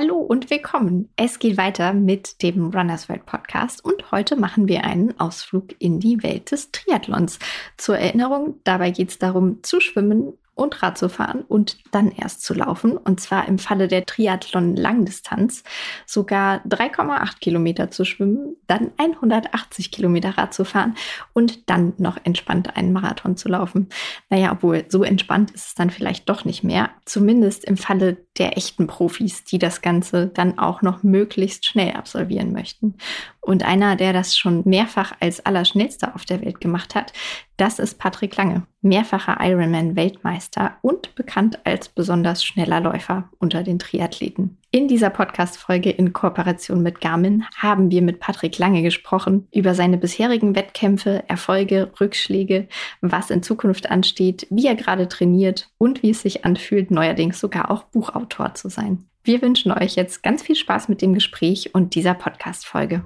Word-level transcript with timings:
Hallo 0.00 0.16
und 0.16 0.48
willkommen. 0.48 1.10
Es 1.16 1.38
geht 1.38 1.58
weiter 1.58 1.92
mit 1.92 2.40
dem 2.40 2.70
Runners 2.70 3.10
World 3.10 3.26
Podcast 3.26 3.84
und 3.84 4.10
heute 4.10 4.34
machen 4.34 4.66
wir 4.66 4.84
einen 4.84 5.20
Ausflug 5.20 5.74
in 5.78 6.00
die 6.00 6.22
Welt 6.22 6.52
des 6.52 6.72
Triathlons. 6.72 7.38
Zur 7.76 7.98
Erinnerung, 7.98 8.60
dabei 8.64 8.92
geht 8.92 9.10
es 9.10 9.18
darum 9.18 9.62
zu 9.62 9.78
schwimmen, 9.78 10.32
und 10.60 10.82
Rad 10.82 10.98
zu 10.98 11.08
fahren 11.08 11.42
und 11.48 11.78
dann 11.90 12.12
erst 12.12 12.42
zu 12.42 12.52
laufen. 12.54 12.96
Und 12.96 13.20
zwar 13.20 13.48
im 13.48 13.58
Falle 13.58 13.88
der 13.88 14.04
Triathlon-Langdistanz 14.04 15.64
sogar 16.06 16.62
3,8 16.66 17.40
Kilometer 17.40 17.90
zu 17.90 18.04
schwimmen, 18.04 18.56
dann 18.66 18.92
180 18.98 19.90
Kilometer 19.90 20.36
Rad 20.36 20.52
zu 20.52 20.64
fahren 20.64 20.96
und 21.32 21.70
dann 21.70 21.94
noch 21.96 22.18
entspannt 22.24 22.76
einen 22.76 22.92
Marathon 22.92 23.36
zu 23.36 23.48
laufen. 23.48 23.88
Naja, 24.28 24.52
obwohl 24.52 24.84
so 24.88 25.02
entspannt 25.02 25.50
ist 25.52 25.68
es 25.68 25.74
dann 25.74 25.90
vielleicht 25.90 26.28
doch 26.28 26.44
nicht 26.44 26.62
mehr. 26.62 26.90
Zumindest 27.06 27.64
im 27.64 27.78
Falle 27.78 28.18
der 28.40 28.56
echten 28.56 28.86
Profis, 28.86 29.44
die 29.44 29.58
das 29.58 29.82
Ganze 29.82 30.26
dann 30.26 30.58
auch 30.58 30.80
noch 30.80 31.02
möglichst 31.02 31.66
schnell 31.66 31.92
absolvieren 31.92 32.52
möchten. 32.52 32.94
Und 33.40 33.64
einer, 33.64 33.96
der 33.96 34.12
das 34.14 34.36
schon 34.36 34.62
mehrfach 34.64 35.12
als 35.20 35.44
Allerschnellster 35.44 36.14
auf 36.14 36.24
der 36.24 36.40
Welt 36.40 36.60
gemacht 36.60 36.94
hat, 36.94 37.12
das 37.58 37.78
ist 37.78 37.98
Patrick 37.98 38.34
Lange, 38.36 38.66
mehrfacher 38.80 39.36
Ironman-Weltmeister 39.40 40.76
und 40.80 41.14
bekannt 41.14 41.60
als 41.64 41.90
besonders 41.90 42.42
schneller 42.42 42.80
Läufer 42.80 43.28
unter 43.38 43.62
den 43.62 43.78
Triathleten. 43.78 44.56
In 44.72 44.86
dieser 44.86 45.10
Podcast-Folge 45.10 45.90
in 45.90 46.12
Kooperation 46.12 46.80
mit 46.80 47.00
Garmin 47.00 47.44
haben 47.56 47.90
wir 47.90 48.02
mit 48.02 48.20
Patrick 48.20 48.56
Lange 48.56 48.82
gesprochen 48.82 49.48
über 49.52 49.74
seine 49.74 49.98
bisherigen 49.98 50.54
Wettkämpfe, 50.54 51.24
Erfolge, 51.26 51.90
Rückschläge, 52.00 52.68
was 53.00 53.30
in 53.30 53.42
Zukunft 53.42 53.90
ansteht, 53.90 54.46
wie 54.48 54.68
er 54.68 54.76
gerade 54.76 55.08
trainiert 55.08 55.68
und 55.76 56.04
wie 56.04 56.10
es 56.10 56.22
sich 56.22 56.44
anfühlt, 56.44 56.92
neuerdings 56.92 57.40
sogar 57.40 57.72
auch 57.72 57.82
Buchautor 57.82 58.54
zu 58.54 58.68
sein. 58.68 59.08
Wir 59.24 59.42
wünschen 59.42 59.72
euch 59.72 59.96
jetzt 59.96 60.22
ganz 60.22 60.40
viel 60.40 60.54
Spaß 60.54 60.88
mit 60.88 61.02
dem 61.02 61.14
Gespräch 61.14 61.74
und 61.74 61.96
dieser 61.96 62.14
Podcast-Folge. 62.14 63.02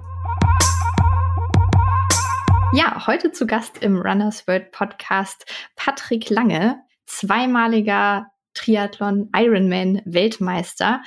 Ja, 2.73 3.07
heute 3.07 3.31
zu 3.31 3.47
Gast 3.47 3.79
im 3.79 3.97
Runners 3.97 4.47
World 4.47 4.71
Podcast 4.71 5.47
Patrick 5.75 6.29
Lange, 6.29 6.79
zweimaliger 7.07 8.27
Triathlon 8.55 9.29
Ironman 9.35 10.01
Weltmeister. 10.05 11.03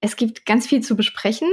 Es 0.00 0.16
gibt 0.16 0.46
ganz 0.46 0.66
viel 0.66 0.80
zu 0.80 0.96
besprechen. 0.96 1.48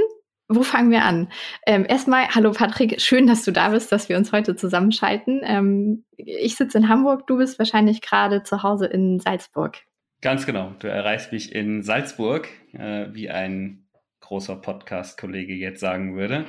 Wo 0.48 0.62
fangen 0.62 0.92
wir 0.92 1.02
an? 1.02 1.28
Ähm, 1.66 1.84
erstmal, 1.88 2.28
hallo 2.28 2.52
Patrick, 2.52 3.00
schön, 3.00 3.26
dass 3.26 3.44
du 3.44 3.50
da 3.50 3.70
bist, 3.70 3.90
dass 3.90 4.08
wir 4.08 4.16
uns 4.16 4.30
heute 4.30 4.54
zusammenschalten. 4.54 5.40
Ähm, 5.42 6.04
ich 6.16 6.54
sitze 6.54 6.78
in 6.78 6.88
Hamburg, 6.88 7.26
du 7.26 7.38
bist 7.38 7.58
wahrscheinlich 7.58 8.00
gerade 8.00 8.44
zu 8.44 8.62
Hause 8.62 8.86
in 8.86 9.18
Salzburg. 9.18 9.78
Ganz 10.20 10.46
genau, 10.46 10.72
du 10.78 10.86
erreichst 10.86 11.32
mich 11.32 11.52
in 11.52 11.82
Salzburg, 11.82 12.48
äh, 12.72 13.08
wie 13.12 13.28
ein 13.28 13.88
großer 14.20 14.56
Podcast-Kollege 14.56 15.54
jetzt 15.54 15.80
sagen 15.80 16.16
würde. 16.16 16.46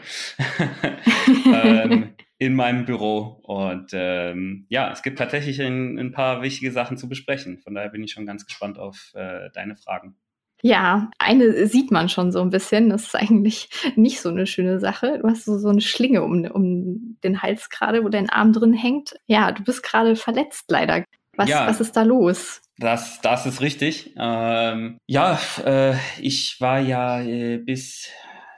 ähm, 1.45 2.14
in 2.38 2.54
meinem 2.54 2.86
Büro. 2.86 3.39
Und 3.44 3.89
ähm, 3.94 4.67
ja, 4.70 4.92
es 4.92 5.02
gibt 5.02 5.17
tatsächlich 5.17 5.59
ein, 5.59 5.98
ein, 5.98 6.11
paar 6.11 6.44
wichtige 6.44 6.72
Sachen 6.72 6.98
zu 6.98 7.09
besprechen. 7.09 7.58
Von 7.58 7.73
daher 7.73 7.89
bin 7.89 8.04
ich 8.04 8.11
schon 8.11 8.28
ganz 8.28 8.45
gespannt 8.45 8.78
auf 8.78 9.11
äh, 9.16 9.50
deine 9.54 9.76
Fragen. 9.76 10.17
Ja, 10.64 11.12
eine 11.20 11.68
sieht 11.68 11.92
man 11.92 12.10
schon 12.10 12.32
so 12.32 12.42
ein 12.42 12.50
bisschen. 12.50 12.90
Das 12.90 13.04
ist 13.04 13.16
eigentlich 13.16 13.70
nicht 13.96 14.22
so 14.22 14.30
eine 14.30 14.48
schöne 14.48 14.80
Sache. 14.80 15.20
Du 15.22 15.28
hast 15.28 15.46
so, 15.46 15.58
so 15.58 15.70
eine 15.70 15.82
Schlinge 15.82 16.24
um, 16.24 16.46
um 16.46 17.18
den 17.24 17.42
Hals 17.42 17.70
gerade, 17.70 18.04
wo 18.04 18.10
dein 18.10 18.30
Arm 18.30 18.54
drin 18.54 18.74
hängt. 18.74 19.16
Ja, 19.28 19.52
du 19.52 19.64
bist 19.64 19.84
gerade 19.84 20.16
verletzt 20.16 20.66
leider. 20.70 21.04
Was, 21.36 21.50
ja, 21.50 21.68
was 21.68 21.80
ist 21.80 21.96
da 21.96 22.02
los? 22.02 22.62
Das, 22.80 23.22
das 23.22 23.46
ist 23.46 23.62
richtig. 23.62 24.14
Ähm, 24.18 24.98
ja, 25.06 25.40
äh, 25.64 25.94
ich 26.20 26.60
war 26.60 26.80
ja 26.80 27.22
äh, 27.22 27.58
bis 27.58 28.10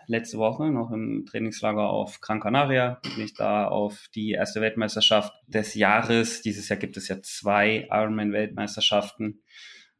letzte 0.07 0.37
Woche 0.39 0.71
noch 0.71 0.91
im 0.91 1.25
Trainingslager 1.29 1.89
auf 1.89 2.19
Gran 2.19 2.39
Canaria. 2.39 2.99
Bin 3.03 3.23
ich 3.23 3.33
da 3.33 3.67
auf 3.67 4.07
die 4.15 4.31
erste 4.31 4.59
Weltmeisterschaft 4.59 5.33
des 5.47 5.75
Jahres. 5.75 6.41
Dieses 6.41 6.67
Jahr 6.67 6.79
gibt 6.79 6.97
es 6.97 7.07
ja 7.07 7.21
zwei 7.21 7.87
Ironman-Weltmeisterschaften. 7.91 9.43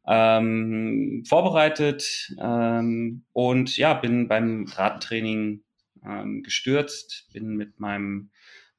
Ähm, 0.06 1.24
vorbereitet 1.28 2.34
ähm, 2.40 3.24
und 3.32 3.76
ja, 3.76 3.94
bin 3.94 4.28
beim 4.28 4.66
Radtraining 4.74 5.62
ähm, 6.04 6.42
gestürzt, 6.42 7.28
bin 7.32 7.56
mit 7.56 7.78
meinem 7.80 8.30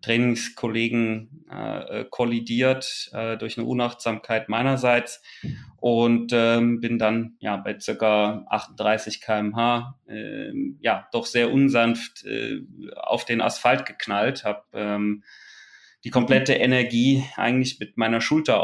Trainingskollegen 0.02 1.46
äh, 1.50 2.06
kollidiert 2.10 3.10
äh, 3.14 3.38
durch 3.38 3.58
eine 3.58 3.68
Unachtsamkeit 3.68 4.50
meinerseits 4.50 5.22
und 5.78 6.32
ähm, 6.34 6.80
bin 6.82 6.98
dann 6.98 7.36
ja 7.40 7.58
bei 7.58 7.80
circa 7.80 8.46
38 8.50 9.22
km/h 9.22 10.00
äh, 10.08 10.52
ja 10.80 11.08
doch 11.12 11.26
sehr 11.26 11.52
unsanft 11.52 12.26
äh, 12.26 12.62
auf 12.96 13.26
den 13.26 13.42
Asphalt 13.42 13.86
geknallt, 13.86 14.44
habe 14.44 14.64
ähm, 14.74 15.24
die 16.04 16.10
komplette 16.10 16.54
Energie 16.54 17.24
eigentlich 17.36 17.80
mit 17.80 17.96
meiner 17.96 18.22
Schulter 18.22 18.64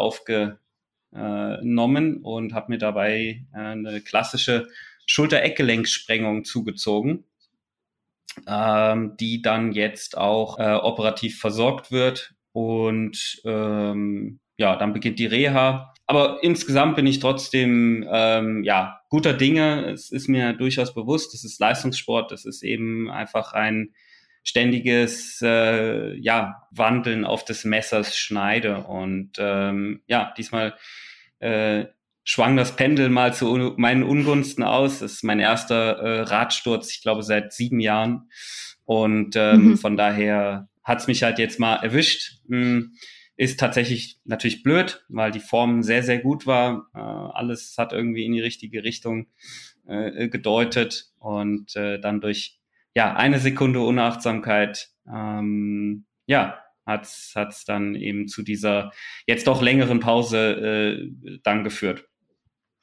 aufgenommen 1.11 2.17
und 2.17 2.53
habe 2.53 2.71
mir 2.71 2.77
dabei 2.77 3.45
äh, 3.53 3.57
eine 3.57 4.01
klassische 4.01 4.67
Schulter-Eckgelenksprengung 5.05 6.43
zugezogen 6.43 7.23
ähm, 8.45 9.15
die 9.19 9.41
dann 9.41 9.71
jetzt 9.71 10.17
auch 10.17 10.59
äh, 10.59 10.73
operativ 10.73 11.39
versorgt 11.39 11.91
wird. 11.91 12.33
Und 12.51 13.41
ähm, 13.45 14.39
ja, 14.57 14.75
dann 14.75 14.93
beginnt 14.93 15.19
die 15.19 15.25
Reha. 15.25 15.93
Aber 16.05 16.39
insgesamt 16.41 16.95
bin 16.95 17.07
ich 17.07 17.19
trotzdem 17.19 18.07
ähm, 18.09 18.63
ja 18.63 19.01
guter 19.09 19.33
Dinge. 19.33 19.91
Es 19.91 20.11
ist 20.11 20.27
mir 20.27 20.53
durchaus 20.53 20.93
bewusst, 20.93 21.33
das 21.33 21.43
ist 21.43 21.59
Leistungssport, 21.59 22.31
das 22.31 22.45
ist 22.45 22.63
eben 22.63 23.09
einfach 23.09 23.53
ein 23.53 23.93
ständiges 24.47 25.41
äh, 25.41 26.15
ja 26.15 26.67
Wandeln 26.71 27.25
auf 27.25 27.43
des 27.43 27.65
Messers 27.65 28.17
Schneide. 28.17 28.77
Und 28.85 29.33
ähm, 29.39 30.01
ja, 30.07 30.33
diesmal 30.37 30.73
äh, 31.39 31.85
schwang 32.23 32.55
das 32.55 32.77
Pendel 32.77 33.09
mal 33.09 33.33
zu 33.33 33.73
meinen 33.75 34.03
Ungunsten 34.03 34.63
aus. 34.63 34.99
Das 34.99 35.11
ist 35.11 35.23
mein 35.25 35.41
erster 35.41 35.97
äh, 35.97 36.21
Radsturz, 36.21 36.93
ich 36.93 37.01
glaube, 37.01 37.23
seit 37.23 37.51
sieben 37.51 37.81
Jahren. 37.81 38.29
Und 38.85 39.35
ähm, 39.35 39.71
mhm. 39.71 39.77
von 39.77 39.97
daher 39.97 40.69
hat's 40.81 41.07
mich 41.07 41.23
halt 41.23 41.39
jetzt 41.39 41.59
mal 41.59 41.75
erwischt. 41.75 42.39
Hm, 42.47 42.93
ist 43.35 43.59
tatsächlich 43.59 44.17
natürlich 44.23 44.63
blöd, 44.63 45.03
weil 45.09 45.31
die 45.31 45.41
Form 45.41 45.83
sehr, 45.83 46.03
sehr 46.03 46.19
gut 46.19 46.47
war. 46.47 46.87
Äh, 46.95 46.99
alles 46.99 47.75
hat 47.77 47.91
irgendwie 47.91 48.25
in 48.25 48.31
die 48.31 48.39
richtige 48.39 48.85
Richtung 48.85 49.27
äh, 49.85 50.29
gedeutet. 50.29 51.11
Und 51.19 51.75
äh, 51.75 51.99
dann 51.99 52.21
durch 52.21 52.56
ja 52.97 53.13
eine 53.13 53.37
Sekunde 53.37 53.81
Unachtsamkeit 53.81 54.89
ähm, 55.07 56.05
ja, 56.25 56.57
hat's 56.85 57.33
hat's 57.35 57.63
dann 57.63 57.93
eben 57.93 58.27
zu 58.27 58.41
dieser 58.41 58.91
jetzt 59.27 59.45
doch 59.45 59.61
längeren 59.61 59.99
Pause 59.99 61.07
äh, 61.19 61.39
dann 61.43 61.63
geführt. 61.63 62.05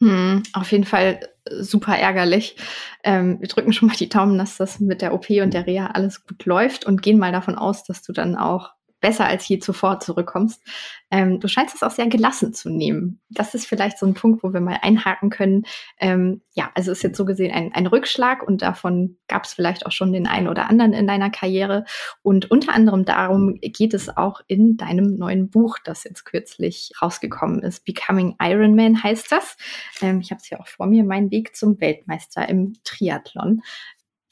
Hm, 0.01 0.45
auf 0.53 0.71
jeden 0.71 0.85
Fall 0.85 1.21
super 1.49 1.97
ärgerlich. 1.97 2.57
Ähm, 3.03 3.41
wir 3.41 3.49
drücken 3.49 3.73
schon 3.73 3.89
mal 3.89 3.97
die 3.97 4.09
Daumen, 4.09 4.39
dass 4.39 4.57
das 4.57 4.79
mit 4.79 5.03
der 5.03 5.15
OP 5.15 5.31
und 5.31 5.53
der 5.53 5.67
Reha 5.67 5.89
alles 5.89 6.25
gut 6.25 6.45
läuft 6.45 6.85
und 6.87 7.03
gehen 7.03 7.19
mal 7.19 7.33
davon 7.33 7.57
aus, 7.57 7.83
dass 7.83 8.03
du 8.03 8.13
dann 8.13 8.37
auch 8.37 8.71
besser 9.05 9.27
als 9.27 9.47
je 9.47 9.59
zuvor 9.59 10.01
zurückkommst. 10.01 10.63
Ähm, 11.11 11.39
du 11.39 11.47
scheinst 11.47 11.75
es 11.75 11.83
auch 11.83 11.91
sehr 11.91 12.07
gelassen 12.07 12.55
zu 12.55 12.71
nehmen. 12.71 13.21
Das 13.29 13.55
ist 13.55 13.67
vielleicht 13.67 13.99
so 13.99 14.07
ein 14.07 14.15
Punkt, 14.15 14.43
wo 14.43 14.55
wir 14.55 14.63
mal 14.63 14.79
einhaken 14.81 15.29
können. 15.29 15.65
Ähm, 16.01 16.41
ja, 16.55 16.71
also 16.75 16.91
ist 16.91 17.03
jetzt 17.03 17.19
so 17.19 17.27
gesehen 17.27 17.53
ein, 17.53 17.71
ein 17.75 17.87
Rückschlag 17.87 18.43
und 18.43 18.63
davon 18.63 19.19
gab 19.29 19.45
es 19.45 19.53
vielleicht 19.53 19.85
auch 19.85 19.93
schon 19.93 20.15
den 20.15 20.27
einen 20.27 20.49
oder 20.49 20.71
anderen 20.71 20.95
in 20.95 21.07
deiner 21.07 21.29
Karriere. 21.29 21.85
Und 22.23 22.51
unter 22.51 22.73
anderem 22.73 23.05
darum 23.05 23.59
geht 23.61 23.93
es 23.93 24.17
auch 24.17 24.41
in 24.47 24.79
deinem 24.79 25.17
neuen 25.17 25.51
Buch, 25.51 25.77
das 25.85 26.05
jetzt 26.05 26.25
kürzlich 26.25 26.93
rausgekommen 27.03 27.61
ist. 27.61 27.85
Becoming 27.85 28.37
Iron 28.41 28.75
Man 28.75 29.03
heißt 29.03 29.31
das. 29.31 29.59
Ähm, 30.01 30.21
ich 30.21 30.31
habe 30.31 30.41
es 30.41 30.49
ja 30.49 30.59
auch 30.61 30.67
vor 30.67 30.87
mir, 30.87 31.05
mein 31.05 31.31
Weg 31.31 31.55
zum 31.55 31.79
Weltmeister 31.79 32.49
im 32.49 32.73
Triathlon. 32.85 33.61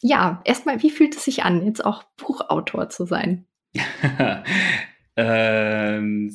Ja, 0.00 0.40
erstmal, 0.44 0.82
wie 0.82 0.90
fühlt 0.90 1.14
es 1.14 1.26
sich 1.26 1.44
an, 1.44 1.66
jetzt 1.66 1.84
auch 1.84 2.04
Buchautor 2.16 2.88
zu 2.88 3.04
sein? 3.04 3.46
ähm, 5.16 6.34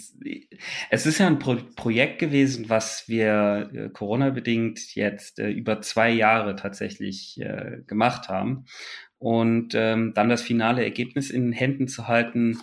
es 0.89 1.05
ist 1.05 1.19
ja 1.19 1.27
ein 1.27 1.39
Pro 1.39 1.55
Projekt 1.75 2.19
gewesen, 2.19 2.69
was 2.69 3.07
wir 3.07 3.69
äh, 3.73 3.89
Corona-bedingt 3.89 4.95
jetzt 4.95 5.39
äh, 5.39 5.49
über 5.49 5.81
zwei 5.81 6.09
Jahre 6.09 6.55
tatsächlich 6.55 7.39
äh, 7.41 7.81
gemacht 7.85 8.29
haben. 8.29 8.65
Und 9.19 9.73
ähm, 9.75 10.13
dann 10.13 10.29
das 10.29 10.41
finale 10.41 10.83
Ergebnis 10.83 11.31
in 11.31 11.45
den 11.45 11.53
Händen 11.53 11.87
zu 11.87 12.07
halten, 12.07 12.59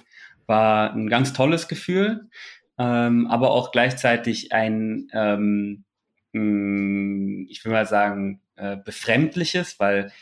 war 0.46 0.92
ein 0.94 1.08
ganz 1.08 1.32
tolles 1.32 1.68
Gefühl, 1.68 2.28
ähm, 2.78 3.26
aber 3.28 3.50
auch 3.50 3.72
gleichzeitig 3.72 4.52
ein, 4.52 5.08
ähm, 5.12 5.84
mh, 6.32 7.46
ich 7.48 7.64
will 7.64 7.72
mal 7.72 7.86
sagen, 7.86 8.40
äh, 8.56 8.76
befremdliches, 8.76 9.80
weil 9.80 10.12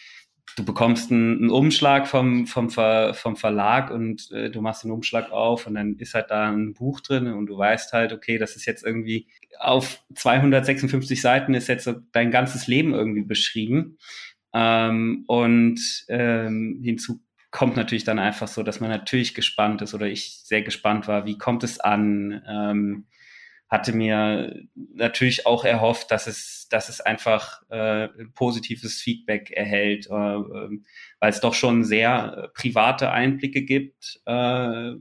du 0.56 0.64
bekommst 0.64 1.10
einen, 1.10 1.38
einen 1.38 1.50
Umschlag 1.50 2.06
vom, 2.06 2.46
vom, 2.46 2.70
Ver, 2.70 3.14
vom 3.14 3.36
Verlag 3.36 3.90
und 3.90 4.30
äh, 4.32 4.50
du 4.50 4.60
machst 4.60 4.84
den 4.84 4.90
Umschlag 4.90 5.30
auf 5.30 5.66
und 5.66 5.74
dann 5.74 5.96
ist 5.96 6.14
halt 6.14 6.30
da 6.30 6.50
ein 6.50 6.74
Buch 6.74 7.00
drin 7.00 7.26
und 7.28 7.46
du 7.46 7.56
weißt 7.56 7.92
halt, 7.92 8.12
okay, 8.12 8.38
das 8.38 8.56
ist 8.56 8.66
jetzt 8.66 8.84
irgendwie 8.84 9.26
auf 9.58 10.02
256 10.14 11.20
Seiten 11.20 11.54
ist 11.54 11.68
jetzt 11.68 11.84
so 11.84 11.94
dein 12.12 12.30
ganzes 12.30 12.66
Leben 12.66 12.94
irgendwie 12.94 13.22
beschrieben. 13.22 13.98
Ähm, 14.52 15.24
und 15.26 16.04
ähm, 16.08 16.80
hinzu 16.82 17.20
kommt 17.50 17.76
natürlich 17.76 18.04
dann 18.04 18.18
einfach 18.18 18.48
so, 18.48 18.62
dass 18.62 18.80
man 18.80 18.90
natürlich 18.90 19.34
gespannt 19.34 19.82
ist 19.82 19.94
oder 19.94 20.06
ich 20.06 20.40
sehr 20.42 20.62
gespannt 20.62 21.06
war, 21.06 21.26
wie 21.26 21.38
kommt 21.38 21.62
es 21.64 21.80
an? 21.80 22.42
Ähm, 22.48 23.06
hatte 23.72 23.94
mir 23.94 24.54
natürlich 24.74 25.46
auch 25.46 25.64
erhofft, 25.64 26.10
dass 26.10 26.26
es, 26.26 26.68
dass 26.68 26.90
es 26.90 27.00
einfach 27.00 27.62
äh, 27.70 28.08
positives 28.34 29.00
Feedback 29.00 29.50
erhält, 29.50 30.08
äh, 30.10 30.12
ähm, 30.12 30.84
weil 31.20 31.30
es 31.30 31.40
doch 31.40 31.54
schon 31.54 31.82
sehr 31.82 32.36
äh, 32.36 32.48
private 32.48 33.10
Einblicke 33.10 33.62
gibt. 33.62 34.20
Äh, 34.26 34.92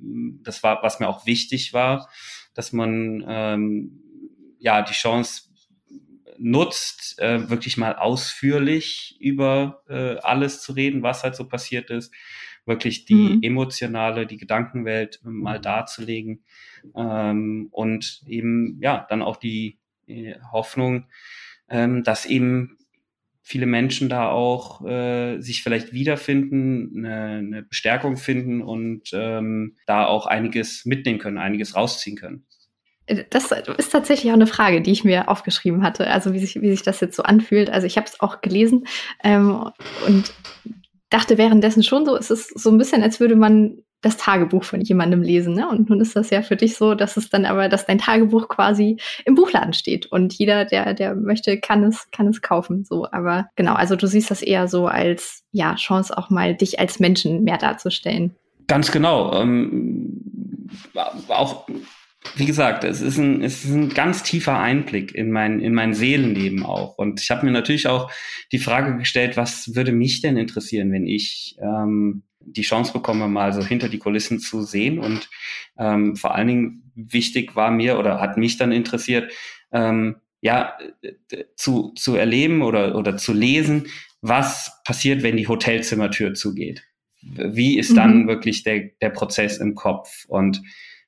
das 0.42 0.64
war, 0.64 0.82
was 0.84 1.02
mir 1.02 1.10
auch 1.10 1.26
wichtig 1.26 1.74
war, 1.74 2.10
dass 2.54 2.72
man 2.72 3.26
ähm, 3.28 4.00
ja 4.58 4.82
die 4.84 4.94
Chance 4.94 5.50
nutzt, 6.38 7.20
äh, 7.20 7.50
wirklich 7.50 7.76
mal 7.76 7.98
ausführlich 7.98 9.18
über 9.20 9.84
äh, 9.90 10.16
alles 10.20 10.62
zu 10.62 10.72
reden, 10.72 11.04
was 11.04 11.24
halt 11.24 11.36
so 11.36 11.46
passiert 11.46 11.90
ist, 11.90 12.14
wirklich 12.66 13.04
die 13.04 13.16
mhm. 13.16 13.44
emotionale, 13.44 14.26
die 14.26 14.38
Gedankenwelt 14.38 15.20
mal 15.24 15.60
darzulegen 15.60 16.46
ähm, 16.96 17.68
und 17.72 18.22
eben 18.28 18.78
ja 18.82 19.06
dann 19.10 19.22
auch 19.22 19.38
die 19.38 19.80
äh, 20.08 20.36
Hoffnung, 20.52 21.06
ähm, 21.70 22.04
dass 22.04 22.26
eben 22.26 22.78
viele 23.44 23.66
Menschen 23.66 24.08
da 24.08 24.30
auch 24.30 24.86
äh, 24.86 25.40
sich 25.42 25.64
vielleicht 25.64 25.94
wiederfinden, 25.94 27.06
eine, 27.06 27.38
eine 27.38 27.64
Bestärkung 27.64 28.18
finden 28.18 28.62
und 28.62 29.10
ähm, 29.14 29.78
da 29.88 30.06
auch 30.06 30.26
einiges 30.26 30.86
mitnehmen 30.86 31.20
können, 31.20 31.38
einiges 31.38 31.76
rausziehen 31.76 32.18
können. 32.18 32.46
Das 33.30 33.52
ist 33.52 33.92
tatsächlich 33.92 34.32
auch 34.32 34.36
eine 34.36 34.48
Frage, 34.48 34.82
die 34.82 34.92
ich 34.92 35.04
mir 35.04 35.28
aufgeschrieben 35.28 35.84
hatte, 35.84 36.08
also 36.08 36.34
wie 36.34 36.40
sich, 36.40 36.62
wie 36.62 36.70
sich 36.70 36.84
das 36.84 37.02
jetzt 37.02 37.16
so 37.16 37.24
anfühlt. 37.24 37.70
Also 37.70 37.88
ich 37.88 37.98
habe 37.98 38.08
es 38.08 38.22
auch 38.22 38.42
gelesen 38.42 38.86
ähm, 39.24 39.70
und 40.08 40.34
dachte 41.10 41.38
währenddessen 41.38 41.84
schon 41.84 42.06
so, 42.06 42.16
es 42.16 42.32
ist 42.32 42.58
so 42.58 42.70
ein 42.70 42.78
bisschen, 42.78 43.04
als 43.04 43.20
würde 43.20 43.36
man 43.36 43.84
das 44.02 44.18
Tagebuch 44.18 44.64
von 44.64 44.82
jemandem 44.82 45.22
lesen. 45.22 45.54
Ne? 45.54 45.70
Und 45.70 45.90
nun 45.90 46.02
ist 46.02 46.16
das 46.16 46.30
ja 46.30 46.42
für 46.42 46.56
dich 46.56 46.76
so, 46.76 46.96
dass 46.96 47.18
es 47.18 47.30
dann 47.30 47.46
aber, 47.46 47.70
dass 47.70 47.86
dein 47.86 48.00
Tagebuch 48.00 48.48
quasi 48.48 48.98
im 49.26 49.36
Buchladen 49.36 49.74
steht 49.74 50.08
und 50.08 50.34
jeder, 50.34 50.66
der, 50.66 50.94
der 50.94 51.16
möchte, 51.16 51.60
kann 51.60 51.84
es, 51.84 52.10
kann 52.12 52.28
es 52.28 52.42
kaufen. 52.42 52.84
So, 52.84 53.08
aber 53.12 53.50
genau, 53.56 53.74
also 53.74 53.96
du 53.96 54.08
siehst 54.08 54.32
das 54.32 54.42
eher 54.42 54.68
so 54.68 54.88
als 54.88 55.44
ja 55.52 55.76
Chance, 55.76 56.18
auch 56.18 56.30
mal 56.30 56.56
dich 56.56 56.80
als 56.80 57.00
Menschen 57.00 57.44
mehr 57.44 57.58
darzustellen. 57.58 58.36
Ganz 58.68 58.92
genau. 58.92 59.34
Ähm, 59.40 60.70
auch 61.28 61.68
wie 62.36 62.46
gesagt, 62.46 62.84
es 62.84 63.02
ist 63.02 63.18
ein, 63.18 63.44
es 63.44 63.66
ist 63.66 63.72
ein 63.72 63.90
ganz 63.90 64.24
tiefer 64.24 64.60
Einblick 64.60 65.14
in 65.16 65.32
mein, 65.32 65.60
in 65.60 65.74
mein 65.74 65.94
Seelenleben 65.94 66.64
auch. 66.64 66.98
Und 66.98 67.20
ich 67.20 67.32
habe 67.32 67.46
mir 67.46 67.52
natürlich 67.52 67.88
auch 67.88 68.12
die 68.52 68.60
Frage 68.60 68.96
gestellt, 68.98 69.38
was 69.38 69.76
würde 69.76 69.92
mich 69.92 70.22
denn 70.22 70.38
interessieren, 70.38 70.92
wenn 70.92 71.08
ich 71.08 71.58
ähm, 71.62 72.24
die 72.46 72.62
Chance 72.62 72.94
bekomme, 72.94 73.28
mal 73.28 73.54
so 73.54 73.64
hinter 73.64 73.90
die 73.90 74.00
Kulissen 74.00 74.40
zu 74.40 74.64
sehen. 74.64 75.00
Und 75.00 75.30
ähm, 75.78 76.16
vor 76.16 76.36
allen 76.36 76.48
Dingen 76.48 76.92
wichtig 76.96 77.56
war 77.56 77.72
mir 77.72 78.00
oder 78.00 78.20
hat 78.20 78.38
mich 78.38 78.58
dann 78.58 78.72
interessiert, 78.72 79.32
ähm, 79.72 80.18
ja, 80.42 80.78
zu, 81.56 81.94
zu 81.96 82.16
erleben 82.16 82.62
oder, 82.64 82.96
oder 82.96 83.16
zu 83.18 83.32
lesen, 83.32 83.88
was 84.22 84.82
passiert, 84.84 85.24
wenn 85.24 85.38
die 85.38 85.48
Hotelzimmertür 85.48 86.34
zugeht. 86.34 86.84
Wie 87.22 87.78
ist 87.78 87.96
dann 87.96 88.24
mhm. 88.24 88.28
wirklich 88.28 88.64
der, 88.64 88.90
der 89.02 89.12
Prozess 89.12 89.58
im 89.58 89.76
Kopf? 89.76 90.26
Und 90.28 90.62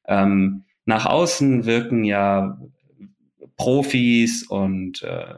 ähm, 0.07 0.65
nach 0.85 1.05
außen 1.05 1.65
wirken 1.65 2.03
ja 2.03 2.59
Profis 3.57 4.43
und 4.43 5.01
äh, 5.03 5.35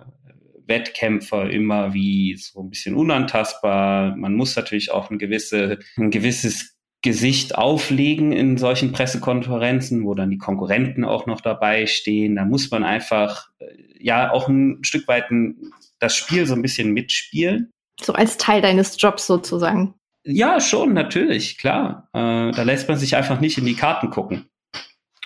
Wettkämpfer 0.68 1.50
immer 1.50 1.94
wie 1.94 2.36
so 2.38 2.62
ein 2.62 2.70
bisschen 2.70 2.96
unantastbar. 2.96 4.16
Man 4.16 4.36
muss 4.36 4.56
natürlich 4.56 4.92
auch 4.92 5.10
ein, 5.10 5.20
gewisse, 5.20 5.80
ein 5.98 6.12
gewisses 6.12 6.76
Gesicht 7.06 7.56
auflegen 7.56 8.32
in 8.32 8.58
solchen 8.58 8.92
Pressekonferenzen, 8.92 10.04
wo 10.06 10.16
dann 10.16 10.32
die 10.32 10.40
Konkurrenten 10.40 11.06
auch 11.06 11.28
noch 11.28 11.40
dabei 11.40 11.86
stehen. 11.86 12.36
Da 12.36 12.46
muss 12.46 12.72
man 12.72 12.84
einfach 12.84 13.48
äh, 13.60 13.66
ja 14.00 14.32
auch 14.32 14.48
ein 14.48 14.80
Stück 14.84 15.08
weit 15.08 15.30
ein, 15.30 15.72
das 16.00 16.16
Spiel 16.16 16.48
so 16.48 16.56
ein 16.56 16.64
bisschen 16.64 16.94
mitspielen. 16.94 17.70
So 18.02 18.14
als 18.14 18.38
Teil 18.38 18.62
deines 18.62 19.00
Jobs 19.00 19.28
sozusagen. 19.28 19.94
Ja, 20.24 20.60
schon, 20.60 20.94
natürlich, 20.94 21.60
klar. 21.60 22.10
Äh, 22.14 22.52
da 22.52 22.64
lässt 22.64 22.90
man 22.90 22.98
sich 22.98 23.16
einfach 23.16 23.40
nicht 23.40 23.60
in 23.60 23.66
die 23.66 23.76
Karten 23.76 24.10
gucken. 24.10 24.48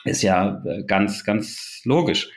Ist 0.06 0.22
ja 0.22 0.64
äh, 0.66 0.84
ganz, 0.84 1.24
ganz 1.26 1.82
logisch. 1.84 2.30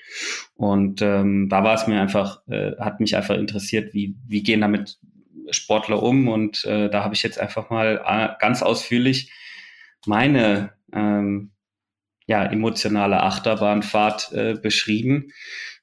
Und 0.55 1.03
ähm, 1.03 1.49
da 1.49 1.65
war 1.65 1.75
es 1.75 1.87
mir 1.87 2.01
einfach, 2.01 2.47
äh, 2.49 2.73
hat 2.79 3.01
mich 3.01 3.17
einfach 3.17 3.37
interessiert, 3.37 3.95
wie, 3.95 4.17
wie 4.27 4.43
gehen 4.43 4.61
damit 4.61 4.99
Sportler 5.51 6.03
um. 6.03 6.29
Und 6.29 6.65
äh, 6.65 6.91
da 6.91 7.05
habe 7.05 7.15
ich 7.15 7.23
jetzt 7.23 7.39
einfach 7.39 7.71
mal 7.71 8.03
äh, 8.05 8.41
ganz 8.41 8.63
ausführlich 8.63 9.33
meine 10.07 10.73
ähm, 10.93 11.53
ja, 12.27 12.45
emotionale 12.45 13.23
Achterbahnfahrt 13.23 14.33
äh, 14.33 14.55
beschrieben, 14.55 15.33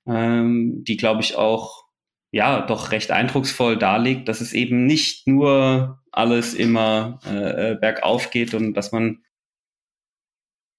ähm, 0.07 0.83
die, 0.83 0.97
glaube 0.97 1.21
ich, 1.21 1.35
auch 1.35 1.85
ja 2.31 2.61
doch 2.61 2.91
recht 2.91 3.11
eindrucksvoll 3.11 3.77
darlegt, 3.77 4.27
dass 4.27 4.41
es 4.41 4.53
eben 4.53 4.85
nicht 4.85 5.27
nur 5.27 5.99
alles 6.11 6.53
immer 6.53 7.19
äh, 7.27 7.71
äh 7.71 7.75
bergauf 7.75 8.29
geht 8.31 8.53
und 8.53 8.73
dass 8.73 8.91
man 8.91 9.23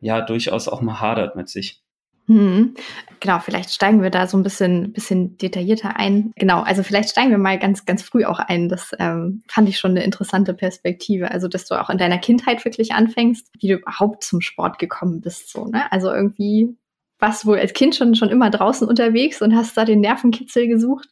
ja 0.00 0.20
durchaus 0.20 0.68
auch 0.68 0.80
mal 0.80 1.00
hadert 1.00 1.36
mit 1.36 1.48
sich. 1.48 1.82
Hm. 2.30 2.74
Genau, 3.18 3.40
vielleicht 3.40 3.72
steigen 3.72 4.04
wir 4.04 4.10
da 4.10 4.28
so 4.28 4.36
ein 4.36 4.44
bisschen, 4.44 4.92
bisschen 4.92 5.36
detaillierter 5.36 5.96
ein. 5.96 6.32
Genau, 6.36 6.60
also 6.60 6.84
vielleicht 6.84 7.10
steigen 7.10 7.30
wir 7.32 7.38
mal 7.38 7.58
ganz, 7.58 7.86
ganz 7.86 8.02
früh 8.02 8.24
auch 8.24 8.38
ein. 8.38 8.68
Das 8.68 8.92
ähm, 9.00 9.42
fand 9.48 9.68
ich 9.68 9.80
schon 9.80 9.90
eine 9.90 10.04
interessante 10.04 10.54
Perspektive. 10.54 11.32
Also, 11.32 11.48
dass 11.48 11.66
du 11.66 11.74
auch 11.74 11.90
in 11.90 11.98
deiner 11.98 12.18
Kindheit 12.18 12.64
wirklich 12.64 12.92
anfängst, 12.92 13.50
wie 13.58 13.66
du 13.66 13.74
überhaupt 13.74 14.22
zum 14.22 14.40
Sport 14.40 14.78
gekommen 14.78 15.20
bist. 15.20 15.50
So, 15.50 15.66
ne? 15.66 15.90
Also 15.90 16.12
irgendwie 16.12 16.76
warst 17.18 17.42
du 17.42 17.48
wohl 17.48 17.58
als 17.58 17.72
Kind 17.72 17.96
schon, 17.96 18.14
schon 18.14 18.30
immer 18.30 18.48
draußen 18.50 18.86
unterwegs 18.86 19.42
und 19.42 19.56
hast 19.56 19.76
da 19.76 19.84
den 19.84 20.00
Nervenkitzel 20.00 20.68
gesucht. 20.68 21.08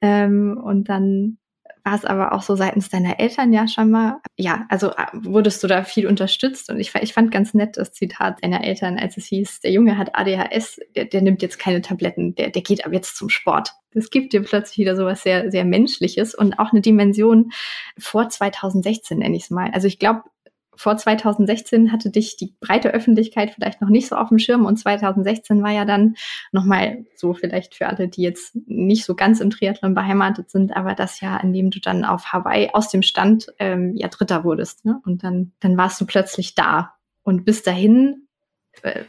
Ähm, 0.00 0.58
und 0.64 0.88
dann 0.88 1.36
war 1.84 1.94
es 1.94 2.04
aber 2.04 2.32
auch 2.32 2.42
so 2.42 2.56
seitens 2.56 2.88
deiner 2.88 3.20
Eltern 3.20 3.52
ja 3.52 3.68
schon 3.68 3.90
mal, 3.90 4.20
ja, 4.36 4.66
also 4.70 4.90
äh, 4.90 5.06
wurdest 5.12 5.62
du 5.62 5.66
da 5.66 5.84
viel 5.84 6.06
unterstützt 6.06 6.70
und 6.70 6.80
ich, 6.80 6.94
ich 6.94 7.12
fand 7.12 7.30
ganz 7.30 7.52
nett 7.52 7.76
das 7.76 7.92
Zitat 7.92 8.42
deiner 8.42 8.64
Eltern, 8.64 8.98
als 8.98 9.16
es 9.18 9.26
hieß, 9.26 9.60
der 9.60 9.70
Junge 9.70 9.98
hat 9.98 10.14
ADHS, 10.14 10.80
der, 10.96 11.04
der 11.04 11.20
nimmt 11.20 11.42
jetzt 11.42 11.58
keine 11.58 11.82
Tabletten, 11.82 12.34
der, 12.34 12.50
der 12.50 12.62
geht 12.62 12.86
ab 12.86 12.92
jetzt 12.92 13.16
zum 13.16 13.28
Sport. 13.28 13.72
Es 13.92 14.10
gibt 14.10 14.32
dir 14.32 14.42
plötzlich 14.42 14.78
wieder 14.78 14.96
sowas 14.96 15.22
sehr, 15.22 15.50
sehr 15.50 15.64
Menschliches 15.64 16.34
und 16.34 16.58
auch 16.58 16.72
eine 16.72 16.80
Dimension 16.80 17.52
vor 17.98 18.28
2016, 18.28 19.18
nenne 19.18 19.36
ich 19.36 19.44
es 19.44 19.50
mal. 19.50 19.70
Also 19.72 19.86
ich 19.86 19.98
glaube, 19.98 20.22
vor 20.76 20.96
2016 20.96 21.92
hatte 21.92 22.10
dich 22.10 22.36
die 22.36 22.54
breite 22.60 22.90
Öffentlichkeit 22.90 23.52
vielleicht 23.54 23.80
noch 23.80 23.88
nicht 23.88 24.08
so 24.08 24.16
auf 24.16 24.28
dem 24.28 24.38
Schirm 24.38 24.66
und 24.66 24.76
2016 24.76 25.62
war 25.62 25.70
ja 25.70 25.84
dann 25.84 26.14
nochmal 26.52 27.04
so 27.14 27.34
vielleicht 27.34 27.74
für 27.74 27.86
alle, 27.86 28.08
die 28.08 28.22
jetzt 28.22 28.56
nicht 28.66 29.04
so 29.04 29.14
ganz 29.14 29.40
im 29.40 29.50
Triathlon 29.50 29.94
beheimatet 29.94 30.50
sind, 30.50 30.76
aber 30.76 30.94
das 30.94 31.20
Jahr, 31.20 31.42
in 31.42 31.52
dem 31.52 31.70
du 31.70 31.80
dann 31.80 32.04
auf 32.04 32.32
Hawaii 32.32 32.70
aus 32.72 32.88
dem 32.88 33.02
Stand 33.02 33.46
ähm, 33.58 33.92
ja 33.94 34.08
Dritter 34.08 34.44
wurdest. 34.44 34.84
Ne? 34.84 35.00
Und 35.04 35.24
dann, 35.24 35.52
dann 35.60 35.76
warst 35.76 36.00
du 36.00 36.06
plötzlich 36.06 36.54
da. 36.54 36.94
Und 37.22 37.44
bis 37.44 37.62
dahin 37.62 38.23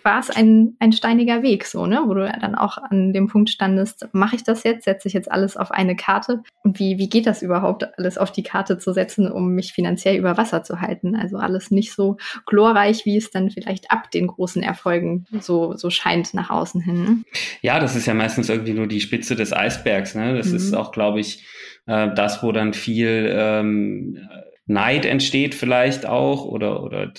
war 0.03 0.19
es 0.19 0.29
ein, 0.29 0.75
ein 0.79 0.91
steiniger 0.91 1.43
Weg, 1.43 1.65
so, 1.65 1.85
ne? 1.85 2.03
Wo 2.05 2.13
du 2.13 2.25
dann 2.39 2.55
auch 2.55 2.77
an 2.77 3.13
dem 3.13 3.27
Punkt 3.27 3.49
standest, 3.49 4.07
mache 4.13 4.35
ich 4.35 4.43
das 4.43 4.63
jetzt, 4.63 4.85
setze 4.85 5.07
ich 5.07 5.13
jetzt 5.13 5.31
alles 5.31 5.57
auf 5.57 5.71
eine 5.71 5.95
Karte? 5.95 6.43
Und 6.63 6.79
wie, 6.79 6.97
wie 6.97 7.09
geht 7.09 7.27
das 7.27 7.41
überhaupt, 7.41 7.97
alles 7.97 8.17
auf 8.17 8.31
die 8.31 8.43
Karte 8.43 8.77
zu 8.77 8.93
setzen, 8.93 9.31
um 9.31 9.53
mich 9.53 9.73
finanziell 9.73 10.17
über 10.17 10.37
Wasser 10.37 10.63
zu 10.63 10.81
halten? 10.81 11.15
Also 11.15 11.37
alles 11.37 11.71
nicht 11.71 11.93
so 11.93 12.17
glorreich, 12.45 13.05
wie 13.05 13.17
es 13.17 13.31
dann 13.31 13.49
vielleicht 13.49 13.91
ab 13.91 14.11
den 14.11 14.27
großen 14.27 14.63
Erfolgen 14.63 15.25
so, 15.39 15.75
so 15.75 15.89
scheint 15.89 16.33
nach 16.33 16.49
außen 16.49 16.81
hin. 16.81 17.03
Ne? 17.03 17.23
Ja, 17.61 17.79
das 17.79 17.95
ist 17.95 18.05
ja 18.05 18.13
meistens 18.13 18.49
irgendwie 18.49 18.73
nur 18.73 18.87
die 18.87 19.01
Spitze 19.01 19.35
des 19.35 19.53
Eisbergs, 19.53 20.15
ne? 20.15 20.37
Das 20.37 20.47
mhm. 20.47 20.55
ist 20.55 20.73
auch, 20.73 20.91
glaube 20.91 21.19
ich, 21.19 21.45
äh, 21.87 22.13
das, 22.13 22.43
wo 22.43 22.51
dann 22.51 22.73
viel 22.73 23.29
ähm, 23.31 24.17
Neid 24.65 25.05
entsteht 25.05 25.55
vielleicht 25.55 26.05
auch 26.05 26.45
oder, 26.45 26.83
oder 26.83 27.13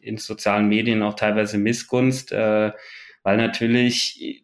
in 0.00 0.16
sozialen 0.16 0.68
Medien 0.68 1.02
auch 1.02 1.14
teilweise 1.14 1.58
Missgunst, 1.58 2.32
äh, 2.32 2.72
weil 3.22 3.36
natürlich 3.36 4.42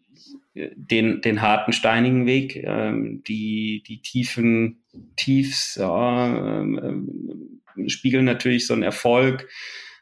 den, 0.55 1.21
den 1.21 1.43
harten, 1.43 1.73
steinigen 1.73 2.27
Weg, 2.27 2.57
äh, 2.57 2.93
die, 3.27 3.83
die 3.87 4.03
tiefen 4.03 4.83
Tiefs 5.17 5.77
äh, 5.77 5.85
äh, 5.85 7.89
spiegeln 7.89 8.25
natürlich 8.25 8.67
so 8.67 8.75
einen 8.75 8.83
Erfolg 8.83 9.49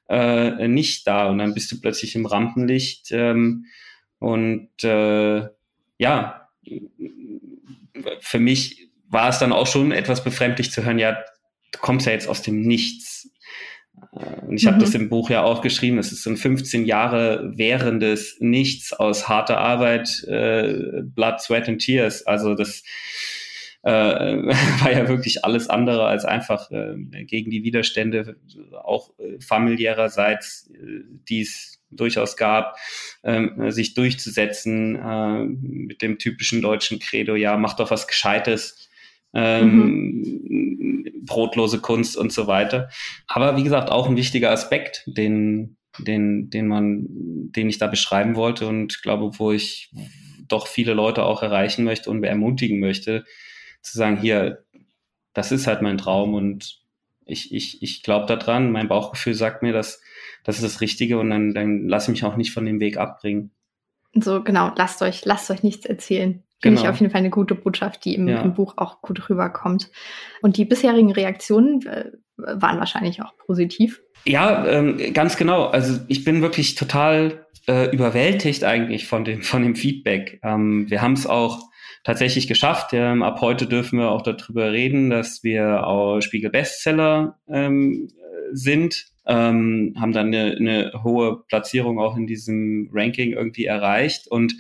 äh, 0.09 0.69
nicht 0.69 1.07
da. 1.07 1.29
Und 1.29 1.39
dann 1.39 1.55
bist 1.55 1.71
du 1.73 1.81
plötzlich 1.81 2.15
im 2.15 2.27
Rampenlicht 2.27 3.09
ähm, 3.11 3.67
und 4.19 4.71
äh, 4.83 5.49
ja, 5.99 6.49
für 8.21 8.39
mich 8.39 8.89
war 9.09 9.29
es 9.29 9.39
dann 9.39 9.53
auch 9.53 9.67
schon 9.67 9.93
etwas 9.93 10.25
befremdlich 10.25 10.71
zu 10.71 10.85
hören, 10.85 10.99
ja, 10.99 11.17
du 11.73 11.79
kommst 11.81 12.07
ja 12.07 12.13
jetzt 12.13 12.29
aus 12.29 12.43
dem 12.43 12.61
Nichts. 12.61 13.31
Äh, 14.13 14.41
und 14.47 14.57
ich 14.57 14.65
mhm. 14.65 14.69
habe 14.69 14.79
das 14.79 14.95
im 14.95 15.09
Buch 15.09 15.31
ja 15.31 15.43
auch 15.43 15.63
geschrieben, 15.63 15.99
es 15.99 16.13
ist 16.13 16.23
so 16.23 16.31
ein 16.31 16.37
15 16.37 16.87
Jahre 16.87 17.53
währendes 17.57 18.37
Nichts 18.41 18.93
aus 18.93 19.29
harter 19.29 19.59
Arbeit, 19.59 20.25
äh, 20.25 21.03
Blood, 21.03 21.41
Sweat 21.41 21.69
and 21.69 21.81
Tears. 21.81 22.27
Also 22.27 22.55
das 22.55 22.83
äh, 23.83 23.91
war 23.91 24.93
ja 24.93 25.09
wirklich 25.09 25.45
alles 25.45 25.69
andere 25.69 26.07
als 26.07 26.25
einfach 26.25 26.71
äh, 26.71 26.97
gegen 27.25 27.51
die 27.51 27.63
Widerstände, 27.63 28.37
auch 28.83 29.11
äh, 29.19 29.39
familiärerseits, 29.41 30.71
äh, 30.73 31.05
die 31.29 31.43
es 31.43 31.81
durchaus 31.91 32.37
gab, 32.37 32.77
ähm, 33.23 33.71
sich 33.71 33.95
durchzusetzen 33.95 34.99
mit 35.87 36.03
dem 36.03 36.19
typischen 36.19 36.61
deutschen 36.61 36.99
Credo, 36.99 37.37
ja, 37.37 37.57
mach 37.57 37.75
doch 37.75 37.93
was 37.93 38.09
Gescheites, 38.09 38.86
ähm, 39.37 40.23
mhm. 40.49 41.05
brotlose 41.27 41.81
Kunst 41.81 42.17
und 42.17 42.33
so 42.33 42.47
weiter. 42.47 42.89
Aber 43.27 43.57
wie 43.59 43.63
gesagt, 43.63 43.91
auch 43.91 44.09
ein 44.09 44.17
wichtiger 44.17 44.51
Aspekt, 44.51 45.05
den, 45.07 45.77
den, 45.99 46.49
den 46.49 46.67
man, 46.67 47.05
den 47.09 47.69
ich 47.69 47.77
da 47.77 47.87
beschreiben 47.87 48.35
wollte 48.35 48.67
und 48.67 49.03
glaube, 49.03 49.39
wo 49.39 49.53
ich 49.53 49.93
doch 50.49 50.67
viele 50.67 50.95
Leute 50.95 51.25
auch 51.25 51.43
erreichen 51.43 51.85
möchte 51.85 52.09
und 52.09 52.25
ermutigen 52.25 52.81
möchte, 52.81 53.25
zu 53.83 53.99
sagen, 53.99 54.19
hier, 54.19 54.65
das 55.35 55.53
ist 55.53 55.67
halt 55.67 55.83
mein 55.83 55.99
Traum 55.99 56.33
und 56.33 56.81
ich, 57.27 57.53
ich, 57.53 57.83
ich 57.83 58.03
glaube 58.03 58.27
daran, 58.27 58.73
mein 58.73 58.89
Bauchgefühl 58.89 59.35
sagt 59.35 59.63
mir, 59.63 59.73
dass 59.73 60.01
das 60.45 60.57
ist 60.57 60.65
das 60.65 60.81
Richtige 60.81 61.19
und 61.19 61.29
dann, 61.29 61.53
dann 61.53 61.89
lasse 61.89 62.11
ich 62.11 62.23
mich 62.23 62.25
auch 62.25 62.37
nicht 62.37 62.53
von 62.53 62.65
dem 62.65 62.81
Weg 62.81 62.97
abbringen. 62.97 63.51
So, 64.15 64.43
genau, 64.43 64.73
lasst 64.77 65.03
euch, 65.03 65.25
lasst 65.27 65.51
euch 65.51 65.63
nichts 65.63 65.85
erzählen. 65.85 66.43
Finde 66.67 66.81
genau. 66.81 66.91
ich 66.91 66.95
auf 66.95 67.01
jeden 67.01 67.13
Fall 67.13 67.21
eine 67.21 67.31
gute 67.31 67.55
Botschaft, 67.55 68.05
die 68.05 68.15
im, 68.15 68.29
ja. 68.29 68.43
im, 68.43 68.55
Buch 68.55 68.75
auch 68.77 69.03
gut 69.03 69.29
rüberkommt. 69.31 69.91
Und 70.43 70.57
die 70.57 70.65
bisherigen 70.65 71.13
Reaktionen 71.13 71.87
äh, 71.87 72.11
waren 72.37 72.79
wahrscheinlich 72.79 73.23
auch 73.23 73.37
positiv. 73.39 74.03
Ja, 74.25 74.67
ähm, 74.67 75.13
ganz 75.13 75.37
genau. 75.37 75.67
Also 75.67 76.01
ich 76.09 76.25
bin 76.25 76.43
wirklich 76.43 76.75
total 76.75 77.47
äh, 77.69 77.91
überwältigt 77.95 78.65
eigentlich 78.65 79.07
von 79.07 79.25
dem, 79.25 79.43
von 79.43 79.63
dem 79.63 79.77
Feedback. 79.77 80.41
Ähm, 80.43 80.91
wir 80.91 81.03
haben 81.03 81.13
es 81.13 81.27
auch 81.27 81.61
tatsächlich 82.05 82.49
geschafft. 82.49 82.91
Ähm, 82.93 83.23
ab 83.23 83.41
heute 83.41 83.67
dürfen 83.67 83.99
wir 83.99 84.11
auch 84.11 84.23
darüber 84.23 84.73
reden, 84.73 85.11
dass 85.11 85.43
wir 85.45 85.87
auch 85.87 86.21
Spiegel 86.21 86.51
Bestseller 86.51 87.39
ähm, 87.49 88.09
sind. 88.53 89.07
Ähm, 89.27 89.95
haben 89.99 90.13
dann 90.13 90.29
eine, 90.29 90.57
eine 90.57 90.93
hohe 91.03 91.43
Platzierung 91.49 91.99
auch 91.99 92.17
in 92.17 92.29
diesem 92.29 92.91
Ranking 92.93 93.33
irgendwie 93.33 93.65
erreicht 93.65 94.29
und 94.29 94.55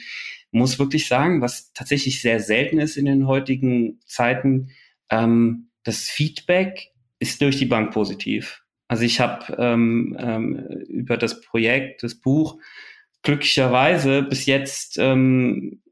muss 0.57 0.79
wirklich 0.79 1.07
sagen, 1.07 1.41
was 1.41 1.73
tatsächlich 1.73 2.21
sehr 2.21 2.41
selten 2.41 2.79
ist 2.79 2.97
in 2.97 3.05
den 3.05 3.27
heutigen 3.27 4.01
Zeiten, 4.07 4.71
ähm, 5.11 5.71
das 5.85 6.05
Feedback 6.05 6.91
ist 7.19 7.41
durch 7.41 7.59
die 7.59 7.67
Bank 7.67 7.93
positiv. 7.93 8.63
Also 8.89 9.05
ich 9.05 9.21
habe 9.21 9.55
ähm, 9.59 10.17
ähm, 10.19 10.57
über 10.89 11.17
das 11.17 11.41
Projekt, 11.41 12.03
das 12.03 12.15
Buch, 12.15 12.59
glücklicherweise 13.23 14.23
bis 14.23 14.47
jetzt 14.47 14.99
ähm, 14.99 15.83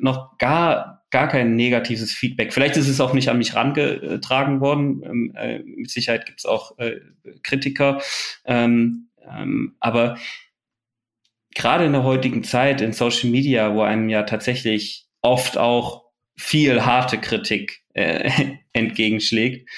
noch 0.00 0.38
gar, 0.38 1.04
gar 1.10 1.28
kein 1.28 1.54
negatives 1.54 2.12
Feedback. 2.12 2.52
Vielleicht 2.52 2.76
ist 2.76 2.88
es 2.88 3.00
auch 3.00 3.12
nicht 3.12 3.28
an 3.28 3.38
mich 3.38 3.54
rangetragen 3.54 4.60
worden. 4.60 5.02
Ähm, 5.04 5.32
äh, 5.36 5.58
mit 5.60 5.90
Sicherheit 5.90 6.26
gibt 6.26 6.40
es 6.40 6.46
auch 6.46 6.76
äh, 6.78 7.00
Kritiker. 7.42 8.00
Ähm, 8.44 9.08
ähm, 9.28 9.76
aber 9.80 10.16
gerade 11.54 11.84
in 11.84 11.92
der 11.92 12.04
heutigen 12.04 12.44
Zeit 12.44 12.80
in 12.80 12.92
Social 12.92 13.30
Media, 13.30 13.74
wo 13.74 13.82
einem 13.82 14.08
ja 14.08 14.22
tatsächlich 14.22 15.06
oft 15.22 15.58
auch 15.58 16.04
viel 16.36 16.84
harte 16.84 17.18
Kritik 17.18 17.82
äh, 17.94 18.30
entgegenschlägt, 18.72 19.68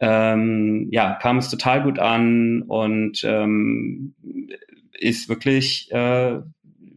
ähm, 0.00 0.88
ja, 0.90 1.14
kam 1.14 1.38
es 1.38 1.48
total 1.48 1.82
gut 1.82 1.98
an 1.98 2.62
und 2.62 3.22
ähm, 3.24 4.14
ist 4.98 5.28
wirklich, 5.28 5.90
äh, 5.92 6.40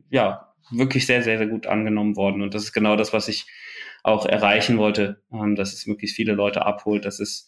ja, 0.09 0.53
wirklich 0.71 1.05
sehr, 1.05 1.21
sehr, 1.21 1.37
sehr 1.37 1.47
gut 1.47 1.67
angenommen 1.67 2.15
worden. 2.15 2.41
Und 2.41 2.53
das 2.53 2.63
ist 2.63 2.73
genau 2.73 2.95
das, 2.95 3.13
was 3.13 3.27
ich 3.27 3.45
auch 4.03 4.25
erreichen 4.25 4.77
wollte, 4.77 5.21
ähm, 5.31 5.55
dass 5.55 5.73
es 5.73 5.85
möglichst 5.85 6.15
viele 6.15 6.33
Leute 6.33 6.65
abholt, 6.65 7.05
dass 7.05 7.19
es 7.19 7.47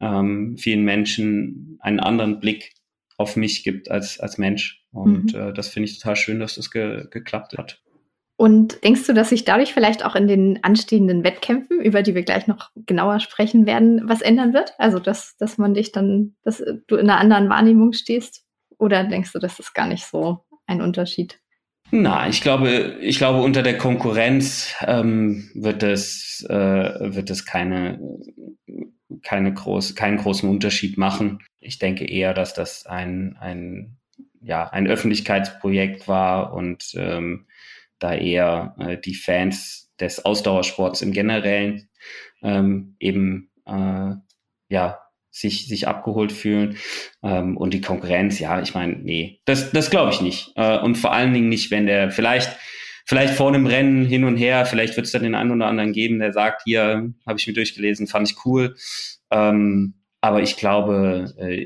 ähm, 0.00 0.56
vielen 0.56 0.84
Menschen 0.84 1.78
einen 1.80 1.98
anderen 1.98 2.38
Blick 2.38 2.72
auf 3.18 3.36
mich 3.36 3.64
gibt 3.64 3.90
als, 3.90 4.18
als 4.18 4.38
Mensch. 4.38 4.82
Und 4.90 5.34
mhm. 5.34 5.40
äh, 5.40 5.52
das 5.52 5.68
finde 5.68 5.90
ich 5.90 5.98
total 5.98 6.16
schön, 6.16 6.40
dass 6.40 6.54
das 6.54 6.70
ge 6.70 7.06
geklappt 7.10 7.58
hat. 7.58 7.82
Und 8.40 8.84
denkst 8.84 9.04
du, 9.06 9.14
dass 9.14 9.30
sich 9.30 9.44
dadurch 9.44 9.74
vielleicht 9.74 10.04
auch 10.04 10.14
in 10.14 10.28
den 10.28 10.62
anstehenden 10.62 11.24
Wettkämpfen, 11.24 11.80
über 11.80 12.02
die 12.02 12.14
wir 12.14 12.22
gleich 12.22 12.46
noch 12.46 12.70
genauer 12.86 13.18
sprechen 13.18 13.66
werden, 13.66 14.08
was 14.08 14.22
ändern 14.22 14.54
wird? 14.54 14.74
Also, 14.78 15.00
dass, 15.00 15.36
dass 15.38 15.58
man 15.58 15.74
dich 15.74 15.90
dann, 15.90 16.36
dass 16.44 16.62
du 16.86 16.94
in 16.94 17.10
einer 17.10 17.18
anderen 17.18 17.48
Wahrnehmung 17.48 17.92
stehst? 17.92 18.44
Oder 18.78 19.02
denkst 19.02 19.32
du, 19.32 19.40
das 19.40 19.58
ist 19.58 19.74
gar 19.74 19.88
nicht 19.88 20.06
so 20.06 20.44
ein 20.66 20.80
Unterschied? 20.80 21.40
Na, 21.90 22.28
ich 22.28 22.40
glaube, 22.40 22.98
ich 23.00 23.18
glaube, 23.18 23.40
unter 23.40 23.64
der 23.64 23.76
Konkurrenz 23.76 24.72
ähm, 24.82 25.50
wird 25.54 25.82
es, 25.82 26.46
äh, 26.48 26.54
wird 26.54 27.30
es 27.30 27.44
keine, 27.44 27.98
keine 29.22 29.52
groß, 29.52 29.94
keinen 29.94 30.18
großen 30.18 30.48
Unterschied 30.48 30.98
machen. 30.98 31.42
Ich 31.60 31.78
denke 31.78 32.04
eher, 32.04 32.34
dass 32.34 32.54
das 32.54 32.86
ein, 32.86 33.36
ein 33.40 33.98
ja, 34.40 34.68
ein 34.68 34.86
Öffentlichkeitsprojekt 34.86 36.06
war 36.08 36.52
und 36.52 36.92
ähm, 36.94 37.46
da 37.98 38.14
eher 38.14 38.74
äh, 38.78 38.98
die 38.98 39.14
Fans 39.14 39.92
des 40.00 40.24
Ausdauersports 40.24 41.02
im 41.02 41.12
Generellen 41.12 41.88
ähm, 42.42 42.96
eben 43.00 43.50
äh, 43.66 44.12
ja 44.68 45.00
sich 45.30 45.68
sich 45.68 45.86
abgeholt 45.86 46.32
fühlen 46.32 46.76
ähm, 47.22 47.56
und 47.56 47.74
die 47.74 47.80
Konkurrenz 47.80 48.38
ja 48.38 48.60
ich 48.60 48.74
meine 48.74 48.94
nee 48.94 49.40
das 49.44 49.70
das 49.72 49.90
glaube 49.90 50.12
ich 50.12 50.20
nicht 50.20 50.52
äh, 50.56 50.78
und 50.78 50.96
vor 50.96 51.12
allen 51.12 51.34
Dingen 51.34 51.48
nicht 51.48 51.70
wenn 51.70 51.86
der 51.86 52.10
vielleicht 52.10 52.56
vielleicht 53.08 53.34
vor 53.34 53.48
einem 53.48 53.66
Rennen 53.66 54.04
hin 54.04 54.24
und 54.24 54.36
her 54.36 54.66
vielleicht 54.66 54.96
wird 54.96 55.06
es 55.06 55.12
dann 55.12 55.22
den 55.22 55.34
einen 55.34 55.50
oder 55.50 55.66
anderen 55.66 55.92
geben 55.92 56.18
der 56.18 56.32
sagt 56.32 56.62
hier 56.64 57.12
habe 57.26 57.38
ich 57.38 57.46
mir 57.46 57.54
durchgelesen 57.54 58.06
fand 58.06 58.30
ich 58.30 58.36
cool 58.44 58.76
ähm, 59.30 59.94
aber 60.20 60.42
ich 60.42 60.56
glaube, 60.56 61.32
äh, 61.38 61.62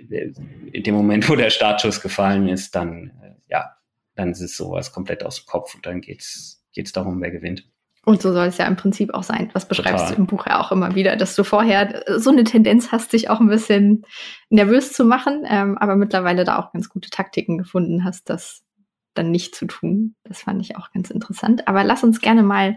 in 0.73 0.83
dem 0.83 0.95
Moment, 0.95 1.29
wo 1.29 1.37
der 1.37 1.51
Startschuss 1.51 2.01
gefallen 2.01 2.49
ist, 2.49 2.75
dann, 2.75 3.13
äh, 3.23 3.35
ja, 3.49 3.77
dann 4.15 4.33
ist 4.33 4.41
es 4.41 4.57
sowas 4.57 4.93
komplett 4.93 5.25
aus 5.25 5.43
dem 5.43 5.47
Kopf 5.47 5.75
und 5.75 5.87
dann 5.87 6.01
geht's, 6.01 6.65
geht's 6.73 6.93
darum, 6.93 7.21
wer 7.21 7.31
gewinnt. 7.31 7.69
Und 8.05 8.21
so 8.21 8.33
soll 8.33 8.49
es 8.49 8.59
ja 8.59 8.67
im 8.67 8.75
Prinzip 8.75 9.15
auch 9.15 9.23
sein. 9.23 9.51
Was 9.53 9.69
beschreibst 9.69 10.09
Total. 10.09 10.17
du 10.17 10.23
im 10.23 10.27
Buch 10.27 10.47
ja 10.47 10.61
auch 10.61 10.73
immer 10.73 10.97
wieder, 10.97 11.15
dass 11.15 11.37
du 11.37 11.45
vorher 11.45 12.03
so 12.17 12.31
eine 12.31 12.43
Tendenz 12.43 12.91
hast, 12.91 13.13
dich 13.13 13.31
auch 13.31 13.39
ein 13.39 13.47
bisschen 13.47 14.05
nervös 14.51 14.93
zu 14.93 15.05
machen, 15.05 15.47
ähm, 15.49 15.79
aber 15.79 15.95
mittlerweile 15.95 16.43
da 16.43 16.59
auch 16.59 16.73
ganz 16.73 16.89
gute 16.89 17.11
Taktiken 17.11 17.59
gefunden 17.59 18.05
hast, 18.05 18.29
das 18.29 18.65
dann 19.15 19.31
nicht 19.31 19.55
zu 19.55 19.67
tun. 19.67 20.15
Das 20.25 20.43
fand 20.43 20.61
ich 20.63 20.77
auch 20.77 20.91
ganz 20.93 21.11
interessant. 21.11 21.69
Aber 21.69 21.85
lass 21.85 22.05
uns 22.05 22.21
gerne 22.21 22.43
mal 22.43 22.77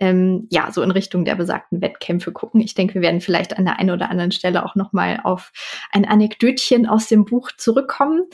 ähm, 0.00 0.46
ja 0.50 0.70
so 0.72 0.82
in 0.82 0.90
Richtung 0.90 1.24
der 1.24 1.34
besagten 1.34 1.80
Wettkämpfe 1.80 2.32
gucken. 2.32 2.60
Ich 2.60 2.74
denke, 2.74 2.94
wir 2.94 3.02
werden 3.02 3.20
vielleicht 3.20 3.58
an 3.58 3.64
der 3.64 3.78
einen 3.78 3.90
oder 3.90 4.10
anderen 4.10 4.32
Stelle 4.32 4.64
auch 4.64 4.74
noch 4.74 4.92
mal 4.92 5.20
auf 5.22 5.52
ein 5.92 6.04
Anekdötchen 6.04 6.86
aus 6.86 7.08
dem 7.08 7.24
Buch 7.24 7.50
zurückkommen. 7.56 8.24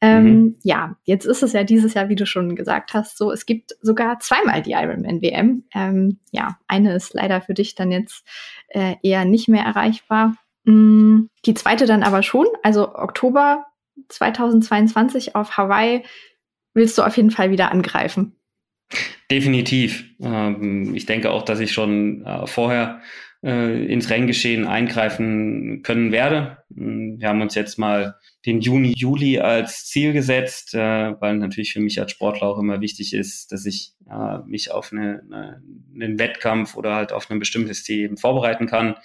Ähm, 0.00 0.24
mhm. 0.24 0.56
Ja, 0.62 0.96
jetzt 1.04 1.26
ist 1.26 1.42
es 1.42 1.52
ja 1.52 1.64
dieses 1.64 1.94
Jahr, 1.94 2.08
wie 2.08 2.16
du 2.16 2.26
schon 2.26 2.56
gesagt 2.56 2.94
hast, 2.94 3.18
so 3.18 3.30
es 3.32 3.46
gibt 3.46 3.72
sogar 3.80 4.18
zweimal 4.20 4.62
die 4.62 4.72
Ironman 4.72 5.22
WM. 5.22 5.64
Ähm, 5.74 6.18
ja, 6.30 6.58
eine 6.68 6.94
ist 6.94 7.14
leider 7.14 7.40
für 7.40 7.54
dich 7.54 7.74
dann 7.74 7.90
jetzt 7.90 8.26
äh, 8.68 8.96
eher 9.02 9.24
nicht 9.24 9.48
mehr 9.48 9.64
erreichbar. 9.64 10.36
Mm, 10.64 11.26
die 11.46 11.54
zweite 11.54 11.86
dann 11.86 12.02
aber 12.02 12.22
schon, 12.22 12.46
also 12.62 12.94
Oktober 12.94 13.66
2022 14.08 15.34
auf 15.34 15.56
Hawaii 15.56 16.04
willst 16.74 16.98
du 16.98 17.02
auf 17.02 17.16
jeden 17.16 17.30
Fall 17.30 17.50
wieder 17.50 17.72
angreifen. 17.72 18.36
Definitiv. 19.30 20.04
Ähm, 20.20 20.94
ich 20.94 21.06
denke 21.06 21.30
auch, 21.30 21.42
dass 21.42 21.60
ich 21.60 21.72
schon 21.72 22.24
äh, 22.24 22.46
vorher 22.46 23.00
äh, 23.44 23.86
ins 23.86 24.10
Renngeschehen 24.10 24.66
eingreifen 24.66 25.82
können 25.82 26.10
werde. 26.10 26.58
Mm, 26.70 27.20
wir 27.20 27.28
haben 27.28 27.40
uns 27.40 27.54
jetzt 27.54 27.78
mal 27.78 28.16
den 28.44 28.60
Juni, 28.60 28.92
Juli 28.96 29.38
als 29.38 29.86
Ziel 29.86 30.12
gesetzt, 30.12 30.74
äh, 30.74 31.14
weil 31.20 31.36
natürlich 31.36 31.72
für 31.72 31.80
mich 31.80 32.00
als 32.00 32.10
Sportler 32.10 32.48
auch 32.48 32.58
immer 32.58 32.80
wichtig 32.80 33.14
ist, 33.14 33.52
dass 33.52 33.66
ich 33.66 33.94
mich 34.44 34.72
auf 34.72 34.90
eine, 34.92 35.22
eine, 35.30 35.62
einen 35.94 36.18
Wettkampf 36.18 36.76
oder 36.76 36.96
halt 36.96 37.12
auf 37.12 37.30
ein 37.30 37.38
bestimmtes 37.38 37.88
eben 37.88 38.16
vorbereiten 38.16 38.66
kann. 38.66 38.96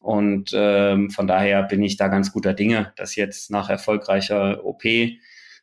Und 0.00 0.50
ähm, 0.52 1.10
von 1.10 1.28
daher 1.28 1.62
bin 1.62 1.80
ich 1.84 1.96
da 1.96 2.08
ganz 2.08 2.32
guter 2.32 2.54
Dinge, 2.54 2.92
dass 2.96 3.14
jetzt 3.14 3.52
nach 3.52 3.70
erfolgreicher 3.70 4.64
OP 4.64 4.82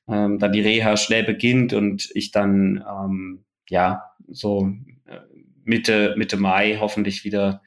ähm, 0.07 0.39
dann 0.39 0.51
die 0.51 0.62
Reha 0.62 0.97
schnell 0.97 1.24
beginnt 1.24 1.74
und 1.74 2.09
ich 2.13 2.31
dann 2.31 2.83
ähm, 2.88 3.45
ja 3.69 4.03
so 4.27 4.71
äh, 5.05 5.19
Mitte 5.63 6.15
Mitte 6.17 6.38
Mai 6.38 6.77
hoffentlich 6.79 7.24
wieder 7.24 7.62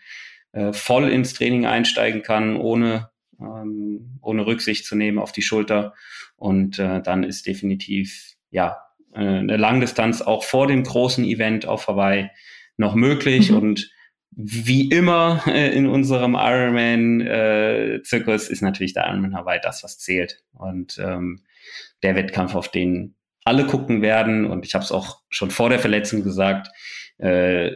äh, 0.53 0.73
voll 0.73 1.09
ins 1.09 1.35
Training 1.35 1.67
einsteigen 1.67 2.23
kann, 2.23 2.57
ohne 2.57 3.11
ähm, 3.41 4.19
ohne 4.23 4.47
Rücksicht 4.47 4.85
zu 4.85 4.97
nehmen 4.97 5.19
auf 5.19 5.33
die 5.33 5.43
Schulter 5.43 5.95
und 6.37 6.79
äh, 6.79 7.03
dann 7.03 7.25
ist 7.25 7.47
definitiv 7.47 8.35
ja 8.51 8.79
äh, 9.13 9.19
eine 9.19 9.57
Langdistanz 9.57 10.23
auch 10.23 10.45
vor 10.45 10.67
dem 10.67 10.83
großen 10.83 11.25
Event 11.25 11.67
auf 11.67 11.89
Hawaii 11.89 12.31
noch 12.77 12.95
möglich 12.95 13.51
mhm. 13.51 13.57
und 13.57 13.91
wie 14.41 14.89
immer 14.89 15.43
äh, 15.47 15.75
in 15.75 15.89
unserem 15.89 16.35
Ironman-Zirkus 16.35 18.49
äh, 18.49 18.53
ist 18.53 18.63
natürlich 18.63 18.95
der 18.95 19.07
Ironman 19.07 19.35
Hawaii 19.35 19.59
das, 19.61 19.83
was 19.83 19.99
zählt. 19.99 20.45
Und 20.53 20.97
ähm, 21.03 21.43
der 22.03 22.15
Wettkampf, 22.15 22.55
auf 22.55 22.71
den 22.71 23.15
alle 23.45 23.67
gucken 23.67 24.03
werden. 24.03 24.47
Und 24.47 24.67
ich 24.67 24.75
habe 24.75 24.85
es 24.85 24.93
auch 24.93 25.23
schon 25.31 25.51
vor 25.51 25.71
der 25.71 25.79
Verletzung 25.79 26.23
gesagt, 26.23 26.69
äh, 27.19 27.73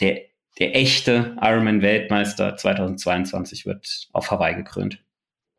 der 0.00 0.22
der 0.58 0.74
echte 0.74 1.36
Ironman-Weltmeister 1.40 2.56
2022 2.56 3.66
wird 3.66 4.08
auf 4.12 4.30
Hawaii 4.30 4.54
gekrönt. 4.54 5.02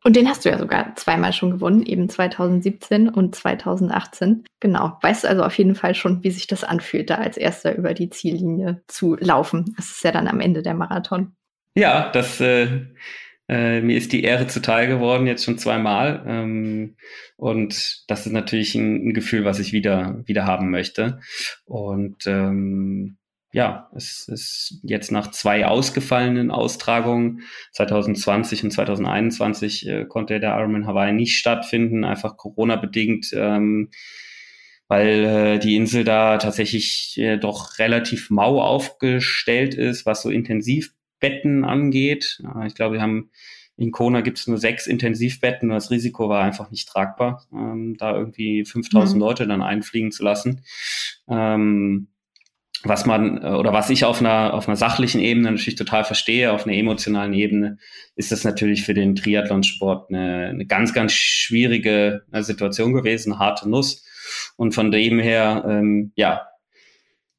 Und 0.04 0.14
den 0.16 0.28
hast 0.28 0.44
du 0.44 0.48
ja 0.48 0.58
sogar 0.58 0.94
zweimal 0.94 1.32
schon 1.32 1.50
gewonnen, 1.50 1.84
eben 1.84 2.08
2017 2.08 3.08
und 3.08 3.34
2018. 3.34 4.44
Genau. 4.60 4.96
Weißt 5.02 5.24
du 5.24 5.28
also 5.28 5.42
auf 5.42 5.58
jeden 5.58 5.74
Fall 5.74 5.94
schon, 5.94 6.22
wie 6.22 6.30
sich 6.30 6.46
das 6.46 6.64
anfühlt, 6.64 7.10
da 7.10 7.16
als 7.16 7.36
erster 7.36 7.76
über 7.76 7.94
die 7.94 8.08
Ziellinie 8.08 8.82
zu 8.86 9.16
laufen. 9.16 9.74
Das 9.76 9.90
ist 9.90 10.04
ja 10.04 10.12
dann 10.12 10.28
am 10.28 10.40
Ende 10.40 10.62
der 10.62 10.74
Marathon. 10.74 11.32
Ja, 11.74 12.10
das 12.10 12.40
äh, 12.40 12.86
äh, 13.48 13.80
mir 13.80 13.96
ist 13.96 14.12
die 14.12 14.22
Ehre 14.22 14.46
zuteil 14.46 14.88
geworden, 14.88 15.26
jetzt 15.26 15.44
schon 15.44 15.58
zweimal. 15.58 16.22
Ähm, 16.26 16.96
und 17.36 18.04
das 18.08 18.26
ist 18.26 18.32
natürlich 18.32 18.74
ein, 18.74 19.08
ein, 19.08 19.14
Gefühl, 19.14 19.44
was 19.44 19.58
ich 19.58 19.72
wieder, 19.72 20.22
wieder 20.26 20.44
haben 20.44 20.70
möchte. 20.70 21.20
Und 21.64 22.26
ähm, 22.26 23.16
ja, 23.50 23.90
es 23.96 24.28
ist 24.28 24.80
jetzt 24.82 25.10
nach 25.10 25.30
zwei 25.30 25.66
ausgefallenen 25.66 26.50
Austragungen, 26.50 27.40
2020 27.72 28.64
und 28.64 28.70
2021, 28.72 29.88
äh, 29.88 30.04
konnte 30.04 30.38
der 30.40 30.54
Ironman 30.56 30.86
Hawaii 30.86 31.14
nicht 31.14 31.38
stattfinden, 31.38 32.04
einfach 32.04 32.36
Corona-bedingt, 32.36 33.30
ähm, 33.32 33.88
weil 34.88 35.24
äh, 35.24 35.58
die 35.58 35.76
Insel 35.76 36.04
da 36.04 36.36
tatsächlich 36.36 37.14
äh, 37.16 37.38
doch 37.38 37.78
relativ 37.78 38.28
mau 38.28 38.60
aufgestellt 38.60 39.74
ist, 39.74 40.04
was 40.04 40.22
so 40.22 40.30
Intensivbetten 41.20 41.64
angeht. 41.64 42.42
Äh, 42.44 42.66
ich 42.66 42.74
glaube, 42.74 42.96
wir 42.96 43.02
haben 43.02 43.30
in 43.76 43.92
Kona 43.92 44.22
gibt 44.22 44.38
es 44.38 44.48
nur 44.48 44.58
sechs 44.58 44.88
Intensivbetten 44.88 45.70
und 45.70 45.76
das 45.76 45.92
Risiko 45.92 46.28
war 46.28 46.42
einfach 46.42 46.72
nicht 46.72 46.88
tragbar, 46.88 47.44
ähm, 47.52 47.96
da 47.96 48.12
irgendwie 48.16 48.64
5000 48.64 49.14
mhm. 49.14 49.20
Leute 49.20 49.46
dann 49.46 49.62
einfliegen 49.62 50.10
zu 50.10 50.24
lassen. 50.24 50.62
Ähm, 51.28 52.08
was 52.82 53.06
man 53.06 53.42
äh, 53.42 53.50
oder 53.50 53.72
was 53.72 53.88
ich 53.90 54.04
auf 54.04 54.20
einer 54.20 54.52
auf 54.54 54.66
einer 54.66 54.76
sachlichen 54.76 55.20
Ebene 55.20 55.50
natürlich 55.50 55.76
total 55.76 56.04
verstehe, 56.04 56.52
auf 56.52 56.66
einer 56.66 56.76
emotionalen 56.76 57.34
Ebene 57.34 57.78
ist 58.16 58.32
das 58.32 58.42
natürlich 58.42 58.84
für 58.84 58.94
den 58.94 59.14
Triathlonsport 59.14 60.10
eine, 60.10 60.48
eine 60.48 60.66
ganz 60.66 60.92
ganz 60.92 61.12
schwierige 61.12 62.24
äh, 62.32 62.42
Situation 62.42 62.92
gewesen, 62.94 63.38
harte 63.38 63.68
Nuss 63.68 64.04
und 64.56 64.74
von 64.74 64.90
dem 64.90 65.20
her 65.20 65.64
ähm, 65.68 66.12
ja 66.16 66.48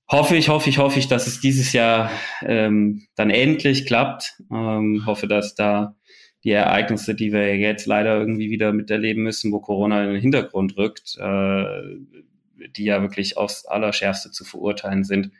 hoffe 0.09 0.35
ich 0.35 0.49
hoffe 0.49 0.69
ich 0.69 0.77
hoffe 0.77 0.99
ich, 0.99 1.07
dass 1.07 1.27
es 1.27 1.39
dieses 1.39 1.73
Jahr 1.73 2.11
ähm, 2.41 3.07
dann 3.15 3.29
endlich 3.29 3.85
klappt. 3.85 4.41
Ähm, 4.51 5.03
hoffe, 5.05 5.27
dass 5.27 5.55
da 5.55 5.95
die 6.43 6.51
Ereignisse, 6.51 7.15
die 7.15 7.31
wir 7.31 7.57
jetzt 7.57 7.85
leider 7.85 8.17
irgendwie 8.17 8.49
wieder 8.49 8.71
miterleben 8.73 9.23
müssen, 9.23 9.51
wo 9.51 9.59
Corona 9.59 10.03
in 10.03 10.13
den 10.13 10.21
Hintergrund 10.21 10.77
rückt, 10.77 11.17
äh, 11.19 11.81
die 12.75 12.85
ja 12.85 13.01
wirklich 13.01 13.37
aufs 13.37 13.65
Allerschärfste 13.65 14.31
zu 14.31 14.45
verurteilen 14.45 15.03
sind, 15.03 15.31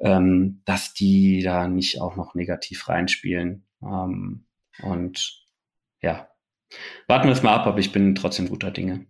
ähm, 0.00 0.62
dass 0.64 0.94
die 0.94 1.42
da 1.42 1.68
nicht 1.68 2.00
auch 2.00 2.16
noch 2.16 2.34
negativ 2.34 2.88
reinspielen. 2.88 3.64
Ähm, 3.82 4.46
und 4.82 5.44
ja, 6.00 6.28
warten 7.08 7.28
wir 7.28 7.32
es 7.32 7.42
mal 7.42 7.54
ab, 7.54 7.66
aber 7.66 7.78
ich 7.78 7.92
bin 7.92 8.14
trotzdem 8.14 8.48
guter 8.48 8.70
Dinge 8.70 9.06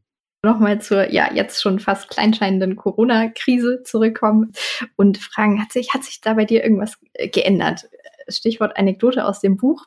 nochmal 0.46 0.80
zur 0.80 1.10
ja 1.10 1.32
jetzt 1.32 1.60
schon 1.60 1.78
fast 1.78 2.08
kleinscheinenden 2.08 2.76
Corona-Krise 2.76 3.82
zurückkommen 3.84 4.52
und 4.96 5.18
fragen, 5.18 5.60
hat 5.60 5.72
sich, 5.72 5.92
hat 5.92 6.04
sich 6.04 6.20
da 6.20 6.34
bei 6.34 6.44
dir 6.44 6.62
irgendwas 6.62 6.98
geändert? 7.32 7.88
Stichwort 8.28 8.76
Anekdote 8.76 9.24
aus 9.24 9.40
dem 9.40 9.56
Buch 9.56 9.86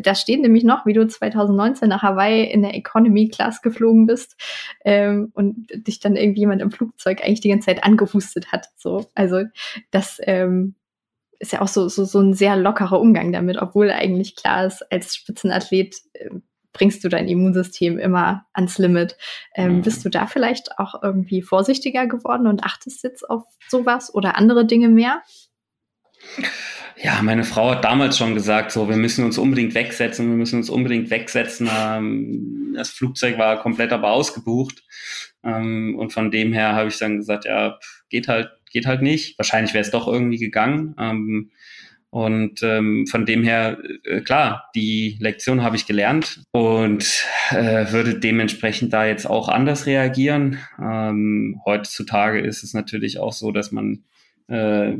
da 0.00 0.14
steht 0.14 0.40
nämlich 0.40 0.64
noch, 0.64 0.86
wie 0.86 0.92
du 0.92 1.06
2019 1.06 1.88
nach 1.88 2.02
Hawaii 2.02 2.44
in 2.44 2.62
der 2.62 2.74
Economy 2.74 3.28
Class 3.28 3.62
geflogen 3.62 4.06
bist 4.06 4.36
ähm, 4.84 5.30
und 5.34 5.66
dich 5.86 6.00
dann 6.00 6.16
irgendwie 6.16 6.40
jemand 6.40 6.62
im 6.62 6.70
Flugzeug 6.70 7.22
eigentlich 7.22 7.40
die 7.40 7.48
ganze 7.48 7.66
Zeit 7.66 7.84
angehustet 7.84 8.52
hat. 8.52 8.68
So, 8.76 9.06
also 9.14 9.42
das 9.90 10.18
ähm, 10.22 10.74
ist 11.38 11.52
ja 11.52 11.60
auch 11.60 11.68
so, 11.68 11.88
so, 11.88 12.04
so 12.04 12.20
ein 12.20 12.34
sehr 12.34 12.56
lockerer 12.56 13.00
Umgang 13.00 13.32
damit, 13.32 13.60
obwohl 13.60 13.90
eigentlich 13.90 14.36
klar 14.36 14.66
ist, 14.66 14.82
als 14.92 15.16
Spitzenathlet 15.16 15.96
äh, 16.14 16.30
bringst 16.72 17.04
du 17.04 17.08
dein 17.08 17.28
Immunsystem 17.28 17.98
immer 17.98 18.46
ans 18.52 18.78
Limit. 18.78 19.16
Ähm, 19.54 19.76
mhm. 19.76 19.82
Bist 19.82 20.04
du 20.04 20.08
da 20.08 20.26
vielleicht 20.26 20.78
auch 20.78 21.02
irgendwie 21.02 21.42
vorsichtiger 21.42 22.06
geworden 22.06 22.46
und 22.46 22.64
achtest 22.64 23.02
jetzt 23.04 23.28
auf 23.28 23.44
sowas 23.68 24.14
oder 24.14 24.36
andere 24.36 24.66
Dinge 24.66 24.88
mehr? 24.88 25.22
Ja, 26.96 27.20
meine 27.22 27.44
Frau 27.44 27.70
hat 27.70 27.84
damals 27.84 28.16
schon 28.16 28.34
gesagt, 28.34 28.70
so, 28.70 28.88
wir 28.88 28.96
müssen 28.96 29.24
uns 29.24 29.38
unbedingt 29.38 29.74
wegsetzen, 29.74 30.28
wir 30.28 30.36
müssen 30.36 30.56
uns 30.56 30.70
unbedingt 30.70 31.10
wegsetzen. 31.10 31.68
Ähm, 31.74 32.74
das 32.76 32.90
Flugzeug 32.90 33.38
war 33.38 33.60
komplett 33.60 33.92
aber 33.92 34.12
ausgebucht. 34.12 34.84
Ähm, 35.42 35.96
und 35.98 36.12
von 36.12 36.30
dem 36.30 36.52
her 36.52 36.74
habe 36.74 36.88
ich 36.88 36.98
dann 36.98 37.16
gesagt, 37.16 37.44
ja, 37.44 37.78
geht 38.08 38.28
halt, 38.28 38.50
geht 38.70 38.86
halt 38.86 39.02
nicht. 39.02 39.38
Wahrscheinlich 39.38 39.74
wäre 39.74 39.82
es 39.82 39.90
doch 39.90 40.06
irgendwie 40.06 40.38
gegangen. 40.38 40.94
Ähm, 40.98 41.50
und 42.12 42.62
ähm, 42.62 43.06
von 43.06 43.24
dem 43.24 43.42
her, 43.42 43.78
äh, 44.04 44.20
klar, 44.20 44.68
die 44.74 45.16
Lektion 45.18 45.62
habe 45.62 45.76
ich 45.76 45.86
gelernt 45.86 46.42
und 46.50 47.24
äh, 47.48 47.90
würde 47.90 48.20
dementsprechend 48.20 48.92
da 48.92 49.06
jetzt 49.06 49.24
auch 49.24 49.48
anders 49.48 49.86
reagieren. 49.86 50.58
Ähm, 50.78 51.62
heutzutage 51.64 52.40
ist 52.40 52.64
es 52.64 52.74
natürlich 52.74 53.18
auch 53.18 53.32
so, 53.32 53.50
dass 53.50 53.72
man 53.72 54.04
äh, 54.48 54.92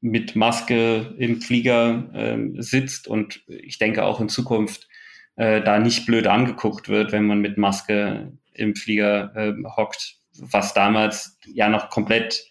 mit 0.00 0.34
Maske 0.34 1.14
im 1.16 1.40
Flieger 1.40 2.10
äh, 2.12 2.60
sitzt 2.60 3.06
und 3.06 3.44
ich 3.46 3.78
denke 3.78 4.02
auch 4.02 4.20
in 4.20 4.28
Zukunft 4.28 4.88
äh, 5.36 5.62
da 5.62 5.78
nicht 5.78 6.06
blöd 6.06 6.26
angeguckt 6.26 6.88
wird, 6.88 7.12
wenn 7.12 7.24
man 7.24 7.38
mit 7.38 7.56
Maske 7.56 8.32
im 8.52 8.74
Flieger 8.74 9.30
äh, 9.36 9.54
hockt, 9.76 10.16
was 10.40 10.74
damals 10.74 11.38
ja 11.46 11.68
noch 11.68 11.88
komplett, 11.88 12.46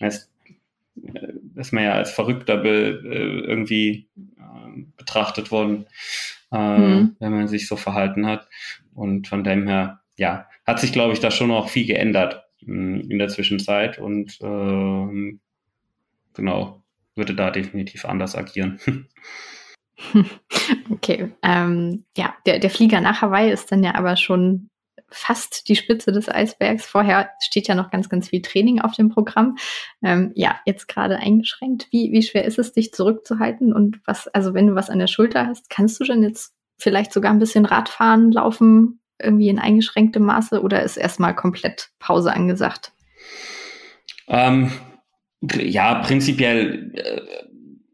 ist, 0.00 0.32
äh, 0.96 1.34
ist 1.56 1.72
man 1.72 1.84
ja 1.84 1.94
als 1.94 2.10
Verrückter 2.10 2.56
be, 2.56 3.00
äh, 3.04 3.46
irgendwie 3.46 4.08
äh, 4.16 4.82
betrachtet 4.96 5.50
worden, 5.50 5.86
äh, 6.52 6.78
mhm. 6.78 7.16
wenn 7.18 7.32
man 7.32 7.48
sich 7.48 7.68
so 7.68 7.76
verhalten 7.76 8.26
hat. 8.26 8.48
Und 8.94 9.28
von 9.28 9.44
dem 9.44 9.66
her, 9.66 10.00
ja, 10.16 10.46
hat 10.66 10.80
sich, 10.80 10.92
glaube 10.92 11.12
ich, 11.12 11.20
da 11.20 11.30
schon 11.30 11.50
auch 11.50 11.68
viel 11.68 11.86
geändert 11.86 12.44
mh, 12.62 13.00
hm, 13.00 13.10
in 13.10 13.18
der 13.18 13.28
Zwischenzeit 13.28 13.98
und 13.98 14.40
äh, 14.40 15.38
genau, 16.34 16.82
würde 17.14 17.34
da 17.34 17.50
definitiv 17.50 18.04
anders 18.04 18.36
agieren. 18.36 18.80
Okay, 20.90 21.32
ähm, 21.42 22.04
ja, 22.16 22.34
der, 22.46 22.58
der 22.58 22.70
Flieger 22.70 23.00
nach 23.00 23.22
Hawaii 23.22 23.50
ist 23.50 23.72
dann 23.72 23.82
ja 23.82 23.94
aber 23.94 24.16
schon 24.16 24.70
fast 25.12 25.68
die 25.68 25.76
Spitze 25.76 26.12
des 26.12 26.28
Eisbergs. 26.28 26.86
Vorher 26.86 27.30
steht 27.40 27.68
ja 27.68 27.74
noch 27.74 27.90
ganz, 27.90 28.08
ganz 28.08 28.28
viel 28.28 28.42
Training 28.42 28.80
auf 28.80 28.92
dem 28.92 29.08
Programm. 29.08 29.56
Ähm, 30.02 30.32
ja, 30.34 30.60
jetzt 30.66 30.88
gerade 30.88 31.16
eingeschränkt. 31.16 31.88
Wie, 31.90 32.12
wie 32.12 32.22
schwer 32.22 32.44
ist 32.44 32.58
es, 32.58 32.72
dich 32.72 32.92
zurückzuhalten? 32.92 33.72
Und 33.72 34.00
was, 34.06 34.28
also 34.28 34.54
wenn 34.54 34.66
du 34.66 34.74
was 34.74 34.90
an 34.90 34.98
der 34.98 35.06
Schulter 35.06 35.46
hast, 35.46 35.70
kannst 35.70 36.00
du 36.00 36.04
denn 36.04 36.22
jetzt 36.22 36.54
vielleicht 36.78 37.12
sogar 37.12 37.32
ein 37.32 37.38
bisschen 37.38 37.64
Radfahren, 37.64 38.32
laufen, 38.32 39.00
irgendwie 39.20 39.48
in 39.48 39.58
eingeschränktem 39.58 40.22
Maße 40.24 40.60
oder 40.62 40.82
ist 40.82 40.96
erstmal 40.96 41.34
komplett 41.34 41.90
Pause 41.98 42.32
angesagt? 42.32 42.92
Ähm, 44.28 44.72
ja, 45.40 45.96
prinzipiell 45.96 46.92
äh, 46.94 47.20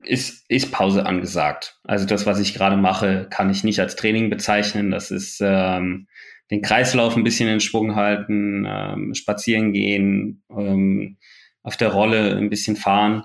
ist, 0.02 0.44
ist 0.48 0.72
Pause 0.72 1.06
angesagt. 1.06 1.78
Also 1.84 2.06
das, 2.06 2.26
was 2.26 2.38
ich 2.40 2.54
gerade 2.54 2.76
mache, 2.76 3.26
kann 3.30 3.50
ich 3.50 3.64
nicht 3.64 3.80
als 3.80 3.96
Training 3.96 4.30
bezeichnen. 4.30 4.90
Das 4.90 5.10
ist 5.10 5.40
ähm, 5.42 6.08
den 6.50 6.62
Kreislauf 6.62 7.16
ein 7.16 7.24
bisschen 7.24 7.48
in 7.48 7.60
Schwung 7.60 7.94
halten, 7.94 8.66
ähm, 8.68 9.14
spazieren 9.14 9.72
gehen, 9.72 10.42
ähm, 10.50 11.18
auf 11.62 11.76
der 11.76 11.88
Rolle 11.88 12.36
ein 12.36 12.50
bisschen 12.50 12.76
fahren. 12.76 13.24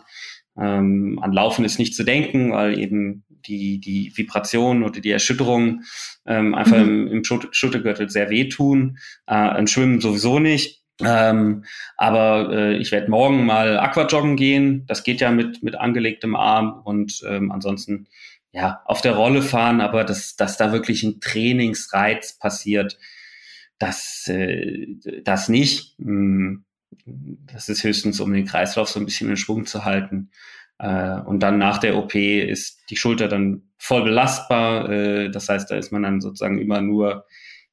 Ähm, 0.57 1.19
an 1.21 1.31
Laufen 1.33 1.65
ist 1.65 1.79
nicht 1.79 1.95
zu 1.95 2.03
denken, 2.03 2.51
weil 2.51 2.77
eben 2.77 3.23
die, 3.29 3.79
die 3.79 4.11
Vibration 4.15 4.83
oder 4.83 4.99
die 4.99 5.11
Erschütterung 5.11 5.81
ähm, 6.25 6.53
einfach 6.53 6.77
mhm. 6.77 7.07
im, 7.07 7.07
im 7.07 7.23
Schultergürtel 7.23 8.09
sehr 8.09 8.29
wehtun. 8.29 8.97
Äh, 9.27 9.33
an 9.33 9.67
Schwimmen 9.67 10.01
sowieso 10.01 10.39
nicht. 10.39 10.83
Ähm, 11.03 11.65
aber 11.97 12.51
äh, 12.51 12.77
ich 12.77 12.91
werde 12.91 13.09
morgen 13.09 13.45
mal 13.45 13.79
Aquajoggen 13.79 14.35
gehen. 14.35 14.85
Das 14.87 15.03
geht 15.03 15.21
ja 15.21 15.31
mit, 15.31 15.63
mit 15.63 15.75
angelegtem 15.75 16.35
Arm 16.35 16.81
und 16.83 17.21
ähm, 17.27 17.51
ansonsten 17.51 18.07
ja 18.53 18.81
auf 18.85 19.01
der 19.01 19.15
Rolle 19.15 19.41
fahren, 19.41 19.81
aber 19.81 20.03
dass, 20.05 20.35
dass 20.35 20.57
da 20.57 20.71
wirklich 20.71 21.03
ein 21.03 21.19
Trainingsreiz 21.19 22.39
passiert, 22.39 22.97
das, 23.79 24.27
äh, 24.27 24.87
das 25.23 25.49
nicht. 25.49 25.97
Hm, 25.99 26.63
das 27.05 27.69
ist 27.69 27.83
höchstens, 27.83 28.19
um 28.19 28.31
den 28.31 28.45
Kreislauf 28.45 28.87
so 28.87 28.99
ein 28.99 29.05
bisschen 29.05 29.29
in 29.29 29.37
Schwung 29.37 29.65
zu 29.65 29.83
halten. 29.83 30.31
Äh, 30.77 31.19
und 31.21 31.41
dann 31.41 31.57
nach 31.57 31.79
der 31.79 31.97
OP 31.97 32.15
ist 32.15 32.79
die 32.89 32.95
Schulter 32.95 33.27
dann 33.27 33.63
voll 33.77 34.03
belastbar. 34.03 34.89
Äh, 34.89 35.31
das 35.31 35.49
heißt, 35.49 35.69
da 35.69 35.75
ist 35.75 35.91
man 35.91 36.03
dann 36.03 36.21
sozusagen 36.21 36.59
immer 36.59 36.81
nur 36.81 37.25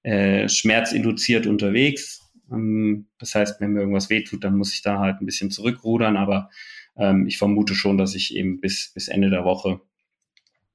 äh, 0.03 0.49
schmerzinduziert 0.49 1.47
unterwegs 1.47 2.21
ähm, 2.51 3.07
das 3.19 3.35
heißt, 3.35 3.61
wenn 3.61 3.73
mir 3.73 3.81
irgendwas 3.81 4.11
wehtut, 4.11 4.45
dann 4.45 4.57
muss 4.57 4.75
ich 4.75 4.83
da 4.83 4.99
halt 4.99 5.21
ein 5.21 5.27
bisschen 5.27 5.51
zurückrudern, 5.51 6.17
aber 6.17 6.51
ähm, 6.97 7.27
ich 7.27 7.39
vermute 7.39 7.75
schon, 7.75 7.99
dass 7.99 8.15
ich 8.15 8.35
eben 8.35 8.61
bis, 8.61 8.93
bis 8.95 9.09
Ende 9.09 9.31
der 9.31 9.45
Woche 9.45 9.81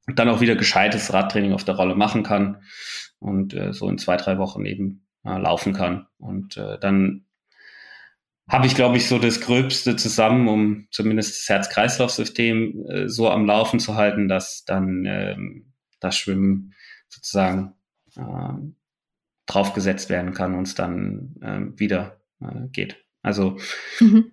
dann 0.07 0.29
auch 0.29 0.41
wieder 0.41 0.55
gescheites 0.55 1.13
Radtraining 1.13 1.53
auf 1.53 1.63
der 1.63 1.75
Rolle 1.75 1.95
machen 1.95 2.23
kann 2.23 2.61
und 3.19 3.53
äh, 3.53 3.73
so 3.73 3.89
in 3.89 3.97
zwei, 3.97 4.17
drei 4.17 4.37
Wochen 4.37 4.65
eben 4.65 5.07
äh, 5.23 5.37
laufen 5.37 5.73
kann. 5.73 6.07
Und 6.17 6.57
äh, 6.57 6.77
dann 6.79 7.25
habe 8.47 8.67
ich, 8.67 8.75
glaube 8.75 8.97
ich, 8.97 9.07
so 9.07 9.17
das 9.17 9.41
Gröbste 9.41 9.95
zusammen, 9.95 10.47
um 10.47 10.87
zumindest 10.91 11.41
das 11.41 11.49
Herz-Kreislauf-System 11.49 12.85
äh, 12.87 13.09
so 13.09 13.29
am 13.29 13.45
Laufen 13.45 13.79
zu 13.79 13.95
halten, 13.95 14.27
dass 14.27 14.63
dann 14.65 15.05
ähm, 15.05 15.73
das 15.99 16.15
Schwimmen 16.17 16.73
sozusagen 17.09 17.73
äh, 18.15 18.53
draufgesetzt 19.47 20.09
werden 20.09 20.33
kann 20.33 20.53
und 20.53 20.67
es 20.67 20.75
dann 20.75 21.35
äh, 21.41 21.79
wieder 21.79 22.21
äh, 22.41 22.67
geht. 22.71 23.03
Also 23.23 23.57
mhm. 23.99 24.31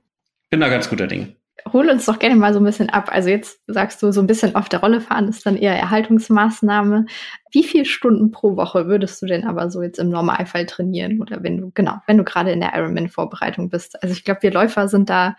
bin 0.51 0.61
da 0.61 0.69
ganz 0.69 0.91
guter 0.91 1.07
Dinge. 1.07 1.37
Hol 1.73 1.89
uns 1.89 2.07
doch 2.07 2.19
gerne 2.19 2.37
mal 2.37 2.53
so 2.53 2.61
ein 2.61 2.65
bisschen 2.65 2.91
ab. 2.91 3.11
Also 3.13 3.29
jetzt 3.29 3.61
sagst 3.67 4.03
du, 4.03 4.11
so 4.11 4.21
ein 4.21 4.27
bisschen 4.27 4.55
auf 4.55 4.69
der 4.69 4.81
Rolle 4.81 5.01
fahren 5.01 5.29
ist 5.29 5.47
dann 5.47 5.57
eher 5.57 5.77
Erhaltungsmaßnahme. 5.77 7.07
Wie 7.53 7.63
viele 7.63 7.85
Stunden 7.85 8.31
pro 8.31 8.57
Woche 8.57 8.87
würdest 8.87 9.23
du 9.23 9.27
denn 9.27 9.45
aber 9.45 9.71
so 9.71 9.83
jetzt 9.83 9.99
im 9.99 10.09
Normalfall 10.09 10.67
trainieren? 10.67 11.21
Oder 11.21 11.43
wenn 11.43 11.59
du, 11.59 11.71
genau, 11.73 11.99
wenn 12.07 12.19
du 12.19 12.25
gerade 12.25 12.53
in 12.53 12.61
der 12.61 12.75
Ironman-Vorbereitung 12.75 13.69
bist? 13.69 14.03
Also 14.03 14.13
ich 14.15 14.25
glaube, 14.25 14.43
wir 14.43 14.53
Läufer 14.53 14.89
sind 14.89 15.11
da 15.11 15.37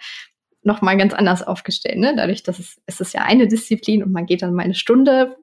noch 0.61 0.81
mal 0.81 0.97
ganz 0.97 1.13
anders 1.13 1.43
aufgestellt, 1.43 1.97
ne? 1.97 2.13
Dadurch, 2.15 2.43
dass 2.43 2.59
es, 2.59 2.81
es 2.85 3.01
ist 3.01 3.13
ja 3.13 3.21
eine 3.21 3.47
Disziplin 3.47 4.03
und 4.03 4.11
man 4.11 4.25
geht 4.25 4.41
dann 4.41 4.53
mal 4.53 4.63
eine 4.63 4.75
Stunde 4.75 5.35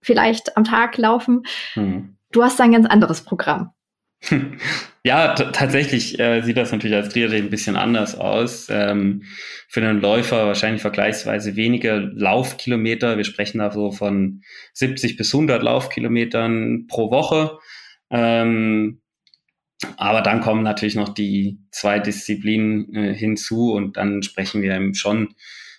vielleicht 0.00 0.56
am 0.56 0.64
Tag 0.64 0.96
laufen. 0.98 1.42
Hm. 1.74 2.16
Du 2.30 2.44
hast 2.44 2.60
da 2.60 2.64
ein 2.64 2.72
ganz 2.72 2.86
anderes 2.86 3.22
Programm. 3.22 3.72
Ja, 5.04 5.32
tatsächlich 5.32 6.18
äh, 6.18 6.42
sieht 6.42 6.58
das 6.58 6.70
natürlich 6.70 6.96
als 6.96 7.08
Triathlet 7.08 7.44
ein 7.44 7.50
bisschen 7.50 7.76
anders 7.76 8.14
aus. 8.14 8.66
Ähm, 8.68 9.22
für 9.68 9.80
einen 9.80 10.02
Läufer 10.02 10.46
wahrscheinlich 10.46 10.82
vergleichsweise 10.82 11.56
weniger 11.56 11.98
Laufkilometer. 11.98 13.16
Wir 13.16 13.24
sprechen 13.24 13.58
da 13.58 13.70
so 13.70 13.90
von 13.90 14.42
70 14.74 15.16
bis 15.16 15.32
100 15.32 15.62
Laufkilometern 15.62 16.88
pro 16.88 17.10
Woche. 17.10 17.58
Ähm, 18.10 19.00
aber 19.96 20.20
dann 20.20 20.40
kommen 20.40 20.62
natürlich 20.62 20.96
noch 20.96 21.08
die 21.10 21.60
zwei 21.70 22.00
Disziplinen 22.00 22.94
äh, 22.94 23.14
hinzu 23.14 23.72
und 23.72 23.96
dann 23.96 24.22
sprechen 24.22 24.60
wir 24.60 24.74
eben 24.74 24.94
schon 24.94 25.34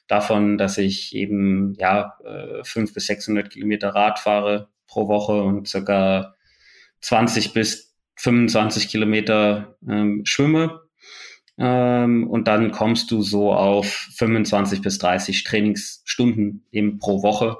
davon, 0.07 0.57
dass 0.57 0.77
ich 0.79 1.13
eben 1.13 1.75
ja 1.77 2.17
äh, 2.23 2.63
500 2.63 2.93
bis 2.95 3.05
600 3.05 3.49
Kilometer 3.51 3.89
Rad 3.89 4.17
fahre 4.17 4.69
pro 4.87 5.07
Woche 5.07 5.43
und 5.43 5.67
circa 5.67 6.35
20 7.01 7.53
bis 7.53 7.88
25 8.19 8.89
Kilometer 8.89 9.77
ähm, 9.87 10.21
schwimme. 10.25 10.81
Ähm, 11.57 12.27
und 12.27 12.47
dann 12.47 12.71
kommst 12.71 13.11
du 13.11 13.21
so 13.21 13.53
auf 13.53 14.07
25 14.17 14.81
bis 14.81 14.97
30 14.97 15.43
Trainingsstunden 15.43 16.65
eben 16.71 16.99
pro 16.99 17.23
Woche. 17.23 17.57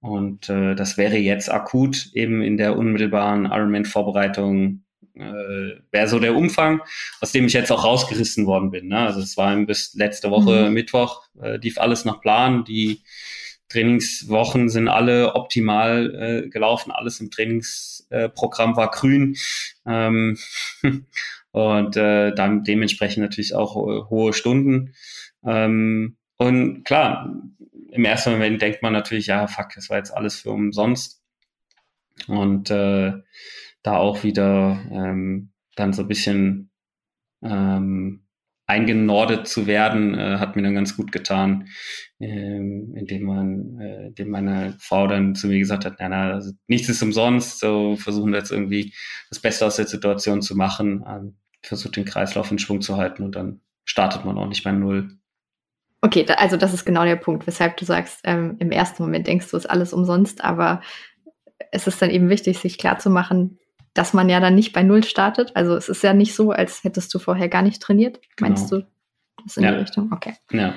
Und 0.00 0.48
äh, 0.48 0.74
das 0.74 0.98
wäre 0.98 1.16
jetzt 1.16 1.50
akut 1.50 2.10
eben 2.12 2.42
in 2.42 2.56
der 2.56 2.76
unmittelbaren 2.76 3.46
Ironman-Vorbereitung 3.46 4.84
äh, 5.14 5.80
wäre 5.90 6.08
so 6.08 6.18
der 6.18 6.36
Umfang, 6.36 6.82
aus 7.22 7.32
dem 7.32 7.46
ich 7.46 7.54
jetzt 7.54 7.72
auch 7.72 7.84
rausgerissen 7.84 8.44
worden 8.44 8.70
bin. 8.70 8.88
Ne? 8.88 8.98
Also 8.98 9.20
es 9.20 9.36
war 9.38 9.56
bis 9.64 9.94
letzte 9.94 10.30
Woche 10.30 10.66
mhm. 10.66 10.74
Mittwoch, 10.74 11.22
äh, 11.40 11.56
lief 11.56 11.78
alles 11.78 12.04
nach 12.04 12.20
Plan. 12.20 12.64
Die 12.64 13.00
Trainingswochen 13.68 14.68
sind 14.68 14.88
alle 14.88 15.34
optimal 15.34 16.14
äh, 16.44 16.48
gelaufen, 16.48 16.92
alles 16.92 17.20
im 17.20 17.30
Trainingsprogramm 17.30 18.72
äh, 18.72 18.76
war 18.76 18.90
grün. 18.90 19.36
Ähm, 19.86 20.38
und 21.50 21.96
äh, 21.96 22.34
dann 22.34 22.64
dementsprechend 22.64 23.22
natürlich 23.22 23.54
auch 23.54 23.76
äh, 23.76 24.08
hohe 24.10 24.32
Stunden. 24.32 24.94
Ähm, 25.44 26.16
und 26.36 26.84
klar, 26.84 27.34
im 27.90 28.04
ersten 28.04 28.32
Moment 28.32 28.60
denkt 28.60 28.82
man 28.82 28.92
natürlich, 28.92 29.26
ja, 29.26 29.46
fuck, 29.46 29.70
das 29.74 29.88
war 29.88 29.96
jetzt 29.96 30.14
alles 30.14 30.40
für 30.40 30.50
umsonst. 30.50 31.22
Und 32.28 32.70
äh, 32.70 33.12
da 33.82 33.96
auch 33.96 34.22
wieder 34.22 34.80
ähm, 34.90 35.52
dann 35.76 35.92
so 35.92 36.02
ein 36.02 36.08
bisschen 36.08 36.70
ähm, 37.42 38.25
eingenordet 38.66 39.46
zu 39.46 39.66
werden, 39.66 40.14
äh, 40.14 40.38
hat 40.38 40.56
mir 40.56 40.62
dann 40.62 40.74
ganz 40.74 40.96
gut 40.96 41.12
getan, 41.12 41.68
ähm, 42.18 42.94
indem 42.96 43.22
man, 43.22 43.80
äh, 43.80 44.06
indem 44.08 44.30
meine 44.30 44.76
Frau 44.80 45.06
dann 45.06 45.34
zu 45.34 45.46
mir 45.46 45.58
gesagt 45.58 45.84
hat, 45.84 45.96
na, 46.00 46.08
na, 46.08 46.32
also 46.32 46.52
nichts 46.66 46.88
ist 46.88 47.02
umsonst, 47.02 47.60
so 47.60 47.96
versuchen 47.96 48.32
wir 48.32 48.38
jetzt 48.38 48.50
irgendwie 48.50 48.92
das 49.30 49.38
Beste 49.38 49.66
aus 49.66 49.76
der 49.76 49.86
Situation 49.86 50.42
zu 50.42 50.56
machen, 50.56 51.04
ähm, 51.08 51.36
versucht 51.62 51.96
den 51.96 52.04
Kreislauf 52.04 52.50
in 52.50 52.58
Schwung 52.58 52.80
zu 52.80 52.96
halten 52.96 53.22
und 53.22 53.36
dann 53.36 53.60
startet 53.84 54.24
man 54.24 54.36
auch 54.36 54.48
nicht 54.48 54.64
bei 54.64 54.72
Null. 54.72 55.10
Okay, 56.00 56.24
da, 56.24 56.34
also 56.34 56.56
das 56.56 56.74
ist 56.74 56.84
genau 56.84 57.04
der 57.04 57.16
Punkt, 57.16 57.46
weshalb 57.46 57.76
du 57.76 57.84
sagst, 57.84 58.20
ähm, 58.24 58.56
im 58.58 58.72
ersten 58.72 59.02
Moment 59.02 59.26
denkst 59.26 59.50
du, 59.50 59.56
ist 59.56 59.70
alles 59.70 59.92
umsonst, 59.92 60.42
aber 60.44 60.82
es 61.70 61.86
ist 61.86 62.02
dann 62.02 62.10
eben 62.10 62.28
wichtig, 62.28 62.58
sich 62.58 62.78
klarzumachen, 62.78 63.58
dass 63.96 64.12
man 64.12 64.28
ja 64.28 64.40
dann 64.40 64.54
nicht 64.54 64.72
bei 64.72 64.82
Null 64.82 65.04
startet. 65.04 65.52
Also 65.54 65.74
es 65.74 65.88
ist 65.88 66.02
ja 66.02 66.12
nicht 66.12 66.34
so, 66.34 66.50
als 66.50 66.84
hättest 66.84 67.12
du 67.14 67.18
vorher 67.18 67.48
gar 67.48 67.62
nicht 67.62 67.80
trainiert. 67.80 68.20
Genau. 68.36 68.50
Meinst 68.50 68.70
du 68.70 68.86
das 69.44 69.56
in 69.56 69.64
ja. 69.64 69.72
die 69.72 69.78
Richtung? 69.78 70.12
Okay. 70.12 70.34
Ja. 70.52 70.74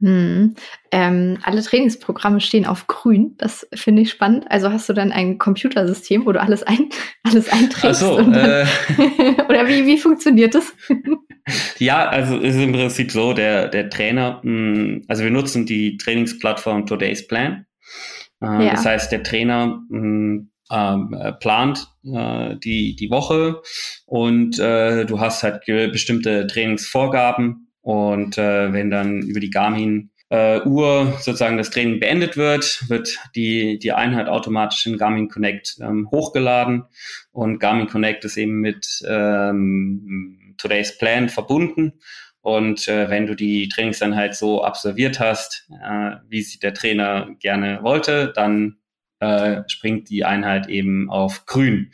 Hm. 0.00 0.54
Ähm, 0.90 1.38
alle 1.42 1.62
Trainingsprogramme 1.62 2.40
stehen 2.40 2.66
auf 2.66 2.86
grün. 2.88 3.36
Das 3.38 3.66
finde 3.74 4.02
ich 4.02 4.10
spannend. 4.10 4.44
Also 4.50 4.70
hast 4.70 4.88
du 4.88 4.92
dann 4.92 5.12
ein 5.12 5.38
Computersystem, 5.38 6.26
wo 6.26 6.32
du 6.32 6.40
alles, 6.40 6.62
ein, 6.62 6.90
alles 7.22 7.48
einträgst? 7.48 8.02
Ach 8.02 8.06
so, 8.06 8.18
äh, 8.18 8.66
oder 9.48 9.66
wie, 9.66 9.86
wie 9.86 9.98
funktioniert 9.98 10.54
das? 10.54 10.74
ja, 11.78 12.06
also 12.06 12.36
es 12.36 12.56
ist 12.56 12.62
im 12.62 12.72
Prinzip 12.72 13.12
so, 13.12 13.32
der, 13.32 13.68
der 13.68 13.88
Trainer, 13.88 14.40
mh, 14.42 14.76
hm, 14.76 15.04
also 15.08 15.22
wir 15.22 15.30
nutzen 15.30 15.64
die 15.64 15.96
Trainingsplattform 15.96 16.86
Today's 16.86 17.26
Plan. 17.26 17.64
Äh, 18.42 18.66
ja. 18.66 18.70
Das 18.72 18.84
heißt, 18.84 19.10
der 19.10 19.22
Trainer 19.22 19.80
mh, 19.88 20.00
hm, 20.00 20.50
ähm, 20.70 21.14
äh, 21.18 21.32
plant 21.32 21.86
äh, 22.04 22.56
die, 22.56 22.96
die 22.96 23.10
Woche. 23.10 23.62
Und 24.06 24.58
äh, 24.58 25.04
du 25.04 25.20
hast 25.20 25.42
halt 25.42 25.64
bestimmte 25.66 26.46
Trainingsvorgaben. 26.46 27.68
Und 27.80 28.38
äh, 28.38 28.72
wenn 28.72 28.90
dann 28.90 29.22
über 29.22 29.40
die 29.40 29.50
Garmin 29.50 30.10
äh, 30.30 30.60
Uhr 30.62 31.12
sozusagen 31.20 31.58
das 31.58 31.70
Training 31.70 32.00
beendet 32.00 32.36
wird, 32.36 32.88
wird 32.88 33.18
die, 33.36 33.78
die 33.78 33.92
Einheit 33.92 34.28
automatisch 34.28 34.86
in 34.86 34.96
Garmin 34.96 35.28
Connect 35.28 35.76
ähm, 35.80 36.08
hochgeladen. 36.10 36.84
Und 37.30 37.58
Garmin 37.58 37.86
Connect 37.86 38.24
ist 38.24 38.36
eben 38.36 38.60
mit 38.60 39.02
ähm, 39.06 40.54
Today's 40.56 40.96
Plan 40.98 41.28
verbunden. 41.28 42.00
Und 42.40 42.88
äh, 42.88 43.08
wenn 43.08 43.26
du 43.26 43.34
die 43.34 43.68
Trainingseinheit 43.68 44.34
so 44.34 44.62
absolviert 44.62 45.20
hast, 45.20 45.68
äh, 45.82 46.16
wie 46.28 46.42
sie 46.42 46.58
der 46.58 46.74
Trainer 46.74 47.30
gerne 47.40 47.80
wollte, 47.82 48.32
dann 48.34 48.76
äh, 49.24 49.62
springt 49.68 50.10
die 50.10 50.24
Einheit 50.24 50.68
eben 50.68 51.10
auf 51.10 51.46
grün. 51.46 51.90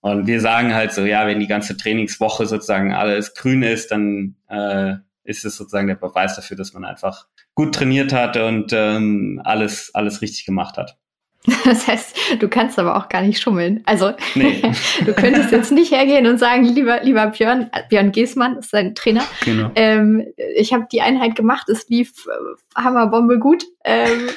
Und 0.00 0.26
wir 0.26 0.40
sagen 0.40 0.74
halt 0.74 0.92
so, 0.92 1.04
ja, 1.04 1.26
wenn 1.26 1.40
die 1.40 1.46
ganze 1.46 1.76
Trainingswoche 1.76 2.46
sozusagen 2.46 2.92
alles 2.92 3.34
grün 3.34 3.62
ist, 3.62 3.90
dann 3.90 4.36
äh, 4.48 4.96
ist 5.22 5.44
es 5.44 5.56
sozusagen 5.56 5.86
der 5.86 5.94
Beweis 5.94 6.36
dafür, 6.36 6.56
dass 6.56 6.74
man 6.74 6.84
einfach 6.84 7.26
gut 7.54 7.74
trainiert 7.74 8.12
hat 8.12 8.36
und 8.36 8.72
ähm, 8.74 9.40
alles, 9.44 9.94
alles 9.94 10.20
richtig 10.20 10.44
gemacht 10.44 10.76
hat. 10.76 10.98
Das 11.64 11.86
heißt, 11.86 12.16
du 12.40 12.48
kannst 12.48 12.78
aber 12.78 12.96
auch 12.96 13.08
gar 13.08 13.22
nicht 13.22 13.40
schummeln. 13.40 13.82
Also 13.86 14.12
nee. 14.34 14.62
du 15.04 15.12
könntest 15.14 15.50
jetzt 15.50 15.72
nicht 15.72 15.92
hergehen 15.92 16.26
und 16.26 16.38
sagen, 16.38 16.64
lieber, 16.64 17.02
lieber 17.02 17.26
Björn, 17.28 17.70
Björn 17.88 18.12
Giesmann 18.12 18.58
ist 18.58 18.70
sein 18.70 18.94
Trainer. 18.94 19.24
Genau. 19.44 19.70
Ähm, 19.74 20.26
ich 20.56 20.72
habe 20.72 20.86
die 20.90 21.00
Einheit 21.00 21.36
gemacht, 21.36 21.68
es 21.68 21.88
lief 21.88 22.26
äh, 22.26 22.80
Hammerbombe 22.80 23.38
gut. 23.38 23.64
Ähm, 23.84 24.28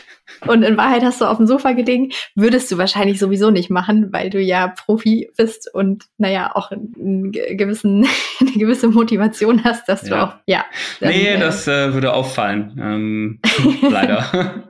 und 0.46 0.64
in 0.64 0.78
Wahrheit 0.78 1.04
hast 1.04 1.22
du 1.22 1.26
auf 1.26 1.38
dem 1.38 1.48
Sofa 1.48 1.72
gelegen. 1.72 2.12
Würdest 2.36 2.72
du 2.72 2.78
wahrscheinlich 2.78 3.20
sowieso 3.20 3.50
nicht 3.50 3.70
machen, 3.70 4.12
weil 4.12 4.30
du 4.30 4.40
ja 4.40 4.68
Profi 4.68 5.30
bist 5.38 5.74
und 5.74 6.06
naja, 6.18 6.52
auch 6.54 6.72
einen 6.72 7.32
gewissen, 7.32 8.06
eine 8.40 8.52
gewisse 8.52 8.90
Motivation 8.90 9.64
hast, 9.64 9.88
dass 9.88 10.08
ja. 10.08 10.10
du 10.10 10.24
auch, 10.24 10.34
ja. 10.46 10.66
Dann, 11.00 11.10
nee, 11.10 11.28
äh, 11.28 11.40
das 11.40 11.68
äh, 11.68 11.94
würde 11.94 12.14
auffallen. 12.14 12.78
Ähm, 12.80 13.40
leider. 13.82 14.64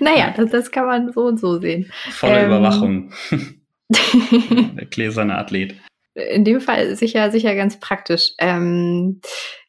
Naja, 0.00 0.32
das, 0.36 0.50
das 0.50 0.70
kann 0.70 0.86
man 0.86 1.12
so 1.12 1.26
und 1.26 1.38
so 1.38 1.60
sehen. 1.60 1.90
Volle 2.10 2.40
ähm, 2.40 2.46
Überwachung. 2.46 3.12
Der 3.90 4.86
gläserne 4.86 5.36
Athlet. 5.36 5.74
In 6.14 6.44
dem 6.44 6.60
Fall 6.60 6.96
sicher, 6.96 7.30
sicher 7.30 7.54
ganz 7.54 7.78
praktisch. 7.80 8.32
Ähm, 8.38 9.20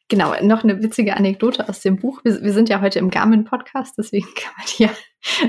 genau, 0.08 0.34
noch 0.42 0.64
eine 0.64 0.82
witzige 0.82 1.16
Anekdote 1.16 1.68
aus 1.68 1.80
dem 1.80 1.96
Buch. 1.96 2.20
Wir, 2.24 2.42
wir 2.42 2.52
sind 2.52 2.68
ja 2.68 2.80
heute 2.80 2.98
im 2.98 3.10
Garmin-Podcast, 3.10 3.96
deswegen 3.98 4.26
kann 4.36 4.52
man 4.56 4.66
die 4.66 4.82
ja 4.84 4.90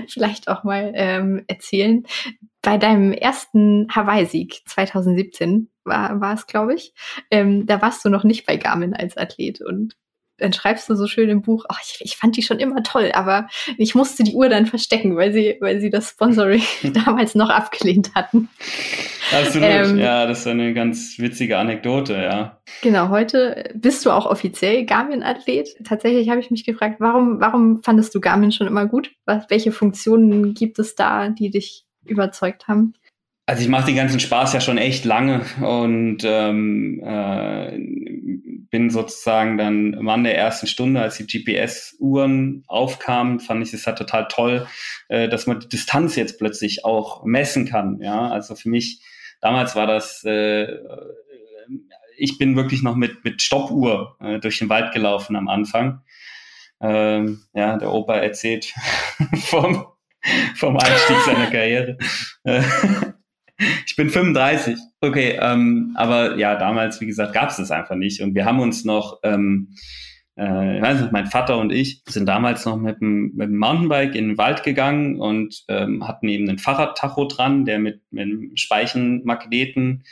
vielleicht 0.07 0.47
auch 0.47 0.63
mal 0.63 0.91
ähm, 0.95 1.43
erzählen. 1.47 2.03
Bei 2.61 2.77
deinem 2.77 3.11
ersten 3.11 3.87
Hawaii-Sieg 3.93 4.61
2017 4.65 5.69
war, 5.83 6.21
war 6.21 6.33
es, 6.33 6.47
glaube 6.47 6.75
ich, 6.75 6.93
ähm, 7.31 7.65
da 7.65 7.81
warst 7.81 8.05
du 8.05 8.09
noch 8.09 8.23
nicht 8.23 8.45
bei 8.45 8.57
Garmin 8.57 8.93
als 8.93 9.17
Athlet 9.17 9.61
und 9.61 9.95
dann 10.37 10.53
schreibst 10.53 10.89
du 10.89 10.95
so 10.95 11.07
schön 11.07 11.29
im 11.29 11.41
Buch, 11.41 11.65
ach, 11.69 11.79
ich, 11.83 11.99
ich, 12.01 12.17
fand 12.17 12.35
die 12.35 12.41
schon 12.41 12.59
immer 12.59 12.81
toll, 12.83 13.11
aber 13.13 13.47
ich 13.77 13.95
musste 13.95 14.23
die 14.23 14.33
Uhr 14.33 14.49
dann 14.49 14.65
verstecken, 14.65 15.15
weil 15.15 15.31
sie, 15.31 15.57
weil 15.59 15.79
sie 15.79 15.89
das 15.89 16.09
Sponsoring 16.09 16.63
damals 16.93 17.35
noch 17.35 17.49
abgelehnt 17.49 18.15
hatten. 18.15 18.49
Absolut, 19.31 19.67
ähm, 19.67 19.97
ja, 19.97 20.25
das 20.25 20.39
ist 20.39 20.47
eine 20.47 20.73
ganz 20.73 21.15
witzige 21.17 21.57
Anekdote, 21.57 22.13
ja. 22.13 22.61
Genau, 22.81 23.09
heute 23.09 23.71
bist 23.75 24.05
du 24.05 24.11
auch 24.11 24.25
offiziell 24.25 24.85
Garmin-Athlet. 24.85 25.83
Tatsächlich 25.83 26.29
habe 26.29 26.39
ich 26.39 26.51
mich 26.51 26.65
gefragt, 26.65 26.97
warum, 26.99 27.39
warum 27.39 27.81
fandest 27.83 28.13
du 28.13 28.19
Garmin 28.19 28.51
schon 28.51 28.67
immer 28.67 28.85
gut? 28.85 29.11
Was, 29.25 29.49
welche 29.49 29.71
Funktionen 29.71 30.53
gibt 30.53 30.79
es 30.79 30.95
da, 30.95 31.29
die 31.29 31.49
dich 31.49 31.85
überzeugt 32.05 32.67
haben? 32.67 32.93
Also 33.45 33.61
ich 33.61 33.67
mache 33.67 33.87
den 33.87 33.97
ganzen 33.97 34.21
Spaß 34.21 34.53
ja 34.53 34.61
schon 34.61 34.77
echt 34.77 35.03
lange 35.03 35.41
und 35.61 36.19
ähm, 36.23 37.01
äh, 37.03 37.77
bin 38.69 38.89
sozusagen 38.89 39.57
dann 39.57 39.91
Mann 40.01 40.23
der 40.23 40.37
ersten 40.37 40.65
Stunde, 40.65 41.01
als 41.01 41.17
die 41.17 41.27
GPS-Uhren 41.27 42.63
aufkamen, 42.67 43.41
fand 43.41 43.67
ich 43.67 43.73
es 43.73 43.85
halt 43.85 43.97
total 43.97 44.29
toll, 44.29 44.65
äh, 45.09 45.27
dass 45.27 45.45
man 45.45 45.59
die 45.59 45.67
Distanz 45.67 46.15
jetzt 46.15 46.39
plötzlich 46.39 46.85
auch 46.85 47.25
messen 47.25 47.65
kann. 47.65 47.99
Ja, 48.01 48.29
also 48.29 48.55
für 48.55 48.69
mich 48.69 49.01
damals 49.41 49.75
war 49.75 49.87
das, 49.87 50.23
äh, 50.23 50.77
ich 52.17 52.37
bin 52.37 52.55
wirklich 52.55 52.81
noch 52.81 52.95
mit 52.95 53.25
mit 53.25 53.41
Stoppuhr 53.41 54.15
äh, 54.21 54.39
durch 54.39 54.59
den 54.59 54.69
Wald 54.69 54.93
gelaufen 54.93 55.35
am 55.35 55.49
Anfang. 55.49 56.01
Ähm, 56.79 57.41
ja, 57.53 57.77
der 57.77 57.91
Opa 57.91 58.15
erzählt 58.15 58.73
vom 59.35 59.85
vom 60.55 60.77
Einstieg 60.77 61.17
seiner 61.25 61.51
Karriere. 61.51 61.97
Ich 63.85 63.95
bin 63.95 64.09
35. 64.09 64.77
Okay, 65.01 65.37
ähm, 65.41 65.93
aber 65.95 66.37
ja, 66.37 66.55
damals, 66.55 67.01
wie 67.01 67.05
gesagt, 67.05 67.33
gab 67.33 67.49
es 67.49 67.57
das 67.57 67.71
einfach 67.71 67.95
nicht. 67.95 68.21
Und 68.21 68.35
wir 68.35 68.45
haben 68.45 68.59
uns 68.59 68.85
noch, 68.85 69.19
ähm, 69.23 69.75
äh, 70.37 70.77
ich 70.77 70.81
weiß 70.81 71.01
nicht, 71.01 71.11
mein 71.11 71.27
Vater 71.27 71.57
und 71.57 71.71
ich 71.71 72.01
sind 72.07 72.25
damals 72.25 72.65
noch 72.65 72.77
mit 72.77 73.01
dem, 73.01 73.33
mit 73.35 73.49
dem 73.49 73.57
Mountainbike 73.57 74.15
in 74.15 74.29
den 74.29 74.37
Wald 74.37 74.63
gegangen 74.63 75.19
und 75.19 75.63
ähm, 75.67 76.07
hatten 76.07 76.27
eben 76.27 76.47
einen 76.49 76.59
Fahrradtacho 76.59 77.25
dran, 77.27 77.65
der 77.65 77.79
mit, 77.79 78.01
mit 78.11 78.23
einem 78.23 78.51
Speichenmagneten, 78.55 80.03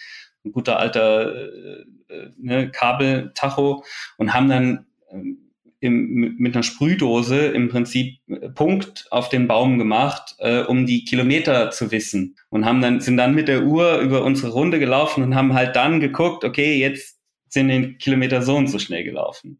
ein 0.43 0.51
guter 0.51 0.79
alter 0.79 1.35
äh, 1.35 1.83
äh 2.09 2.31
ne, 2.37 2.69
Kabeltacho 2.71 3.83
und 4.17 4.33
haben 4.33 4.49
dann 4.49 4.85
ähm, 5.11 5.50
im, 5.81 6.35
mit 6.37 6.55
einer 6.55 6.63
Sprühdose 6.63 7.47
im 7.47 7.67
Prinzip 7.67 8.19
äh, 8.27 8.49
Punkt 8.49 9.07
auf 9.09 9.29
den 9.29 9.47
Baum 9.47 9.79
gemacht, 9.79 10.35
äh, 10.37 10.61
um 10.61 10.85
die 10.85 11.03
Kilometer 11.03 11.71
zu 11.71 11.91
wissen. 11.91 12.35
Und 12.49 12.65
haben 12.65 12.81
dann, 12.81 13.01
sind 13.01 13.17
dann 13.17 13.33
mit 13.33 13.47
der 13.47 13.63
Uhr 13.63 13.97
über 13.97 14.23
unsere 14.23 14.51
Runde 14.51 14.79
gelaufen 14.79 15.23
und 15.23 15.35
haben 15.35 15.53
halt 15.53 15.75
dann 15.75 15.99
geguckt, 15.99 16.45
okay, 16.45 16.79
jetzt 16.79 17.17
sind 17.49 17.67
den 17.67 17.97
Kilometer 17.97 18.43
so 18.43 18.55
und 18.55 18.67
so 18.67 18.77
schnell 18.77 19.03
gelaufen. 19.03 19.57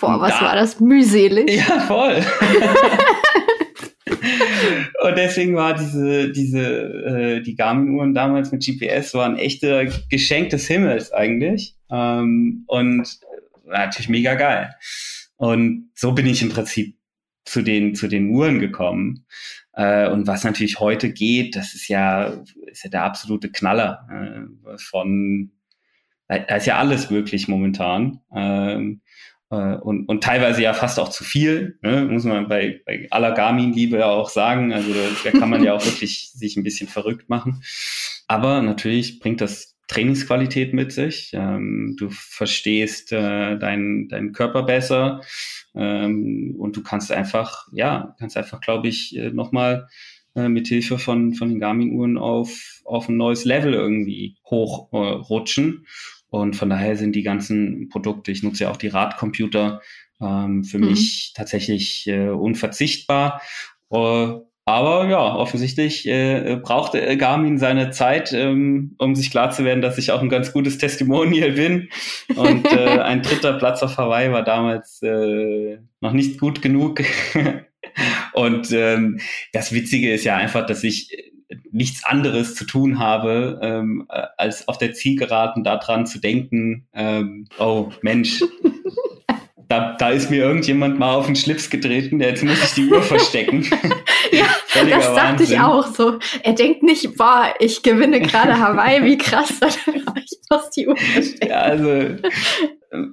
Boah, 0.00 0.14
und 0.14 0.20
was 0.20 0.38
da, 0.38 0.46
war 0.46 0.54
das 0.54 0.78
mühselig? 0.78 1.50
Ja, 1.50 1.80
voll. 1.80 2.14
und 5.02 5.18
deswegen 5.18 5.56
war 5.56 5.74
diese, 5.74 6.30
diese, 6.30 6.60
äh, 6.60 7.42
die 7.42 7.56
Garmin-Uhren 7.56 8.14
damals 8.14 8.52
mit 8.52 8.64
GPS 8.64 9.14
waren 9.14 9.36
echte 9.36 9.90
Geschenk 10.08 10.50
des 10.50 10.68
Himmels 10.68 11.12
eigentlich. 11.12 11.74
Ähm, 11.90 12.62
und 12.68 13.18
natürlich 13.66 14.08
mega 14.08 14.34
geil. 14.36 14.70
Und 15.40 15.90
so 15.94 16.12
bin 16.12 16.26
ich 16.26 16.42
im 16.42 16.50
Prinzip 16.50 16.98
zu 17.46 17.62
den, 17.62 17.94
zu 17.94 18.08
den 18.08 18.28
Uhren 18.28 18.58
gekommen. 18.58 19.24
Äh, 19.72 20.10
und 20.10 20.26
was 20.26 20.44
natürlich 20.44 20.80
heute 20.80 21.10
geht, 21.14 21.56
das 21.56 21.72
ist 21.72 21.88
ja, 21.88 22.42
ist 22.66 22.84
ja 22.84 22.90
der 22.90 23.04
absolute 23.04 23.50
Knaller 23.50 24.06
äh, 24.12 24.76
von, 24.76 25.52
da 26.28 26.56
ist 26.56 26.66
ja 26.66 26.76
alles 26.76 27.08
möglich 27.08 27.48
momentan. 27.48 28.20
Ähm, 28.36 29.00
äh, 29.48 29.76
und, 29.76 30.10
und 30.10 30.22
teilweise 30.22 30.60
ja 30.60 30.74
fast 30.74 31.00
auch 31.00 31.08
zu 31.08 31.24
viel, 31.24 31.78
ne? 31.80 32.04
muss 32.04 32.24
man 32.24 32.46
bei, 32.46 32.82
bei 32.84 33.08
aller 33.10 33.32
Garmin-Liebe 33.32 33.96
ja 33.96 34.08
auch 34.08 34.28
sagen. 34.28 34.74
Also 34.74 34.92
da, 34.92 35.30
da 35.30 35.38
kann 35.38 35.48
man 35.48 35.64
ja 35.64 35.72
auch 35.72 35.86
wirklich 35.86 36.32
sich 36.32 36.58
ein 36.58 36.64
bisschen 36.64 36.86
verrückt 36.86 37.30
machen. 37.30 37.62
Aber 38.28 38.60
natürlich 38.60 39.20
bringt 39.20 39.40
das 39.40 39.74
Trainingsqualität 39.90 40.72
mit 40.72 40.92
sich. 40.92 41.32
Ähm, 41.34 41.96
du 41.98 42.10
verstehst 42.10 43.10
äh, 43.12 43.58
deinen 43.58 44.08
deinen 44.08 44.32
Körper 44.32 44.62
besser 44.62 45.20
ähm, 45.74 46.54
und 46.56 46.76
du 46.76 46.82
kannst 46.82 47.10
einfach, 47.10 47.66
ja, 47.72 48.14
kannst 48.18 48.36
einfach, 48.36 48.60
glaube 48.60 48.86
ich, 48.88 49.16
äh, 49.16 49.30
nochmal 49.30 49.88
äh, 50.36 50.48
mit 50.48 50.68
Hilfe 50.68 50.98
von, 50.98 51.34
von 51.34 51.48
den 51.48 51.58
Garmin-Uhren 51.58 52.18
auf, 52.18 52.80
auf 52.84 53.08
ein 53.08 53.16
neues 53.16 53.44
Level 53.44 53.74
irgendwie 53.74 54.36
hochrutschen. 54.48 55.84
Äh, 55.84 56.36
und 56.36 56.54
von 56.54 56.70
daher 56.70 56.96
sind 56.96 57.16
die 57.16 57.24
ganzen 57.24 57.88
Produkte, 57.88 58.30
ich 58.30 58.44
nutze 58.44 58.64
ja 58.64 58.70
auch 58.70 58.76
die 58.76 58.86
Radcomputer, 58.86 59.80
ähm, 60.20 60.62
für 60.62 60.78
mhm. 60.78 60.90
mich 60.90 61.32
tatsächlich 61.34 62.06
äh, 62.06 62.28
unverzichtbar. 62.28 63.42
Uh, 63.92 64.42
aber 64.70 65.08
ja, 65.08 65.34
offensichtlich 65.36 66.06
äh, 66.06 66.58
brauchte 66.62 67.16
Garmin 67.16 67.58
seine 67.58 67.90
Zeit, 67.90 68.32
ähm, 68.32 68.94
um 68.98 69.14
sich 69.14 69.30
klar 69.30 69.50
zu 69.50 69.64
werden, 69.64 69.82
dass 69.82 69.98
ich 69.98 70.12
auch 70.12 70.22
ein 70.22 70.28
ganz 70.28 70.52
gutes 70.52 70.78
Testimonial 70.78 71.52
bin. 71.52 71.88
Und 72.34 72.66
äh, 72.72 72.98
ein 73.00 73.22
dritter 73.22 73.54
Platz 73.54 73.82
auf 73.82 73.98
Hawaii 73.98 74.32
war 74.32 74.42
damals 74.42 75.02
äh, 75.02 75.78
noch 76.00 76.12
nicht 76.12 76.40
gut 76.40 76.62
genug. 76.62 77.02
Und 78.32 78.70
ähm, 78.72 79.20
das 79.52 79.72
Witzige 79.72 80.12
ist 80.12 80.24
ja 80.24 80.36
einfach, 80.36 80.66
dass 80.66 80.84
ich 80.84 81.10
nichts 81.72 82.04
anderes 82.04 82.54
zu 82.54 82.64
tun 82.64 82.98
habe, 82.98 83.58
ähm, 83.62 84.06
als 84.36 84.68
auf 84.68 84.78
der 84.78 84.92
Zielgeraden 84.92 85.64
daran 85.64 86.06
zu 86.06 86.20
denken, 86.20 86.86
ähm, 86.94 87.46
oh 87.58 87.90
Mensch, 88.02 88.42
da, 89.70 89.94
da 89.96 90.10
ist 90.10 90.30
mir 90.30 90.42
irgendjemand 90.42 90.98
mal 90.98 91.14
auf 91.14 91.26
den 91.26 91.36
Schlips 91.36 91.70
getreten, 91.70 92.20
jetzt 92.20 92.42
muss 92.42 92.60
ich 92.60 92.72
die 92.74 92.88
Uhr 92.88 93.02
verstecken. 93.02 93.62
ja, 94.32 94.46
das 94.74 94.84
dachte 94.84 95.14
Wahnsinn. 95.14 95.46
ich 95.46 95.60
auch 95.60 95.86
so. 95.86 96.18
Er 96.42 96.54
denkt 96.54 96.82
nicht, 96.82 97.16
boah, 97.16 97.54
ich 97.60 97.80
gewinne 97.84 98.20
gerade 98.20 98.58
Hawaii, 98.58 99.04
wie 99.04 99.16
krass, 99.16 99.60
ich 99.62 100.38
muss 100.50 100.70
die 100.70 100.88
Uhr 100.88 100.96
verstecken. 100.96 101.48
Ja, 101.48 101.60
also 101.60 101.88
äh, 101.88 102.18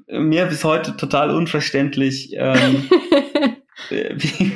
mir 0.10 0.48
bis 0.48 0.64
heute 0.64 0.98
total 0.98 1.30
unverständlich. 1.30 2.32
Ähm, 2.36 2.90
wie, 3.90 4.52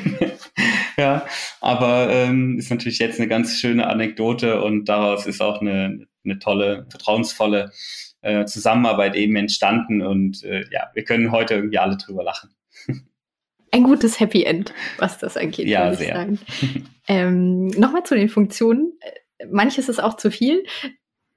ja, 0.98 1.24
aber 1.60 2.10
ähm, 2.10 2.58
ist 2.58 2.72
natürlich 2.72 2.98
jetzt 2.98 3.20
eine 3.20 3.28
ganz 3.28 3.60
schöne 3.60 3.86
Anekdote 3.86 4.64
und 4.64 4.86
daraus 4.86 5.28
ist 5.28 5.40
auch 5.40 5.62
eine, 5.62 6.08
eine 6.26 6.40
tolle, 6.40 6.88
vertrauensvolle 6.90 7.72
äh, 8.22 8.46
Zusammenarbeit 8.46 9.16
eben 9.16 9.36
entstanden 9.36 10.02
und 10.02 10.44
äh, 10.44 10.64
ja, 10.72 10.90
wir 10.94 11.04
können 11.04 11.32
heute 11.32 11.56
irgendwie 11.56 11.80
alle 11.80 11.98
drüber 11.98 12.24
lachen. 12.24 12.50
Ein 13.72 13.84
gutes 13.84 14.20
Happy 14.20 14.44
End, 14.44 14.74
was 14.98 15.18
das 15.18 15.38
angeht. 15.38 15.68
Ja, 15.68 15.94
sehr. 15.94 16.28
Ähm, 17.08 17.68
Nochmal 17.68 18.04
zu 18.04 18.16
den 18.16 18.30
Funktionen. 18.30 18.94
Äh, 19.00 19.48
manches 19.48 19.90
ist 19.90 20.02
auch 20.02 20.18
zu 20.18 20.30
viel. 20.30 20.64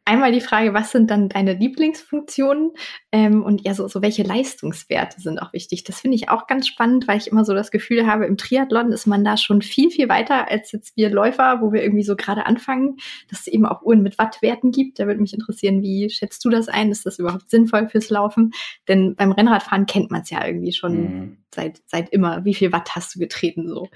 Einmal 0.07 0.33
die 0.33 0.43
Frage, 0.43 0.75
was 0.75 0.93
sind 0.93 1.11
dann 1.11 1.31
deine 1.31 1.55
Lieblingsfunktionen? 1.55 2.73
Ähm, 3.11 3.43
und 3.43 3.65
ja, 3.65 3.73
so, 3.73 3.89
so 3.89 4.03
welche 4.03 4.23
Leistungswerte 4.23 5.21
sind 5.21 5.39
auch 5.41 5.55
wichtig? 5.55 5.85
Das 5.85 6.01
finde 6.01 6.17
ich 6.17 6.29
auch 6.29 6.47
ganz 6.47 6.69
spannend, 6.69 7.09
weil 7.09 7.17
ich 7.17 7.29
immer 7.29 7.45
so 7.45 7.55
das 7.55 7.71
Gefühl 7.71 8.07
habe, 8.07 8.27
im 8.27 8.37
Triathlon 8.37 8.93
ist 8.93 9.07
man 9.07 9.25
da 9.25 9.39
schon 9.39 9.63
viel, 9.63 9.91
viel 9.91 10.11
weiter 10.11 10.51
als 10.51 10.73
jetzt 10.73 10.95
wir 10.97 11.09
Läufer, 11.09 11.63
wo 11.63 11.73
wir 11.73 11.83
irgendwie 11.83 12.03
so 12.03 12.17
gerade 12.17 12.45
anfangen, 12.45 12.97
dass 13.31 13.41
es 13.41 13.47
eben 13.47 13.65
auch 13.65 13.81
Uhren 13.81 14.03
mit 14.03 14.19
Wattwerten 14.19 14.73
gibt. 14.73 14.99
Da 14.99 15.07
würde 15.07 15.23
mich 15.23 15.33
interessieren, 15.33 15.81
wie 15.81 16.11
schätzt 16.11 16.45
du 16.45 16.51
das 16.51 16.69
ein? 16.69 16.91
Ist 16.91 17.07
das 17.07 17.19
überhaupt 17.19 17.49
sinnvoll 17.49 17.89
fürs 17.89 18.11
Laufen? 18.11 18.53
Denn 18.89 19.15
beim 19.15 19.33
Rennradfahren 19.33 19.87
kennt 19.87 20.11
man 20.11 20.21
es 20.21 20.29
ja 20.29 20.47
irgendwie 20.47 20.73
schon 20.73 21.01
mhm. 21.01 21.39
seit, 21.55 21.81
seit 21.87 22.11
immer. 22.11 22.45
Wie 22.45 22.55
viel 22.55 22.73
Watt 22.73 22.95
hast 22.95 23.15
du 23.15 23.19
getreten? 23.21 23.69
So, 23.69 23.89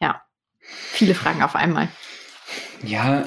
ja. 0.00 0.22
Viele 0.60 1.14
Fragen 1.14 1.42
auf 1.42 1.56
einmal. 1.56 1.88
Ja, 2.84 3.24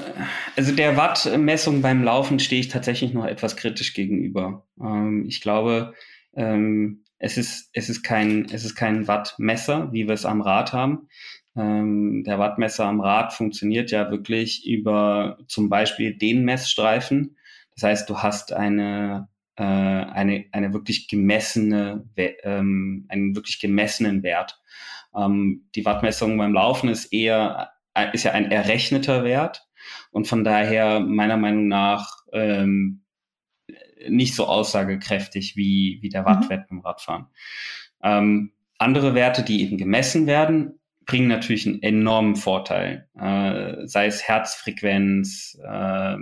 also 0.56 0.74
der 0.74 0.98
Wattmessung 0.98 1.82
beim 1.82 2.04
Laufen 2.04 2.40
stehe 2.40 2.62
ich 2.62 2.70
tatsächlich 2.70 3.14
noch 3.14 3.26
etwas 3.26 3.56
kritisch 3.56 3.94
gegenüber. 3.94 4.66
Ähm, 4.80 5.26
ich 5.28 5.42
glaube, 5.42 5.94
ähm, 6.36 7.04
es 7.20 7.38
ist, 7.38 7.70
es 7.74 7.90
ist 7.90 8.02
kein, 8.04 8.46
es 8.52 8.66
ist 8.66 8.76
kein 8.76 9.08
Wattmesser, 9.08 9.92
wie 9.92 10.08
wir 10.08 10.14
es 10.14 10.26
am 10.26 10.42
Rad 10.42 10.74
haben. 10.74 11.08
Ähm, 11.56 12.24
der 12.26 12.40
Wattmesser 12.40 12.86
am 12.86 13.02
Rad 13.02 13.34
funktioniert 13.34 13.92
ja 13.92 14.10
wirklich 14.10 14.66
über 14.66 15.38
zum 15.48 15.70
Beispiel 15.70 16.16
den 16.16 16.44
Messstreifen. 16.46 17.38
Das 17.76 17.84
heißt, 17.84 18.10
du 18.10 18.20
hast 18.20 18.54
eine, 18.54 19.28
äh, 19.58 19.64
eine, 19.64 20.46
eine 20.52 20.74
wirklich 20.74 21.08
gemessene, 21.10 22.06
ähm, 22.16 23.06
einen 23.10 23.36
wirklich 23.36 23.60
gemessenen 23.60 24.24
Wert. 24.24 24.62
Ähm, 25.16 25.68
die 25.76 25.86
Wattmessung 25.86 26.38
beim 26.38 26.54
Laufen 26.54 26.90
ist 26.90 27.12
eher 27.14 27.72
ist 28.14 28.24
ja 28.24 28.32
ein 28.32 28.52
errechneter 28.52 29.24
Wert 29.24 29.68
und 30.12 30.28
von 30.28 30.44
daher 30.44 31.00
meiner 31.00 31.38
Meinung 31.38 31.68
nach 31.68 32.18
ähm, 32.32 33.04
nicht 34.10 34.36
so 34.36 34.46
aussagekräftig 34.46 35.56
wie, 35.56 36.00
wie 36.02 36.10
der 36.10 36.22
mhm. 36.22 36.26
Wattwert 36.26 36.68
beim 36.70 36.80
Radfahren. 36.82 37.28
Ähm, 38.02 38.54
andere 38.78 39.14
Werte, 39.14 39.44
die 39.44 39.62
eben 39.62 39.78
gemessen 39.78 40.26
werden, 40.26 40.80
bringen 41.06 41.28
natürlich 41.28 41.66
einen 41.68 41.82
enormen 41.82 42.36
Vorteil, 42.36 43.08
äh, 43.20 43.88
sei 43.88 44.06
es 44.06 44.24
Herzfrequenz, 44.24 45.58
äh, 45.64 46.16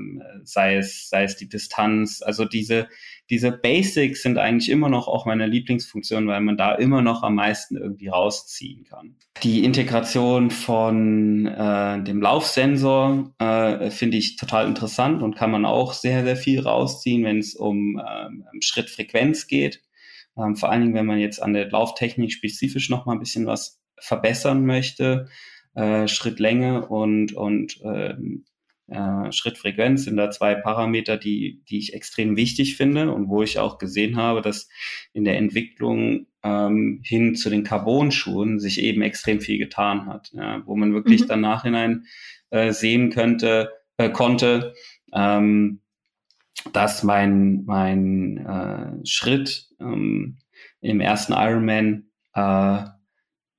sei 0.44 0.78
es 0.78 1.10
sei 1.10 1.24
es 1.24 1.36
die 1.36 1.50
Distanz. 1.50 2.22
Also 2.22 2.46
diese 2.46 2.88
diese 3.30 3.52
Basics 3.52 4.24
sind 4.24 4.38
eigentlich 4.38 4.70
immer 4.70 4.90
noch 4.90 5.08
auch 5.08 5.26
meine 5.26 5.48
Lieblingsfunktion, 5.48 6.28
weil 6.28 6.42
man 6.42 6.58
da 6.58 6.74
immer 6.74 7.02
noch 7.02 7.24
am 7.24 7.36
meisten 7.36 7.76
irgendwie 7.76 8.08
rausziehen 8.08 8.86
kann. 8.86 9.16
Die 9.44 9.64
Integration 9.64 10.50
von 10.50 11.46
äh, 11.46 12.02
dem 12.04 12.22
Laufsensor 12.22 13.34
äh, 13.40 13.92
finde 13.92 14.18
ich 14.18 14.38
total 14.38 14.68
interessant 14.68 15.22
und 15.22 15.36
kann 15.36 15.52
man 15.52 15.66
auch 15.66 15.94
sehr 15.94 16.24
sehr 16.24 16.38
viel 16.38 16.62
rausziehen, 16.62 17.26
wenn 17.26 17.40
es 17.40 17.54
um 17.54 18.00
ähm, 18.00 18.46
Schrittfrequenz 18.62 19.48
geht. 19.48 19.82
Ähm, 20.38 20.56
vor 20.56 20.72
allen 20.72 20.82
Dingen, 20.82 20.94
wenn 20.94 21.06
man 21.06 21.20
jetzt 21.20 21.42
an 21.42 21.54
der 21.54 21.70
Lauftechnik 21.70 22.32
spezifisch 22.32 22.90
noch 22.90 23.06
mal 23.06 23.14
ein 23.14 23.20
bisschen 23.20 23.46
was 23.46 23.80
verbessern 24.02 24.66
möchte, 24.66 25.28
äh, 25.76 26.08
Schrittlänge 26.08 26.88
und, 26.88 27.34
und 27.34 27.80
ähm, 27.84 28.46
äh, 28.88 29.32
Schrittfrequenz 29.32 30.06
sind 30.06 30.18
da 30.18 30.32
zwei 30.32 30.56
Parameter, 30.56 31.18
die, 31.18 31.62
die 31.70 31.78
ich 31.78 31.94
extrem 31.94 32.36
wichtig 32.36 32.76
finde 32.76 33.12
und 33.12 33.30
wo 33.30 33.44
ich 33.44 33.60
auch 33.60 33.78
gesehen 33.78 34.18
habe, 34.18 34.42
dass 34.42 34.68
in 35.14 35.24
der 35.24 35.38
Entwicklung 35.38 36.28
ähm, 36.44 37.02
hin 37.04 37.36
zu 37.36 37.50
den 37.50 37.64
Carbon-Schuhen 37.64 38.60
sich 38.60 38.82
eben 38.82 39.02
extrem 39.02 39.42
viel 39.42 39.60
getan 39.60 40.08
hat, 40.08 40.32
ja, 40.34 40.64
wo 40.66 40.76
man 40.76 40.94
wirklich 40.94 41.22
mhm. 41.22 41.28
dann 41.28 41.42
nachhinein 41.42 42.06
äh, 42.50 42.72
sehen 42.72 43.12
könnte, 43.12 43.72
äh, 43.98 44.10
konnte, 44.10 44.74
ähm, 45.14 45.82
dass 46.74 47.04
mein, 47.04 47.64
mein 47.66 48.38
äh, 48.38 49.06
Schritt 49.06 49.68
ähm, 49.80 50.38
im 50.82 51.00
ersten 51.00 51.34
Ironman 51.34 52.10
äh, 52.34 52.86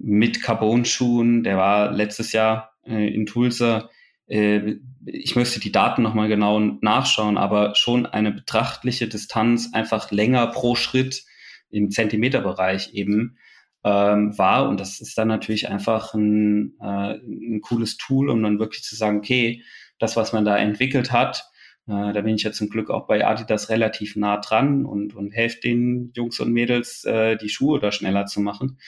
mit 0.02 0.42
Carbon-Schuhen, 0.42 1.44
der 1.44 1.56
war 1.56 1.92
letztes 1.92 2.32
Jahr 2.32 2.72
äh, 2.84 3.12
in 3.12 3.26
Tulsa, 3.26 3.90
äh, 4.26 4.76
ich 5.04 5.34
müsste 5.34 5.60
die 5.60 5.72
Daten 5.72 6.02
nochmal 6.02 6.28
genau 6.28 6.58
nachschauen, 6.58 7.36
aber 7.36 7.74
schon 7.74 8.06
eine 8.06 8.32
betrachtliche 8.32 9.08
Distanz 9.08 9.70
einfach 9.72 10.10
länger 10.10 10.46
pro 10.48 10.74
Schritt 10.74 11.24
im 11.70 11.90
Zentimeterbereich 11.90 12.94
eben 12.94 13.36
ähm, 13.82 14.36
war. 14.38 14.68
Und 14.68 14.78
das 14.80 15.00
ist 15.00 15.16
dann 15.16 15.28
natürlich 15.28 15.68
einfach 15.68 16.14
ein, 16.14 16.74
äh, 16.80 17.14
ein 17.14 17.60
cooles 17.62 17.96
Tool, 17.96 18.28
um 18.28 18.42
dann 18.42 18.58
wirklich 18.58 18.82
zu 18.82 18.94
sagen, 18.94 19.18
okay, 19.18 19.62
das, 19.98 20.16
was 20.16 20.32
man 20.32 20.44
da 20.44 20.56
entwickelt 20.56 21.12
hat, 21.12 21.44
äh, 21.86 22.12
da 22.12 22.20
bin 22.20 22.34
ich 22.34 22.42
ja 22.42 22.52
zum 22.52 22.68
Glück 22.68 22.90
auch 22.90 23.06
bei 23.06 23.26
Adidas 23.26 23.68
relativ 23.68 24.16
nah 24.16 24.36
dran 24.36 24.84
und, 24.84 25.14
und 25.14 25.32
helfe 25.32 25.60
den 25.60 26.12
Jungs 26.14 26.38
und 26.40 26.52
Mädels, 26.52 27.04
äh, 27.04 27.36
die 27.36 27.48
Schuhe 27.48 27.80
da 27.80 27.90
schneller 27.90 28.26
zu 28.26 28.40
machen. 28.40 28.78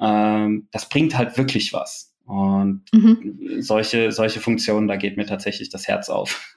Ähm, 0.00 0.68
das 0.72 0.88
bringt 0.88 1.16
halt 1.16 1.36
wirklich 1.36 1.72
was. 1.72 2.14
Und 2.24 2.84
mhm. 2.92 3.60
solche, 3.60 4.12
solche 4.12 4.40
Funktionen, 4.40 4.86
da 4.86 4.96
geht 4.96 5.16
mir 5.16 5.26
tatsächlich 5.26 5.68
das 5.68 5.88
Herz 5.88 6.08
auf. 6.08 6.56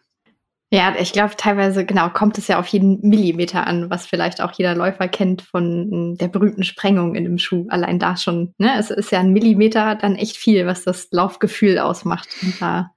Ja, 0.73 0.95
ich 0.99 1.13
glaube, 1.13 1.35
teilweise, 1.37 1.85
genau, 1.85 2.09
kommt 2.09 2.39
es 2.39 2.47
ja 2.47 2.59
auf 2.59 2.65
jeden 2.65 3.07
Millimeter 3.07 3.67
an, 3.67 3.91
was 3.91 4.07
vielleicht 4.07 4.41
auch 4.41 4.53
jeder 4.53 4.73
Läufer 4.73 5.07
kennt 5.07 5.43
von 5.43 5.87
hm, 5.91 6.17
der 6.17 6.29
berühmten 6.29 6.63
Sprengung 6.63 7.13
in 7.13 7.25
dem 7.25 7.37
Schuh. 7.37 7.67
Allein 7.69 7.99
da 7.99 8.17
schon, 8.17 8.55
ne? 8.57 8.71
Es 8.79 8.89
ist 8.89 9.11
ja 9.11 9.19
ein 9.19 9.33
Millimeter 9.33 9.93
dann 9.93 10.15
echt 10.15 10.35
viel, 10.35 10.65
was 10.65 10.83
das 10.83 11.09
Laufgefühl 11.11 11.77
ausmacht. 11.77 12.27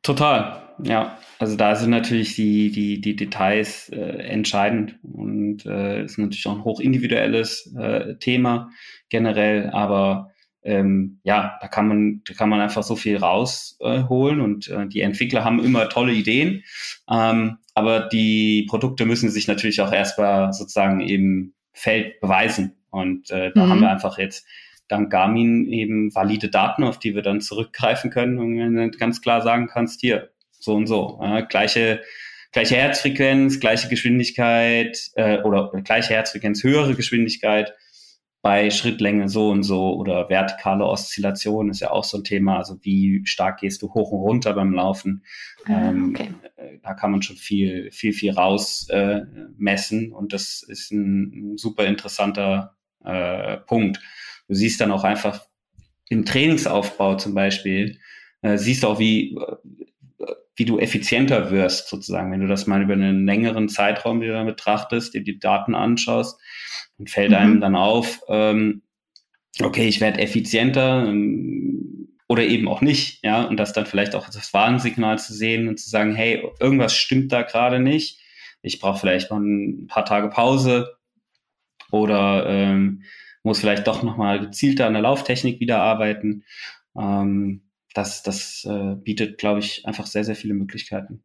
Total, 0.02 0.62
ja. 0.82 1.18
Also 1.38 1.56
da 1.56 1.76
sind 1.76 1.90
natürlich 1.90 2.34
die, 2.34 2.70
die, 2.70 3.02
die 3.02 3.14
Details 3.14 3.90
äh, 3.90 3.98
entscheidend 3.98 4.98
und 5.02 5.66
äh, 5.66 6.02
ist 6.02 6.16
natürlich 6.16 6.46
auch 6.46 6.56
ein 6.56 6.64
hochindividuelles 6.64 7.74
äh, 7.78 8.14
Thema 8.14 8.70
generell, 9.10 9.68
aber 9.68 10.30
ähm, 10.66 11.20
ja, 11.22 11.58
da 11.60 11.68
kann 11.68 11.88
man, 11.88 12.22
da 12.26 12.34
kann 12.34 12.48
man 12.48 12.60
einfach 12.60 12.82
so 12.82 12.96
viel 12.96 13.16
rausholen 13.16 14.40
äh, 14.40 14.42
und 14.42 14.68
äh, 14.68 14.86
die 14.86 15.00
Entwickler 15.00 15.44
haben 15.44 15.64
immer 15.64 15.88
tolle 15.88 16.12
Ideen, 16.12 16.64
ähm, 17.10 17.58
aber 17.74 18.00
die 18.00 18.66
Produkte 18.68 19.06
müssen 19.06 19.30
sich 19.30 19.48
natürlich 19.48 19.80
auch 19.80 19.92
erstmal 19.92 20.52
sozusagen 20.52 21.00
im 21.00 21.54
Feld 21.72 22.20
beweisen. 22.20 22.76
Und 22.90 23.30
äh, 23.30 23.52
da 23.54 23.66
mhm. 23.66 23.70
haben 23.70 23.80
wir 23.80 23.90
einfach 23.90 24.18
jetzt 24.18 24.46
dank 24.88 25.10
Garmin 25.10 25.66
eben 25.66 26.14
valide 26.14 26.48
Daten, 26.48 26.84
auf 26.84 26.98
die 26.98 27.14
wir 27.14 27.22
dann 27.22 27.40
zurückgreifen 27.40 28.10
können. 28.10 28.38
Und 28.38 28.58
wenn 28.58 28.90
du 28.90 28.98
ganz 28.98 29.20
klar 29.20 29.42
sagen 29.42 29.66
kannst, 29.66 30.00
hier, 30.00 30.30
so 30.50 30.74
und 30.74 30.86
so, 30.86 31.20
gleiche 31.48 32.00
gleiche 32.56 32.76
Herzfrequenz, 32.76 33.60
gleiche 33.60 33.88
Geschwindigkeit 33.88 35.10
äh, 35.14 35.42
oder 35.42 35.70
gleiche 35.84 36.14
Herzfrequenz, 36.14 36.62
höhere 36.62 36.94
Geschwindigkeit, 36.94 37.74
bei 38.42 38.70
Schrittlänge 38.70 39.28
so 39.28 39.50
und 39.50 39.64
so 39.64 39.94
oder 39.96 40.28
vertikale 40.28 40.84
Oszillation 40.84 41.70
ist 41.70 41.80
ja 41.80 41.90
auch 41.90 42.04
so 42.04 42.18
ein 42.18 42.24
Thema. 42.24 42.58
Also 42.58 42.78
wie 42.82 43.22
stark 43.24 43.60
gehst 43.60 43.82
du 43.82 43.92
hoch 43.92 44.12
und 44.12 44.20
runter 44.20 44.54
beim 44.54 44.72
Laufen? 44.72 45.24
Ah, 45.64 45.88
ähm, 45.88 46.14
okay. 46.14 46.30
äh, 46.56 46.78
da 46.82 46.94
kann 46.94 47.10
man 47.10 47.22
schon 47.22 47.36
viel, 47.36 47.90
viel, 47.90 48.12
viel 48.12 48.32
raus 48.32 48.88
äh, 48.88 49.22
messen 49.56 50.12
und 50.12 50.32
das 50.32 50.62
ist 50.62 50.92
ein, 50.92 51.52
ein 51.54 51.56
super 51.56 51.86
interessanter 51.86 52.76
äh, 53.04 53.56
Punkt. 53.58 54.00
Du 54.48 54.54
siehst 54.54 54.80
dann 54.80 54.92
auch 54.92 55.04
einfach 55.04 55.46
im 56.08 56.24
Trainingsaufbau 56.24 57.16
zum 57.16 57.34
Beispiel, 57.34 57.98
äh, 58.42 58.58
siehst 58.58 58.84
auch, 58.84 58.98
wie, 58.98 59.36
wie 60.56 60.64
du 60.64 60.78
effizienter 60.78 61.50
wirst, 61.50 61.88
sozusagen, 61.88 62.32
wenn 62.32 62.40
du 62.40 62.46
das 62.46 62.66
mal 62.66 62.82
über 62.82 62.94
einen 62.94 63.26
längeren 63.26 63.68
Zeitraum 63.68 64.20
wieder 64.20 64.44
betrachtest, 64.44 65.14
dir 65.14 65.22
die 65.22 65.38
Daten 65.38 65.74
anschaust 65.74 66.40
und 66.98 67.10
fällt 67.10 67.30
mhm. 67.30 67.36
einem 67.36 67.60
dann 67.60 67.76
auf, 67.76 68.20
ähm, 68.28 68.82
okay, 69.62 69.86
ich 69.86 70.00
werde 70.00 70.20
effizienter 70.20 71.06
ähm, 71.06 72.08
oder 72.28 72.42
eben 72.42 72.68
auch 72.68 72.80
nicht, 72.80 73.22
ja, 73.22 73.42
und 73.42 73.58
das 73.58 73.72
dann 73.72 73.86
vielleicht 73.86 74.14
auch 74.14 74.28
das 74.28 74.52
Warnsignal 74.52 75.18
zu 75.18 75.32
sehen 75.32 75.68
und 75.68 75.78
zu 75.78 75.90
sagen, 75.90 76.14
hey, 76.14 76.42
irgendwas 76.58 76.96
stimmt 76.96 77.32
da 77.32 77.42
gerade 77.42 77.78
nicht, 77.78 78.18
ich 78.62 78.80
brauche 78.80 78.98
vielleicht 78.98 79.30
mal 79.30 79.40
ein 79.40 79.86
paar 79.86 80.04
Tage 80.04 80.28
Pause 80.28 80.96
oder 81.92 82.46
ähm, 82.48 83.02
muss 83.42 83.60
vielleicht 83.60 83.86
doch 83.86 84.02
nochmal 84.02 84.40
gezielter 84.40 84.86
an 84.86 84.94
der 84.94 85.02
Lauftechnik 85.02 85.60
wieder 85.60 85.80
arbeiten. 85.80 86.44
Ähm, 86.98 87.62
das 87.96 88.22
das 88.22 88.64
äh, 88.68 88.94
bietet, 88.96 89.38
glaube 89.38 89.60
ich, 89.60 89.86
einfach 89.86 90.06
sehr, 90.06 90.24
sehr 90.24 90.36
viele 90.36 90.54
Möglichkeiten. 90.54 91.22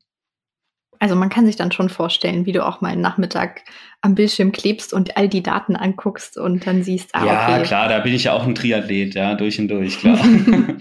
Also 1.00 1.16
man 1.16 1.30
kann 1.30 1.48
sich 1.48 1.56
dann 1.56 1.72
schon 1.72 1.90
vorstellen, 1.90 2.46
wie 2.46 2.52
du 2.52 2.64
auch 2.64 2.82
mal 2.82 2.90
einen 2.90 3.02
Nachmittag 3.02 3.64
am 4.02 4.14
Bildschirm 4.14 4.52
klebst 4.52 4.94
und 4.94 5.18
all 5.18 5.28
die 5.28 5.42
Daten 5.42 5.76
anguckst 5.76 6.38
und 6.38 6.68
dann 6.68 6.84
siehst, 6.84 7.16
ah, 7.16 7.26
ja, 7.26 7.56
okay. 7.56 7.64
klar, 7.64 7.90
da 7.90 8.00
bin 8.00 8.14
ich 8.14 8.26
ja 8.26 8.34
auch 8.34 8.46
ein 8.46 8.54
Triathlet, 8.54 9.16
ja, 9.16 9.34
durch 9.34 9.60
und 9.60 9.68
durch, 9.68 9.98
klar. 9.98 10.20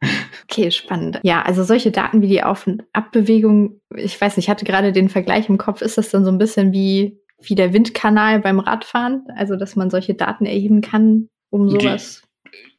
okay, 0.42 0.72
spannend. 0.72 1.20
Ja, 1.22 1.42
also 1.42 1.62
solche 1.62 1.92
Daten 1.92 2.22
wie 2.22 2.28
die 2.28 2.42
Auf- 2.42 2.66
und 2.66 2.82
Abbewegung, 2.92 3.80
ich 3.94 4.20
weiß 4.20 4.36
nicht, 4.36 4.46
ich 4.46 4.50
hatte 4.50 4.64
gerade 4.64 4.90
den 4.90 5.08
Vergleich 5.08 5.48
im 5.48 5.58
Kopf, 5.58 5.80
ist 5.80 5.96
das 5.96 6.10
dann 6.10 6.24
so 6.24 6.32
ein 6.32 6.38
bisschen 6.38 6.72
wie, 6.72 7.20
wie 7.40 7.54
der 7.54 7.72
Windkanal 7.72 8.40
beim 8.40 8.58
Radfahren? 8.58 9.26
Also, 9.36 9.54
dass 9.54 9.76
man 9.76 9.90
solche 9.90 10.14
Daten 10.14 10.44
erheben 10.44 10.80
kann, 10.80 11.28
um 11.50 11.70
sowas 11.70 12.25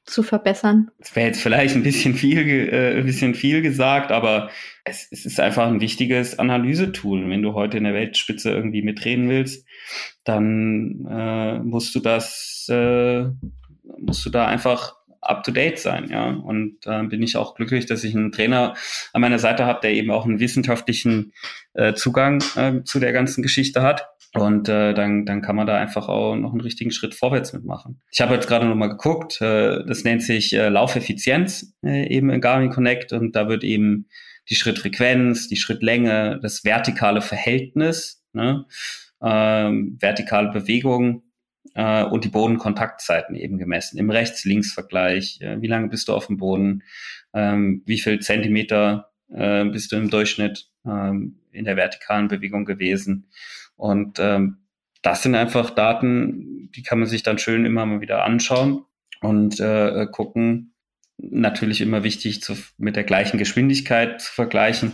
zu 0.08 0.24
verbessern? 0.24 0.90
Das 1.00 1.16
wäre 1.16 1.28
jetzt 1.28 1.42
vielleicht 1.42 1.76
ein 1.76 1.84
bisschen 1.84 2.16
viel, 2.16 2.40
äh, 2.40 2.98
ein 3.00 3.06
bisschen 3.06 3.36
viel 3.36 3.62
gesagt, 3.62 4.12
aber 4.12 4.50
es, 4.84 5.08
es 5.12 5.26
ist 5.26 5.40
einfach 5.40 5.68
ein 5.68 5.82
wichtiges 5.82 6.40
Analysetool. 6.40 7.30
Wenn 7.30 7.42
du 7.42 7.54
heute 7.54 7.78
in 7.78 7.84
der 7.84 7.94
Weltspitze 7.94 8.52
irgendwie 8.52 8.82
mitreden 8.82 9.30
willst, 9.30 9.66
dann 10.24 11.06
äh, 11.10 11.60
musst 11.60 11.94
du 11.94 12.00
das, 12.00 12.68
äh, 12.70 13.26
musst 14.00 14.26
du 14.26 14.30
da 14.30 14.48
einfach 14.48 14.96
up 15.22 15.44
to 15.44 15.52
date 15.52 15.80
sein, 15.80 16.10
ja. 16.10 16.30
Und 16.30 16.78
äh, 16.86 17.04
bin 17.04 17.22
ich 17.22 17.36
auch 17.36 17.56
glücklich, 17.56 17.86
dass 17.86 18.04
ich 18.04 18.16
einen 18.16 18.32
Trainer 18.32 18.76
an 19.14 19.22
meiner 19.22 19.40
Seite 19.40 19.66
habe, 19.66 19.82
der 19.82 19.92
eben 19.92 20.12
auch 20.12 20.26
einen 20.26 20.40
wissenschaftlichen 20.40 21.34
äh, 21.74 21.94
Zugang 21.94 22.42
äh, 22.56 22.84
zu 22.84 23.00
der 23.00 23.12
ganzen 23.12 23.42
Geschichte 23.44 23.82
hat. 23.82 24.08
Und 24.42 24.70
äh, 24.70 24.94
dann, 24.94 25.26
dann 25.26 25.42
kann 25.42 25.56
man 25.56 25.68
da 25.68 25.78
einfach 25.78 26.10
auch 26.10 26.36
noch 26.36 26.52
einen 26.52 26.62
richtigen 26.62 26.92
Schritt 26.92 27.16
vorwärts 27.16 27.54
mitmachen. 27.54 28.02
Ich 28.12 28.22
habe 28.22 28.36
jetzt 28.36 28.48
gerade 28.48 28.66
noch 28.66 28.76
mal 28.76 28.88
geguckt, 28.88 29.42
äh, 29.42 29.84
das 29.86 30.04
nennt 30.04 30.24
sich 30.24 30.54
äh, 30.54 30.70
Laufeffizienz 30.70 31.76
äh, 31.84 32.08
eben 32.08 32.30
in 32.30 32.42
Garmin 32.42 32.70
Connect 32.70 33.14
und 33.14 33.36
da 33.36 33.48
wird 33.50 33.64
eben 33.64 34.08
die 34.50 34.56
Schrittfrequenz, 34.56 35.48
die 35.48 35.58
Schrittlänge, 35.58 36.40
das 36.42 36.64
vertikale 36.64 37.22
Verhältnis, 37.22 38.24
ne, 38.34 38.66
ähm, 39.22 39.98
vertikale 40.00 40.52
Bewegung 40.52 41.24
äh, 41.74 42.04
und 42.04 42.24
die 42.24 42.30
Bodenkontaktzeiten 42.30 43.36
eben 43.36 43.58
gemessen 43.58 43.98
im 43.98 44.10
Rechts-Links-Vergleich. 44.10 45.40
Äh, 45.42 45.62
wie 45.62 45.68
lange 45.68 45.90
bist 45.90 46.08
du 46.08 46.14
auf 46.14 46.28
dem 46.28 46.38
Boden? 46.38 46.84
Ähm, 47.34 47.84
wie 47.86 48.00
viel 48.00 48.20
Zentimeter 48.20 49.07
äh, 49.30 49.66
bist 49.66 49.92
du 49.92 49.96
im 49.96 50.10
Durchschnitt 50.10 50.70
ähm, 50.86 51.40
in 51.52 51.66
der 51.66 51.76
vertikalen 51.76 52.28
Bewegung 52.28 52.66
gewesen? 52.66 53.30
Und 53.76 54.20
ähm, 54.20 54.58
das 55.02 55.24
sind 55.24 55.36
einfach 55.36 55.70
Daten, 55.70 56.72
die 56.76 56.84
kann 56.84 57.00
man 57.00 57.08
sich 57.08 57.24
dann 57.24 57.38
schön 57.38 57.66
immer 57.66 57.86
mal 57.86 58.02
wieder 58.02 58.24
anschauen 58.24 58.86
und 59.22 59.60
äh, 59.60 60.08
gucken. 60.12 60.74
Natürlich 61.18 61.82
immer 61.82 62.04
wichtig, 62.04 62.44
zu, 62.44 62.56
mit 62.78 62.96
der 62.96 63.04
gleichen 63.04 63.38
Geschwindigkeit 63.38 64.22
zu 64.22 64.32
vergleichen, 64.32 64.92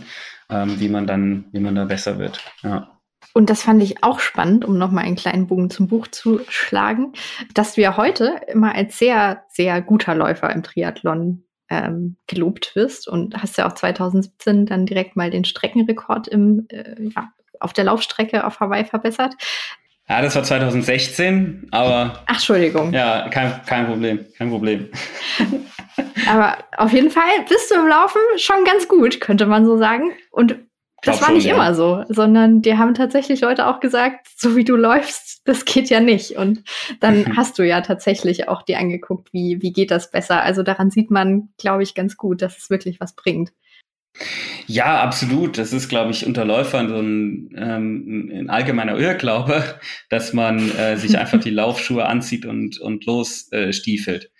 ähm, 0.48 0.80
wie 0.80 0.88
man 0.88 1.06
dann, 1.06 1.46
wie 1.52 1.60
man 1.60 1.74
da 1.74 1.84
besser 1.84 2.18
wird. 2.18 2.40
Ja. 2.62 2.94
Und 3.32 3.50
das 3.50 3.62
fand 3.62 3.82
ich 3.82 4.02
auch 4.04 4.20
spannend, 4.20 4.64
um 4.64 4.78
nochmal 4.78 5.04
einen 5.04 5.16
kleinen 5.16 5.48
Bogen 5.48 5.68
zum 5.68 5.88
Buch 5.88 6.06
zu 6.06 6.40
schlagen, 6.48 7.12
dass 7.52 7.74
du 7.74 7.80
ja 7.80 7.96
heute 7.96 8.40
immer 8.46 8.74
als 8.74 8.98
sehr, 8.98 9.44
sehr 9.48 9.82
guter 9.82 10.14
Läufer 10.14 10.50
im 10.50 10.62
Triathlon 10.62 11.43
ähm, 11.70 12.16
gelobt 12.26 12.76
wirst 12.76 13.08
und 13.08 13.40
hast 13.40 13.58
ja 13.58 13.68
auch 13.68 13.74
2017 13.74 14.66
dann 14.66 14.86
direkt 14.86 15.16
mal 15.16 15.30
den 15.30 15.44
Streckenrekord 15.44 16.28
im, 16.28 16.66
äh, 16.68 16.94
ja, 16.98 17.32
auf 17.60 17.72
der 17.72 17.84
Laufstrecke 17.84 18.44
auf 18.46 18.60
Hawaii 18.60 18.84
verbessert. 18.84 19.34
Ja, 20.08 20.20
das 20.20 20.34
war 20.34 20.42
2016, 20.42 21.68
aber. 21.70 22.22
Ach, 22.26 22.34
Entschuldigung. 22.34 22.92
Ja, 22.92 23.28
kein, 23.30 23.62
kein 23.64 23.86
Problem, 23.86 24.26
kein 24.36 24.50
Problem. 24.50 24.90
aber 26.28 26.58
auf 26.76 26.92
jeden 26.92 27.10
Fall 27.10 27.22
bist 27.48 27.70
du 27.70 27.76
im 27.76 27.86
Laufen 27.86 28.20
schon 28.36 28.64
ganz 28.64 28.86
gut, 28.86 29.20
könnte 29.20 29.46
man 29.46 29.64
so 29.64 29.78
sagen. 29.78 30.12
Und 30.30 30.56
das 31.04 31.22
war 31.22 31.32
nicht 31.32 31.46
ja. 31.46 31.54
immer 31.54 31.74
so, 31.74 32.04
sondern 32.08 32.62
dir 32.62 32.78
haben 32.78 32.94
tatsächlich 32.94 33.40
Leute 33.40 33.66
auch 33.66 33.80
gesagt, 33.80 34.28
so 34.36 34.56
wie 34.56 34.64
du 34.64 34.76
läufst, 34.76 35.42
das 35.44 35.64
geht 35.64 35.90
ja 35.90 36.00
nicht. 36.00 36.32
Und 36.32 36.62
dann 37.00 37.24
hast 37.36 37.58
du 37.58 37.66
ja 37.66 37.80
tatsächlich 37.80 38.48
auch 38.48 38.62
dir 38.62 38.78
angeguckt, 38.78 39.32
wie, 39.32 39.60
wie 39.62 39.72
geht 39.72 39.90
das 39.90 40.10
besser. 40.10 40.42
Also 40.42 40.62
daran 40.62 40.90
sieht 40.90 41.10
man, 41.10 41.50
glaube 41.58 41.82
ich, 41.82 41.94
ganz 41.94 42.16
gut, 42.16 42.42
dass 42.42 42.58
es 42.58 42.70
wirklich 42.70 43.00
was 43.00 43.14
bringt. 43.14 43.52
Ja, 44.66 45.02
absolut. 45.02 45.58
Das 45.58 45.72
ist, 45.72 45.88
glaube 45.88 46.12
ich, 46.12 46.24
unter 46.24 46.44
Läufern 46.44 46.88
so 46.88 46.96
ein, 46.96 47.50
ähm, 47.56 48.30
ein 48.32 48.50
allgemeiner 48.50 48.96
Irrglaube, 48.98 49.80
dass 50.08 50.32
man 50.32 50.70
äh, 50.76 50.96
sich 50.96 51.18
einfach 51.18 51.40
die 51.40 51.50
Laufschuhe 51.50 52.06
anzieht 52.06 52.46
und, 52.46 52.78
und 52.80 53.04
losstiefelt. 53.04 54.30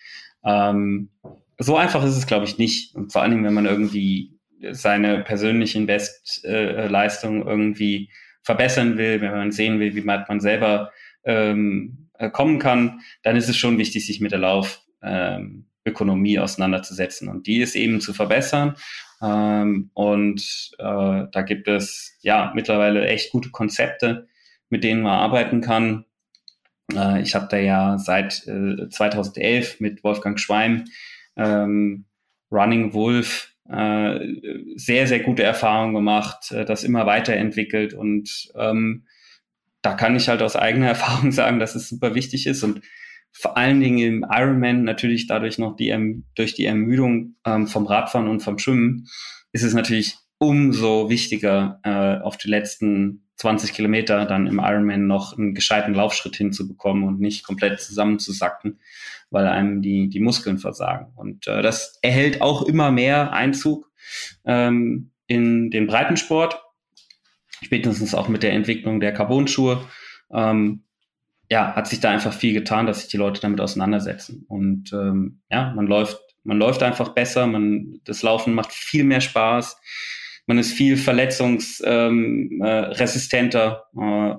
Äh, 0.45 0.71
ähm, 0.71 1.11
so 1.59 1.77
einfach 1.77 2.05
ist 2.05 2.17
es, 2.17 2.27
glaube 2.27 2.45
ich, 2.45 2.59
nicht. 2.59 2.95
Und 2.95 3.13
vor 3.13 3.23
allen 3.23 3.31
Dingen, 3.31 3.45
wenn 3.45 3.55
man 3.55 3.67
irgendwie 3.67 4.34
seine 4.73 5.23
persönlichen 5.23 5.87
Bestleistungen 5.87 7.47
irgendwie 7.47 8.11
verbessern 8.43 8.99
will, 8.99 9.21
wenn 9.21 9.33
man 9.33 9.53
sehen 9.53 9.81
will, 9.81 9.95
wie 9.95 10.07
weit 10.07 10.29
man 10.29 10.41
selber 10.41 10.93
ähm, 11.25 12.09
äh, 12.19 12.31
kommen 12.31 12.59
kann, 12.59 13.01
dann 13.23 13.37
ist 13.37 13.49
es 13.49 13.57
schon 13.57 13.79
wichtig, 13.79 14.07
sich 14.07 14.21
mit 14.21 14.33
der 14.33 14.39
Laufökonomie 14.39 16.35
ähm, 16.37 16.43
auseinanderzusetzen. 16.43 17.29
Und 17.29 17.47
die 17.47 17.61
ist 17.61 17.75
eben 17.75 18.01
zu 18.01 18.13
verbessern. 18.13 18.77
Ähm, 19.23 19.91
und 19.95 20.71
äh, 20.79 21.25
da 21.31 21.43
gibt 21.43 21.69
es 21.69 22.17
ja 22.21 22.53
mittlerweile 22.55 23.07
echt 23.07 23.33
gute 23.33 23.51
Konzepte, 23.51 24.29
mit 24.69 24.85
denen 24.85 25.03
man 25.03 25.19
arbeiten 25.19 25.61
kann. 25.61 26.05
Äh, 26.93 27.23
ich 27.23 27.35
habe 27.35 27.49
da 27.51 27.57
ja 27.57 27.99
seit 27.99 28.47
äh, 28.47 28.89
2011 28.89 29.81
mit 29.81 30.05
Wolfgang 30.05 30.39
Schweim 30.39 30.85
ähm, 31.37 32.05
Running 32.51 32.93
Wolf 32.93 33.54
sehr, 33.67 35.07
sehr 35.07 35.21
gute 35.21 35.43
Erfahrungen 35.43 35.95
gemacht, 35.95 36.53
äh, 36.53 36.65
das 36.65 36.85
immer 36.85 37.07
weiterentwickelt. 37.07 37.95
Und 37.95 38.53
ähm, 38.57 39.07
da 39.83 39.95
kann 39.95 40.17
ich 40.17 40.29
halt 40.29 40.43
aus 40.43 40.57
eigener 40.57 40.89
Erfahrung 40.95 41.33
sagen, 41.33 41.59
dass 41.59 41.75
es 41.75 41.89
super 41.89 42.15
wichtig 42.15 42.47
ist 42.47 42.63
und 42.63 42.83
vor 43.37 43.57
allen 43.57 43.81
Dingen 43.81 43.99
im 43.99 44.27
Ironman 44.31 44.85
natürlich 44.85 45.27
dadurch 45.27 45.59
noch 45.59 45.75
die 45.75 45.89
erm-, 45.89 46.25
durch 46.37 46.55
die 46.55 46.67
Ermüdung 46.67 47.35
ähm, 47.45 47.67
vom 47.67 47.87
Radfahren 47.87 48.29
und 48.29 48.41
vom 48.41 48.59
Schwimmen 48.59 49.09
ist 49.51 49.65
es 49.65 49.75
natürlich 49.75 50.17
umso 50.39 51.11
wichtiger, 51.11 51.81
äh, 51.83 52.23
auf 52.23 52.37
die 52.37 52.49
letzten 52.49 53.24
20 53.37 53.73
Kilometer 53.73 54.27
dann 54.27 54.47
im 54.47 54.59
Ironman 54.59 55.07
noch 55.07 55.37
einen 55.37 55.55
gescheiten 55.55 55.95
Laufschritt 55.95 56.37
hinzubekommen 56.37 57.05
und 57.05 57.21
nicht 57.21 57.45
komplett 57.45 57.81
zusammenzusacken, 57.81 58.79
weil 59.31 59.47
einem 59.47 59.83
die, 59.83 60.09
die 60.09 60.21
Muskeln 60.21 60.59
versagen. 60.59 61.13
Und 61.17 61.47
äh, 61.47 61.63
das 61.63 61.99
erhält 62.03 62.41
auch 62.41 62.63
immer 62.63 62.91
mehr 62.91 63.33
Einzug 63.33 63.91
ähm, 64.45 65.11
in 65.27 65.71
den 65.71 65.87
Breitensport, 65.87 66.63
spätestens 67.63 68.15
auch 68.15 68.29
mit 68.29 68.43
der 68.43 68.53
Entwicklung 68.53 69.01
der 69.01 69.13
Carbon-Schuhe. 69.13 69.85
Ähm, 70.33 70.85
ja, 71.51 71.75
hat 71.75 71.89
sich 71.89 72.01
da 72.01 72.11
einfach 72.11 72.33
viel 72.33 72.55
getan, 72.55 72.87
dass 72.87 73.01
sich 73.01 73.09
die 73.09 73.17
Leute 73.17 73.41
damit 73.41 73.61
auseinandersetzen. 73.61 74.45
Und 74.49 74.93
ähm, 74.93 75.41
ja, 75.51 75.73
man 75.75 75.87
läuft, 75.87 76.19
man 76.43 76.59
läuft 76.59 76.83
einfach 76.83 77.11
besser, 77.11 77.47
man, 77.47 78.01
das 78.05 78.23
Laufen 78.23 78.55
macht 78.55 78.73
viel 78.73 79.05
mehr 79.05 79.21
Spaß, 79.21 79.77
man 80.47 80.59
ist 80.59 80.73
viel 80.73 80.97
verletzungsresistenter 80.97 83.85
ähm, 83.97 84.03
äh, 84.03 84.31
äh, 84.31 84.37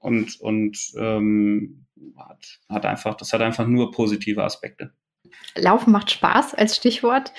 und, 0.00 0.40
und 0.40 0.78
ähm, 0.98 1.86
hat, 2.16 2.58
hat 2.68 2.86
einfach, 2.86 3.14
das 3.14 3.32
hat 3.32 3.42
einfach 3.42 3.66
nur 3.66 3.92
positive 3.92 4.44
Aspekte. 4.44 4.92
Laufen 5.54 5.92
macht 5.92 6.10
Spaß 6.10 6.54
als 6.54 6.76
Stichwort. 6.76 7.32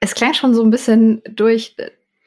Es 0.00 0.14
klang 0.14 0.34
schon 0.34 0.54
so 0.54 0.62
ein 0.62 0.70
bisschen 0.70 1.22
durch, 1.30 1.76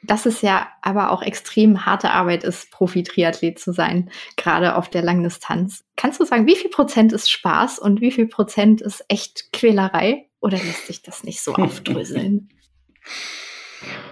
dass 0.02 0.26
es 0.26 0.42
ja 0.42 0.68
aber 0.82 1.10
auch 1.10 1.22
extrem 1.22 1.86
harte 1.86 2.10
Arbeit 2.10 2.44
ist, 2.44 2.70
Profi-Triathlet 2.70 3.58
zu 3.58 3.72
sein, 3.72 4.10
gerade 4.36 4.76
auf 4.76 4.88
der 4.88 5.02
Langdistanz. 5.02 5.84
Kannst 5.96 6.20
du 6.20 6.24
sagen, 6.24 6.46
wie 6.46 6.56
viel 6.56 6.70
Prozent 6.70 7.12
ist 7.12 7.30
Spaß 7.30 7.78
und 7.78 8.00
wie 8.00 8.12
viel 8.12 8.28
Prozent 8.28 8.80
ist 8.80 9.04
echt 9.08 9.52
Quälerei? 9.52 10.28
Oder 10.40 10.58
lässt 10.58 10.86
sich 10.86 11.02
das 11.02 11.24
nicht 11.24 11.40
so 11.40 11.54
aufdröseln? 11.54 12.50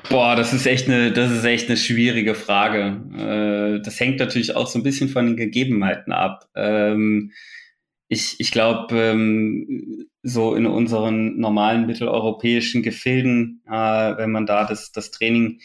Boah, 0.08 0.36
das 0.36 0.52
ist 0.52 0.66
echt 0.66 0.88
eine, 0.88 1.12
das 1.12 1.30
ist 1.30 1.44
echt 1.44 1.68
eine 1.68 1.76
schwierige 1.76 2.34
Frage. 2.34 3.00
Äh, 3.16 3.82
das 3.82 3.98
hängt 3.98 4.18
natürlich 4.18 4.54
auch 4.54 4.66
so 4.66 4.78
ein 4.78 4.82
bisschen 4.82 5.08
von 5.08 5.26
den 5.26 5.36
Gegebenheiten 5.36 6.12
ab. 6.12 6.48
Ähm, 6.54 7.32
ich, 8.08 8.36
ich 8.38 8.50
glaube, 8.50 8.94
ähm, 8.94 10.06
so 10.22 10.54
in 10.54 10.66
unseren 10.66 11.38
normalen 11.38 11.86
mitteleuropäischen 11.86 12.82
Gefilden, 12.82 13.62
äh, 13.66 13.72
wenn 13.72 14.30
man 14.30 14.44
da 14.46 14.66
das, 14.66 14.92
das 14.92 15.10
Training 15.10 15.60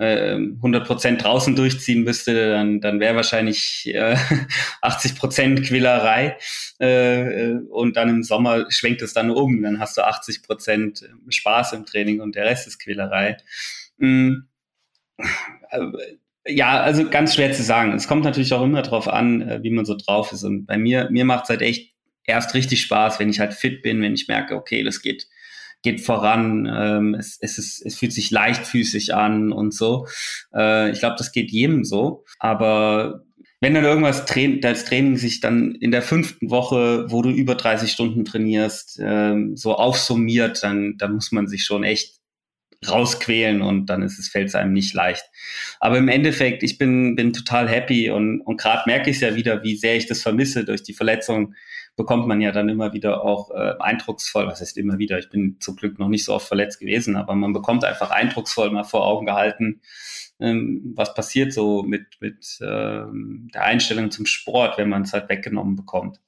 äh, 0.00 0.34
100 0.34 0.86
Prozent 0.86 1.22
draußen 1.22 1.54
durchziehen 1.54 2.02
müsste, 2.04 2.50
dann, 2.52 2.80
dann 2.80 3.00
wäre 3.00 3.16
wahrscheinlich 3.16 3.86
äh, 3.86 4.16
80 4.80 5.14
Prozent 5.14 5.62
Quillerei 5.66 6.38
äh, 6.78 7.52
und 7.68 7.96
dann 7.96 8.08
im 8.08 8.22
Sommer 8.22 8.70
schwenkt 8.70 9.02
es 9.02 9.12
dann 9.12 9.30
um, 9.30 9.62
dann 9.62 9.78
hast 9.78 9.98
du 9.98 10.06
80 10.06 10.42
Prozent 10.42 11.08
Spaß 11.28 11.74
im 11.74 11.84
Training 11.84 12.20
und 12.20 12.34
der 12.34 12.46
Rest 12.46 12.66
ist 12.66 12.82
Quälerei. 12.82 13.36
Mhm. 13.98 14.48
Ja, 16.46 16.80
also 16.80 17.08
ganz 17.10 17.34
schwer 17.34 17.52
zu 17.52 17.62
sagen. 17.62 17.92
Es 17.92 18.08
kommt 18.08 18.24
natürlich 18.24 18.54
auch 18.54 18.64
immer 18.64 18.80
darauf 18.80 19.06
an, 19.06 19.42
äh, 19.42 19.62
wie 19.62 19.70
man 19.70 19.84
so 19.84 19.94
drauf 19.94 20.32
ist. 20.32 20.42
Und 20.44 20.64
bei 20.64 20.78
mir, 20.78 21.10
mir 21.10 21.26
macht 21.26 21.44
es 21.44 21.50
halt 21.50 21.60
echt 21.60 21.94
erst 22.24 22.54
richtig 22.54 22.80
Spaß, 22.80 23.20
wenn 23.20 23.28
ich 23.28 23.38
halt 23.38 23.52
fit 23.52 23.82
bin, 23.82 24.00
wenn 24.00 24.14
ich 24.14 24.28
merke, 24.28 24.56
okay, 24.56 24.82
das 24.82 25.02
geht, 25.02 25.28
geht 25.82 26.00
voran, 26.00 26.70
ähm, 26.70 27.14
es, 27.14 27.38
es, 27.40 27.58
ist, 27.58 27.84
es 27.84 27.96
fühlt 27.96 28.12
sich 28.12 28.30
leichtfüßig 28.30 29.14
an 29.14 29.52
und 29.52 29.74
so. 29.74 30.06
Äh, 30.54 30.90
ich 30.90 30.98
glaube, 30.98 31.16
das 31.18 31.32
geht 31.32 31.50
jedem 31.50 31.84
so. 31.84 32.24
Aber 32.38 33.24
wenn 33.60 33.74
dann 33.74 33.84
irgendwas 33.84 34.24
Tra 34.24 34.40
das 34.60 34.86
Training 34.86 35.16
sich 35.16 35.40
dann 35.40 35.74
in 35.74 35.90
der 35.90 36.02
fünften 36.02 36.50
Woche, 36.50 37.10
wo 37.10 37.22
du 37.22 37.30
über 37.30 37.54
30 37.54 37.92
Stunden 37.92 38.24
trainierst, 38.24 38.98
ähm, 39.02 39.56
so 39.56 39.74
aufsummiert, 39.74 40.62
dann, 40.62 40.96
dann 40.96 41.12
muss 41.12 41.30
man 41.30 41.46
sich 41.46 41.64
schon 41.64 41.84
echt 41.84 42.20
rausquälen 42.88 43.60
und 43.60 43.86
dann 43.86 44.02
ist 44.02 44.18
es, 44.18 44.28
fällt 44.28 44.48
es 44.48 44.54
einem 44.54 44.72
nicht 44.72 44.94
leicht. 44.94 45.24
Aber 45.80 45.98
im 45.98 46.08
Endeffekt, 46.08 46.62
ich 46.62 46.78
bin, 46.78 47.14
bin 47.14 47.34
total 47.34 47.68
happy 47.68 48.10
und, 48.10 48.40
und 48.40 48.58
gerade 48.58 48.84
merke 48.86 49.10
ich 49.10 49.20
ja 49.20 49.34
wieder, 49.34 49.62
wie 49.62 49.76
sehr 49.76 49.96
ich 49.96 50.06
das 50.06 50.22
vermisse 50.22 50.64
durch 50.64 50.82
die 50.82 50.94
Verletzung 50.94 51.54
bekommt 51.96 52.26
man 52.26 52.40
ja 52.40 52.52
dann 52.52 52.68
immer 52.68 52.92
wieder 52.92 53.22
auch 53.22 53.50
äh, 53.50 53.74
eindrucksvoll, 53.78 54.46
was 54.46 54.60
heißt 54.60 54.78
immer 54.78 54.98
wieder, 54.98 55.18
ich 55.18 55.28
bin 55.28 55.56
zum 55.60 55.76
Glück 55.76 55.98
noch 55.98 56.08
nicht 56.08 56.24
so 56.24 56.34
oft 56.34 56.48
verletzt 56.48 56.80
gewesen, 56.80 57.16
aber 57.16 57.34
man 57.34 57.52
bekommt 57.52 57.84
einfach 57.84 58.10
eindrucksvoll 58.10 58.70
mal 58.70 58.84
vor 58.84 59.06
Augen 59.06 59.26
gehalten, 59.26 59.80
ähm, 60.38 60.92
was 60.96 61.14
passiert 61.14 61.52
so 61.52 61.82
mit, 61.82 62.06
mit 62.20 62.58
ähm, 62.62 63.50
der 63.52 63.64
Einstellung 63.64 64.10
zum 64.10 64.26
Sport, 64.26 64.78
wenn 64.78 64.88
man 64.88 65.02
es 65.02 65.12
halt 65.12 65.28
weggenommen 65.28 65.76
bekommt. 65.76 66.20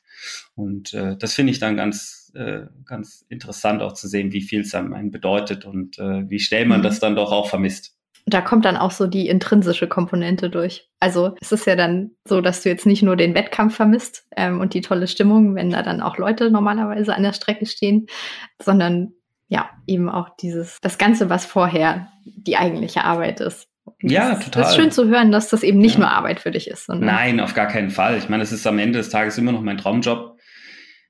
Und 0.54 0.94
äh, 0.94 1.16
das 1.16 1.34
finde 1.34 1.52
ich 1.52 1.58
dann 1.58 1.76
ganz, 1.76 2.32
äh, 2.34 2.66
ganz 2.84 3.24
interessant 3.28 3.82
auch 3.82 3.92
zu 3.92 4.08
sehen, 4.08 4.32
wie 4.32 4.42
viel 4.42 4.60
es 4.60 4.74
einem 4.74 5.10
bedeutet 5.10 5.64
und 5.64 5.98
äh, 5.98 6.28
wie 6.28 6.38
schnell 6.40 6.66
man 6.66 6.80
mhm. 6.80 6.84
das 6.84 7.00
dann 7.00 7.16
doch 7.16 7.32
auch 7.32 7.48
vermisst 7.48 7.96
da 8.26 8.40
kommt 8.40 8.64
dann 8.64 8.76
auch 8.76 8.92
so 8.92 9.06
die 9.06 9.28
intrinsische 9.28 9.88
Komponente 9.88 10.48
durch. 10.48 10.88
Also 11.00 11.34
es 11.40 11.52
ist 11.52 11.66
ja 11.66 11.76
dann 11.76 12.12
so, 12.24 12.40
dass 12.40 12.62
du 12.62 12.68
jetzt 12.68 12.86
nicht 12.86 13.02
nur 13.02 13.16
den 13.16 13.34
Wettkampf 13.34 13.76
vermisst 13.76 14.26
ähm, 14.36 14.60
und 14.60 14.74
die 14.74 14.80
tolle 14.80 15.08
Stimmung, 15.08 15.54
wenn 15.54 15.70
da 15.70 15.82
dann 15.82 16.00
auch 16.00 16.18
Leute 16.18 16.50
normalerweise 16.50 17.14
an 17.14 17.22
der 17.22 17.32
Strecke 17.32 17.66
stehen, 17.66 18.06
sondern 18.62 19.12
ja, 19.48 19.68
eben 19.86 20.08
auch 20.08 20.30
dieses, 20.40 20.78
das 20.80 20.98
Ganze, 20.98 21.28
was 21.28 21.44
vorher 21.44 22.08
die 22.24 22.56
eigentliche 22.56 23.04
Arbeit 23.04 23.40
ist. 23.40 23.68
ja, 24.00 24.36
total. 24.36 24.62
Das 24.62 24.70
ist 24.70 24.76
schön 24.76 24.90
zu 24.90 25.08
hören, 25.08 25.32
dass 25.32 25.48
das 25.48 25.62
eben 25.62 25.78
nicht 25.78 25.94
ja. 25.94 26.00
nur 26.00 26.10
Arbeit 26.10 26.40
für 26.40 26.52
dich 26.52 26.68
ist. 26.68 26.88
Nein, 26.88 27.40
auf 27.40 27.52
gar 27.52 27.66
keinen 27.66 27.90
Fall. 27.90 28.16
Ich 28.16 28.28
meine, 28.28 28.42
es 28.42 28.52
ist 28.52 28.66
am 28.66 28.78
Ende 28.78 28.98
des 28.98 29.10
Tages 29.10 29.36
immer 29.36 29.52
noch 29.52 29.60
mein 29.60 29.76
Traumjob. 29.76 30.31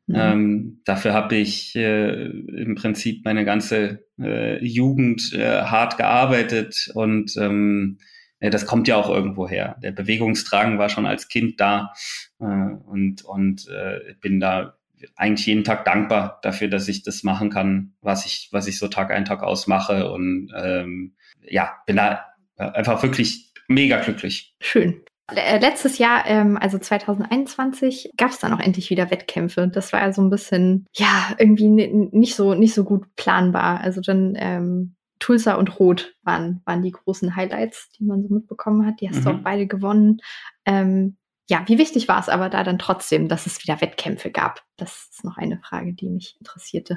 Mhm. 0.06 0.16
Ähm, 0.16 0.80
dafür 0.84 1.14
habe 1.14 1.36
ich 1.36 1.74
äh, 1.76 2.24
im 2.24 2.74
Prinzip 2.74 3.24
meine 3.24 3.44
ganze 3.44 4.04
äh, 4.20 4.64
Jugend 4.64 5.32
äh, 5.32 5.62
hart 5.62 5.96
gearbeitet 5.96 6.90
und 6.94 7.36
ähm, 7.36 7.98
ja, 8.40 8.50
das 8.50 8.66
kommt 8.66 8.88
ja 8.88 8.96
auch 8.96 9.08
irgendwo 9.08 9.48
her. 9.48 9.76
Der 9.82 9.92
Bewegungstrang 9.92 10.78
war 10.78 10.88
schon 10.88 11.06
als 11.06 11.28
Kind 11.28 11.60
da 11.60 11.92
äh, 12.40 12.44
und, 12.44 13.24
und 13.24 13.68
äh, 13.68 14.14
bin 14.20 14.40
da 14.40 14.76
eigentlich 15.16 15.46
jeden 15.46 15.64
Tag 15.64 15.84
dankbar 15.84 16.40
dafür, 16.42 16.68
dass 16.68 16.88
ich 16.88 17.02
das 17.02 17.22
machen 17.22 17.50
kann, 17.50 17.94
was 18.00 18.26
ich, 18.26 18.48
was 18.52 18.66
ich 18.66 18.78
so 18.78 18.88
Tag 18.88 19.10
ein, 19.10 19.24
Tag 19.24 19.42
aus 19.42 19.66
mache 19.66 20.10
und 20.10 20.52
ähm, 20.56 21.14
ja, 21.40 21.72
bin 21.86 21.96
da 21.96 22.26
einfach 22.56 23.02
wirklich 23.02 23.52
mega 23.68 24.00
glücklich. 24.00 24.56
Schön. 24.60 25.02
Äh, 25.36 25.58
letztes 25.58 25.98
Jahr, 25.98 26.26
ähm, 26.26 26.56
also 26.56 26.78
2021, 26.78 28.10
gab 28.16 28.30
es 28.30 28.38
dann 28.38 28.52
auch 28.52 28.60
endlich 28.60 28.90
wieder 28.90 29.10
Wettkämpfe. 29.10 29.68
Das 29.68 29.92
war 29.92 30.00
ja 30.00 30.12
so 30.12 30.22
ein 30.22 30.30
bisschen, 30.30 30.86
ja, 30.94 31.34
irgendwie 31.38 31.68
nicht 31.68 32.34
so, 32.34 32.54
nicht 32.54 32.74
so 32.74 32.84
gut 32.84 33.04
planbar. 33.16 33.80
Also 33.80 34.00
dann 34.00 34.34
ähm, 34.36 34.96
Tulsa 35.18 35.54
und 35.54 35.78
Rot 35.78 36.14
waren, 36.22 36.62
waren 36.64 36.82
die 36.82 36.90
großen 36.90 37.36
Highlights, 37.36 37.90
die 37.98 38.04
man 38.04 38.22
so 38.22 38.34
mitbekommen 38.34 38.86
hat. 38.86 39.00
Die 39.00 39.08
hast 39.08 39.20
mhm. 39.20 39.24
du 39.24 39.30
auch 39.30 39.42
beide 39.42 39.66
gewonnen. 39.66 40.20
Ähm, 40.66 41.16
ja, 41.48 41.64
wie 41.66 41.78
wichtig 41.78 42.08
war 42.08 42.18
es 42.18 42.28
aber 42.28 42.48
da 42.48 42.64
dann 42.64 42.78
trotzdem, 42.78 43.28
dass 43.28 43.46
es 43.46 43.62
wieder 43.62 43.80
Wettkämpfe 43.80 44.30
gab? 44.30 44.62
Das 44.76 45.08
ist 45.10 45.24
noch 45.24 45.36
eine 45.36 45.58
Frage, 45.58 45.92
die 45.92 46.08
mich 46.08 46.36
interessierte. 46.38 46.94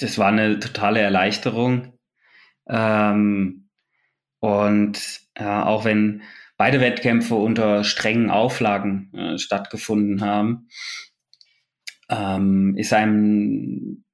Das 0.00 0.18
war 0.18 0.28
eine 0.28 0.58
totale 0.58 1.00
Erleichterung. 1.00 1.98
Ähm, 2.66 3.68
und 4.40 5.20
ja, 5.38 5.62
äh, 5.62 5.64
auch 5.64 5.84
wenn 5.84 6.22
beide 6.56 6.80
Wettkämpfe 6.80 7.34
unter 7.34 7.84
strengen 7.84 8.30
Auflagen 8.30 9.12
äh, 9.14 9.38
stattgefunden 9.38 10.22
haben, 10.22 10.68
ähm, 12.08 12.76
ist 12.76 12.92
einem 12.92 14.04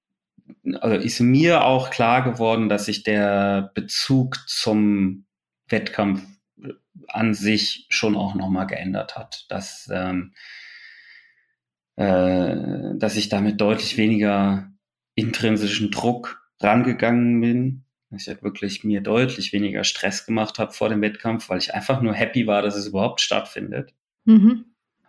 also 0.81 0.97
ist 0.97 1.21
mir 1.21 1.65
auch 1.65 1.91
klar 1.91 2.23
geworden, 2.23 2.69
dass 2.69 2.87
sich 2.87 3.03
der 3.03 3.71
Bezug 3.75 4.37
zum 4.49 5.25
Wettkampf 5.69 6.23
an 7.09 7.35
sich 7.35 7.87
schon 7.89 8.17
auch 8.17 8.35
nochmal 8.35 8.67
geändert 8.67 9.17
hat. 9.17 9.47
Dass, 9.49 9.89
ähm, 9.93 10.35
äh, 11.97 12.97
dass 12.97 13.17
ich 13.17 13.29
damit 13.29 13.61
deutlich 13.61 13.97
weniger 13.97 14.71
intrinsischen 15.15 15.91
Druck 15.91 16.43
rangegangen 16.61 17.41
bin. 17.41 17.85
Ich 18.17 18.27
halt 18.27 18.43
wirklich 18.43 18.83
mir 18.83 19.01
deutlich 19.01 19.53
weniger 19.53 19.85
Stress 19.85 20.27
gemacht 20.27 20.59
habe 20.59 20.73
vor 20.73 20.89
dem 20.89 21.01
Wettkampf, 21.01 21.49
weil 21.49 21.59
ich 21.59 21.75
einfach 21.75 22.03
nur 22.03 22.15
happy 22.15 22.47
war, 22.47 22.63
dass 22.63 22.77
es 22.77 22.89
überhaupt 22.89 23.21
stattfindet. 23.21 23.95
Mhm. 24.25 24.65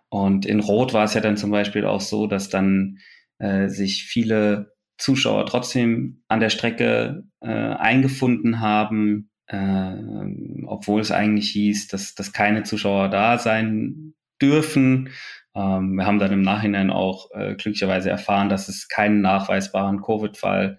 Und 0.09 0.45
in 0.45 0.59
Rot 0.59 0.93
war 0.93 1.05
es 1.05 1.13
ja 1.13 1.21
dann 1.21 1.37
zum 1.37 1.51
Beispiel 1.51 1.85
auch 1.85 2.01
so, 2.01 2.27
dass 2.27 2.49
dann 2.49 2.99
äh, 3.39 3.69
sich 3.69 4.03
viele 4.03 4.73
Zuschauer 4.97 5.45
trotzdem 5.45 6.21
an 6.27 6.39
der 6.39 6.49
Strecke 6.49 7.23
äh, 7.39 7.47
eingefunden 7.47 8.59
haben, 8.59 9.31
äh, 9.47 9.95
obwohl 10.67 11.01
es 11.01 11.11
eigentlich 11.11 11.49
hieß, 11.49 11.87
dass, 11.87 12.13
dass 12.13 12.33
keine 12.33 12.63
Zuschauer 12.63 13.09
da 13.09 13.37
sein 13.37 14.13
dürfen. 14.41 15.09
Ähm, 15.55 15.95
wir 15.95 16.05
haben 16.05 16.19
dann 16.19 16.31
im 16.31 16.41
Nachhinein 16.41 16.91
auch 16.91 17.31
äh, 17.31 17.55
glücklicherweise 17.55 18.09
erfahren, 18.09 18.49
dass 18.49 18.69
es 18.69 18.87
keinen 18.87 19.21
nachweisbaren 19.21 20.01
Covid-Fall 20.01 20.77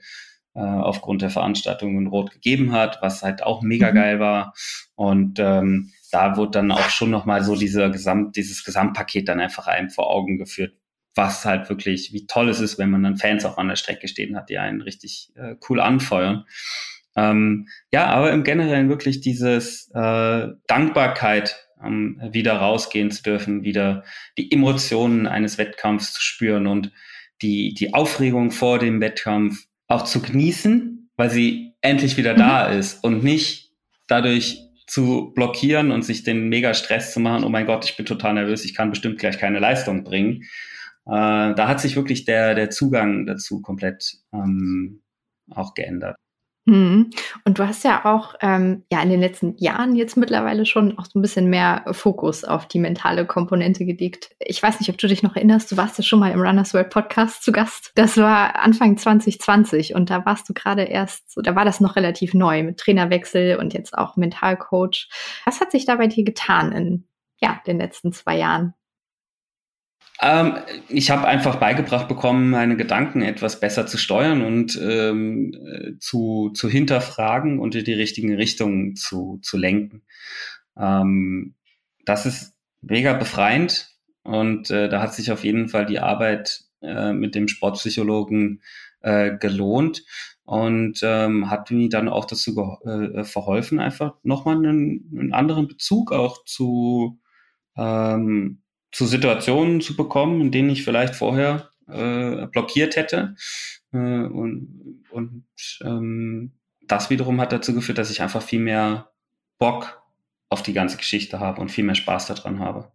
aufgrund 0.61 1.23
der 1.23 1.31
Veranstaltung 1.31 1.97
in 1.97 2.07
Rot 2.07 2.31
gegeben 2.31 2.73
hat, 2.73 2.99
was 3.01 3.23
halt 3.23 3.43
auch 3.43 3.63
mega 3.63 3.91
mhm. 3.91 3.95
geil 3.95 4.21
war. 4.21 4.55
Und 4.95 5.39
ähm, 5.39 5.93
da 6.11 6.37
wurde 6.37 6.53
dann 6.53 6.73
auch 6.73 6.91
schon 6.91 7.11
nochmal 7.11 7.43
so 7.43 7.57
dieser 7.57 7.91
Gesamt, 7.91 8.37
dieses 8.37 8.65
Gesamtpaket 8.65 9.29
dann 9.29 9.41
einfach 9.41 9.67
einem 9.67 9.91
vor 9.91 10.11
Augen 10.11 10.39
geführt, 10.39 10.75
was 11.15 11.45
halt 11.45 11.69
wirklich, 11.69 12.13
wie 12.13 12.27
toll 12.27 12.49
es 12.49 12.61
ist, 12.61 12.79
wenn 12.79 12.91
man 12.91 13.03
dann 13.03 13.17
Fans 13.17 13.45
auch 13.45 13.59
an 13.59 13.69
der 13.69 13.77
Strecke 13.77 14.09
stehen 14.09 14.37
hat, 14.37 14.51
die 14.51 14.59
einen 14.59 14.83
richtig 14.83 15.33
äh, 15.37 15.57
cool 15.69 15.81
anfeuern. 15.81 16.45
Ähm, 17.17 17.69
ja, 17.93 18.07
aber 18.07 18.33
im 18.33 18.45
Generellen 18.45 18.89
wirklich 18.89 19.21
dieses 19.21 19.91
äh, 19.95 20.49
Dankbarkeit, 20.67 21.69
ähm, 21.83 22.21
wieder 22.31 22.55
rausgehen 22.55 23.11
zu 23.11 23.23
dürfen, 23.23 23.65
wieder 23.65 24.05
die 24.39 24.53
Emotionen 24.53 25.27
eines 25.27 25.59
Wettkampfs 25.59 26.15
zu 26.15 26.23
spüren 26.23 26.67
und 26.67 26.93
die, 27.43 27.75
die 27.75 27.93
Aufregung 27.93 28.51
vor 28.51 28.79
dem 28.79 29.01
Wettkampf 29.01 29.67
auch 29.93 30.03
zu 30.03 30.21
genießen, 30.21 31.11
weil 31.17 31.31
sie 31.31 31.75
endlich 31.81 32.17
wieder 32.17 32.35
mhm. 32.35 32.39
da 32.39 32.67
ist 32.67 33.05
und 33.05 33.23
nicht 33.23 33.71
dadurch 34.09 34.59
zu 34.87 35.33
blockieren 35.35 35.91
und 35.91 36.03
sich 36.03 36.23
den 36.23 36.49
mega 36.49 36.75
Stress 36.75 37.13
zu 37.13 37.21
machen, 37.21 37.45
oh 37.45 37.49
mein 37.49 37.67
Gott, 37.67 37.85
ich 37.85 37.97
bin 37.97 38.07
total 38.07 38.35
nervös, 38.35 38.65
ich 38.65 38.75
kann 38.75 38.91
bestimmt 38.91 39.19
gleich 39.19 39.39
keine 39.39 39.59
Leistung 39.59 40.05
bringen. 40.05 40.43
Äh, 41.07 41.55
da 41.55 41.69
hat 41.69 41.81
sich 41.81 41.97
wirklich 41.97 42.25
der, 42.25 42.55
der 42.55 42.71
Zugang 42.71 43.27
dazu 43.27 43.63
komplett 43.63 44.19
ähm, 44.33 45.03
auch 45.51 45.75
geändert. 45.75 46.17
Mhm. 46.65 47.11
Und 47.45 47.59
du 47.59 47.67
hast 47.67 47.83
ja 47.83 48.05
auch 48.05 48.35
ähm, 48.41 48.85
ja 48.91 49.03
in 49.03 49.11
den 49.11 49.21
letzten 49.21 49.57
Jahren 49.59 49.97
jetzt 49.97 50.17
mittlerweile 50.17 50.65
schon 50.65 50.97
auch 50.97 51.07
so 51.07 51.19
ein 51.19 51.23
bisschen 51.23 51.51
mehr 51.51 51.85
Fokus 51.91 52.45
auf 52.45 52.69
die 52.69 52.79
mentale 52.79 53.27
Komponente 53.27 53.85
gelegt. 53.85 54.31
Ich 54.39 54.63
weiß 54.63 54.79
nicht, 54.79 54.89
ob 54.89 54.99
du 54.99 55.09
dich 55.09 55.25
noch 55.25 55.35
erinnerst, 55.35 55.73
du 55.73 55.77
warst 55.77 55.99
ja 55.99 56.05
schon 56.05 56.21
mal 56.21 56.31
im 56.31 56.41
Runners 56.41 56.73
World 56.73 56.91
Podcast 56.91 57.43
zu 57.43 57.51
Gast. 57.51 57.91
Das 57.97 58.17
war 58.17 58.61
Anfang 58.61 58.97
2020 58.97 59.95
und 59.97 60.09
da 60.09 60.25
warst 60.25 60.49
du 60.49 60.55
gerade 60.55 60.83
erst, 60.85 61.37
da 61.43 61.57
war 61.57 61.65
das 61.65 61.81
noch 61.81 61.97
relativ 61.97 62.33
neu 62.33 62.63
mit 62.63 62.79
Trainerwechsel 62.79 63.57
und 63.57 63.75
jetzt 63.75 63.99
auch 63.99 64.17
Mentalcoach. 64.17 65.09
Was 65.45 65.61
hat 65.61 65.73
sich 65.73 65.85
da 65.85 65.97
bei 65.97 66.07
dir 66.07 66.25
getan 66.25 66.71
in 66.71 67.05
ja, 67.41 67.61
den 67.67 67.79
letzten 67.79 68.13
zwei 68.13 68.39
Jahren? 68.39 68.75
Ähm, 70.23 70.59
ich 70.89 71.11
habe 71.11 71.27
einfach 71.27 71.57
beigebracht 71.57 72.07
bekommen, 72.07 72.51
meine 72.51 72.77
Gedanken 72.77 73.23
etwas 73.23 73.59
besser 73.59 73.87
zu 73.87 73.99
steuern 73.99 74.43
und 74.43 74.81
ähm, 74.81 75.99
zu, 75.99 76.51
zu 76.55 76.69
hinterfragen 76.69 77.59
und 77.59 77.75
in 77.75 77.85
die 77.85 77.93
richtigen 77.93 78.35
Richtungen 78.35 78.95
zu, 78.95 79.41
zu 79.43 79.57
lenken. 79.59 80.03
Ähm, 80.77 81.57
das 82.05 82.27
ist 82.27 82.55
mega 82.81 83.15
befreiend 83.15 83.91
und 84.23 84.71
äh, 84.71 84.89
da 84.89 85.03
hat 85.03 85.15
sich 85.15 85.33
auf 85.33 85.43
jeden 85.43 85.69
Fall 85.69 85.87
die 85.87 85.99
Arbeit 85.99 86.65
äh, 86.83 87.13
mit 87.13 87.35
dem 87.35 87.49
Sportpsychologen 87.49 88.63
äh, 89.01 89.37
gelohnt 89.37 90.05
und 90.45 91.01
ähm, 91.03 91.51
hat 91.51 91.73
mir 91.73 91.89
dann 91.89 92.09
auch 92.09 92.27
dazu 92.27 92.79
äh, 92.85 93.25
verholfen, 93.25 93.81
einfach 93.81 94.15
nochmal 94.23 94.57
einen, 94.57 95.11
einen 95.19 95.33
anderen 95.33 95.67
Bezug 95.67 96.13
auch 96.13 96.45
zu 96.45 97.19
ähm, 97.77 98.62
zu 98.93 99.07
Situationen 99.07 99.81
zu 99.81 99.97
bekommen, 99.97 100.41
in 100.41 100.51
denen 100.53 100.71
ich 100.71 100.85
vielleicht 100.85 101.15
vorher 101.15 101.71
äh, 101.89 102.47
blockiert 102.47 102.97
hätte. 102.97 103.35
Äh, 103.93 103.97
und 103.97 105.03
und 105.11 105.45
ähm, 105.83 106.53
das 106.87 107.11
wiederum 107.11 107.41
hat 107.41 107.53
dazu 107.53 107.75
geführt, 107.75 107.99
dass 107.99 108.11
ich 108.11 108.23
einfach 108.23 108.43
viel 108.43 108.61
mehr 108.61 109.11
Bock 109.59 110.03
auf 110.49 110.63
die 110.63 110.73
ganze 110.73 110.97
Geschichte 110.97 111.41
habe 111.41 111.61
und 111.61 111.71
viel 111.71 111.85
mehr 111.85 111.95
Spaß 111.95 112.27
daran 112.27 112.59
habe. 112.61 112.91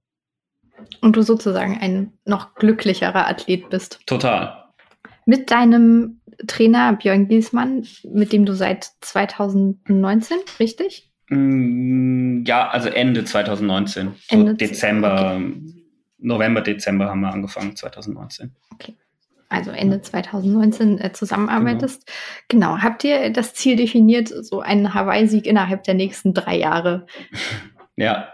Und 1.01 1.15
du 1.15 1.21
sozusagen 1.21 1.77
ein 1.79 2.13
noch 2.25 2.53
glücklicherer 2.55 3.27
Athlet 3.27 3.69
bist. 3.69 3.99
Total. 4.05 4.65
Mit 5.25 5.49
deinem 5.49 6.21
Trainer 6.45 6.93
Björn 6.93 7.27
Giesmann, 7.27 7.87
mit 8.03 8.31
dem 8.31 8.45
du 8.45 8.53
seit 8.53 8.91
2019, 9.01 10.37
richtig? 10.59 11.09
Mm, 11.29 12.43
ja, 12.45 12.69
also 12.69 12.89
Ende 12.89 13.25
2019. 13.25 14.13
Ende 14.29 14.51
so 14.51 14.57
Dezember, 14.57 15.35
okay. 15.35 15.76
November, 16.19 16.61
Dezember 16.61 17.09
haben 17.09 17.21
wir 17.21 17.31
angefangen, 17.31 17.75
2019. 17.75 18.55
Okay. 18.73 18.95
Also 19.49 19.71
Ende 19.71 20.01
2019 20.01 20.99
äh, 20.99 21.13
zusammenarbeitest. 21.13 22.05
Genau. 22.49 22.73
genau. 22.73 22.83
Habt 22.83 23.03
ihr 23.03 23.29
das 23.31 23.53
Ziel 23.53 23.77
definiert, 23.77 24.27
so 24.27 24.59
einen 24.59 24.93
Hawaii-Sieg 24.93 25.45
innerhalb 25.45 25.83
der 25.83 25.93
nächsten 25.93 26.33
drei 26.33 26.57
Jahre? 26.57 27.05
Ja. 27.99 28.31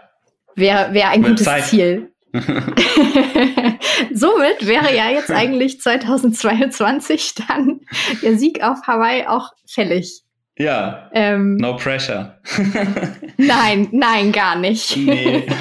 Wäre 0.56 0.92
wär 0.92 1.08
ein 1.08 1.22
Mit 1.22 1.30
gutes 1.30 1.46
Zeit. 1.46 1.64
Ziel. 1.64 2.12
Somit 4.12 4.66
wäre 4.66 4.94
ja 4.94 5.08
jetzt 5.08 5.30
eigentlich 5.30 5.80
2022 5.80 7.34
dann 7.48 7.80
der 8.22 8.36
Sieg 8.36 8.62
auf 8.62 8.86
Hawaii 8.86 9.26
auch 9.26 9.52
fällig. 9.66 10.23
Ja. 10.56 11.10
Ähm, 11.12 11.56
no 11.56 11.76
pressure. 11.76 12.38
nein, 13.36 13.88
nein, 13.92 14.32
gar 14.32 14.58
nicht. 14.58 14.96
nee. 14.96 15.46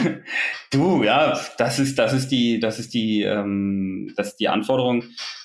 Du, 0.72 1.04
ja, 1.04 1.40
das 1.60 1.78
ist, 1.78 2.00
das 2.00 2.14
ist 2.14 2.30
die, 2.30 2.60
das 2.60 2.80
ist 2.80 2.96
die, 2.96 3.22
ähm, 3.22 4.12
das 4.18 4.30
ist 4.30 4.40
die 4.40 4.50
Anforderung 4.50 5.04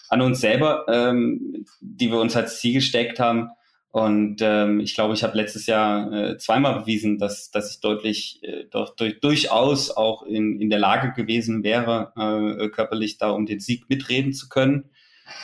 an 0.09 0.22
uns 0.22 0.40
selber, 0.40 0.86
ähm, 0.88 1.66
die 1.80 2.11
wir 2.11 2.18
uns 2.18 2.34
als 2.34 2.61
Ziel 2.61 2.74
gesteckt 2.74 3.20
haben. 3.20 3.51
Und 3.90 4.38
ähm, 4.40 4.80
ich 4.80 4.94
glaube, 4.94 5.12
ich 5.12 5.22
habe 5.22 5.36
letztes 5.36 5.66
Jahr 5.66 6.12
äh, 6.12 6.38
zweimal 6.38 6.80
bewiesen, 6.80 7.18
dass, 7.18 7.51
dass 7.51 7.70
ich 7.70 7.80
deutlich, 7.80 8.40
äh, 8.42 8.64
doch, 8.70 8.96
durch, 8.96 9.20
durchaus 9.20 9.90
auch 9.90 10.22
in, 10.22 10.61
in 10.61 10.70
der 10.70 10.78
Lage 10.78 11.12
gewesen 11.12 11.62
wäre, 11.62 12.12
äh, 12.16 12.68
körperlich 12.68 13.18
da 13.18 13.30
um 13.30 13.44
den 13.44 13.61
Sieg 13.61 13.88
mitreden 13.88 14.32
zu 14.32 14.49
können. 14.49 14.90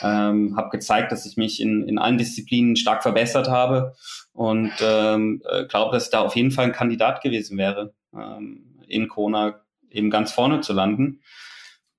Ähm, 0.01 0.55
habe 0.57 0.69
gezeigt, 0.69 1.11
dass 1.11 1.25
ich 1.25 1.37
mich 1.37 1.61
in, 1.61 1.87
in 1.87 1.97
allen 1.97 2.17
Disziplinen 2.17 2.75
stark 2.75 3.03
verbessert 3.03 3.49
habe 3.49 3.93
und 4.33 4.71
ähm, 4.81 5.41
äh, 5.49 5.65
glaube, 5.65 5.93
dass 5.93 6.05
ich 6.05 6.11
da 6.11 6.21
auf 6.21 6.35
jeden 6.35 6.51
Fall 6.51 6.65
ein 6.65 6.71
Kandidat 6.71 7.21
gewesen 7.21 7.57
wäre, 7.57 7.93
ähm, 8.13 8.81
in 8.87 9.07
Kona 9.07 9.61
eben 9.89 10.09
ganz 10.09 10.31
vorne 10.31 10.61
zu 10.61 10.73
landen. 10.73 11.21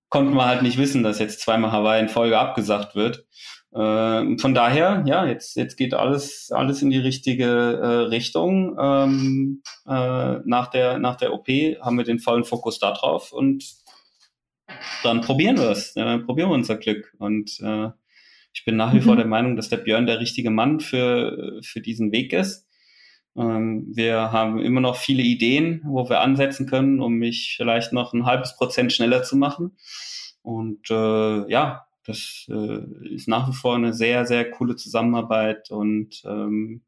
Konnten 0.08 0.34
wir 0.34 0.46
halt 0.46 0.62
nicht 0.62 0.78
wissen, 0.78 1.02
dass 1.02 1.18
jetzt 1.18 1.40
zweimal 1.40 1.72
Hawaii 1.72 2.00
in 2.00 2.08
Folge 2.08 2.38
abgesagt 2.38 2.94
wird. 2.94 3.26
Äh, 3.72 4.38
von 4.38 4.54
daher, 4.54 5.02
ja, 5.06 5.26
jetzt, 5.26 5.56
jetzt 5.56 5.76
geht 5.76 5.94
alles, 5.94 6.50
alles 6.52 6.82
in 6.82 6.90
die 6.90 6.98
richtige 6.98 7.44
äh, 7.44 7.86
Richtung. 8.08 8.76
Ähm, 8.80 9.62
äh, 9.86 10.38
nach, 10.44 10.68
der, 10.68 10.98
nach 10.98 11.16
der 11.16 11.32
OP 11.32 11.48
haben 11.48 11.98
wir 11.98 12.04
den 12.04 12.18
vollen 12.18 12.44
Fokus 12.44 12.78
da 12.78 12.92
drauf 12.92 13.32
und 13.32 13.64
dann 15.02 15.20
probieren 15.20 15.58
wir 15.58 15.70
es. 15.70 15.94
Dann 15.94 16.26
probieren 16.26 16.50
wir 16.50 16.54
unser 16.54 16.76
Glück. 16.76 17.14
Und 17.18 17.58
äh, 17.60 17.88
ich 18.52 18.64
bin 18.64 18.76
nach 18.76 18.92
wie 18.92 18.98
mhm. 18.98 19.02
vor 19.02 19.16
der 19.16 19.26
Meinung, 19.26 19.56
dass 19.56 19.68
der 19.68 19.78
Björn 19.78 20.06
der 20.06 20.20
richtige 20.20 20.50
Mann 20.50 20.80
für, 20.80 21.60
für 21.62 21.80
diesen 21.80 22.12
Weg 22.12 22.32
ist. 22.32 22.66
Ähm, 23.36 23.86
wir 23.94 24.32
haben 24.32 24.58
immer 24.58 24.80
noch 24.80 24.96
viele 24.96 25.22
Ideen, 25.22 25.82
wo 25.84 26.08
wir 26.08 26.20
ansetzen 26.20 26.66
können, 26.66 27.00
um 27.00 27.14
mich 27.14 27.54
vielleicht 27.56 27.92
noch 27.92 28.12
ein 28.12 28.24
halbes 28.24 28.56
Prozent 28.56 28.92
schneller 28.92 29.22
zu 29.22 29.36
machen. 29.36 29.76
Und 30.42 30.90
äh, 30.90 31.50
ja, 31.50 31.86
das 32.06 32.46
äh, 32.48 33.14
ist 33.14 33.28
nach 33.28 33.48
wie 33.48 33.54
vor 33.54 33.74
eine 33.74 33.92
sehr, 33.92 34.26
sehr 34.26 34.50
coole 34.50 34.76
Zusammenarbeit 34.76 35.70
und 35.70 36.22
ähm, 36.24 36.82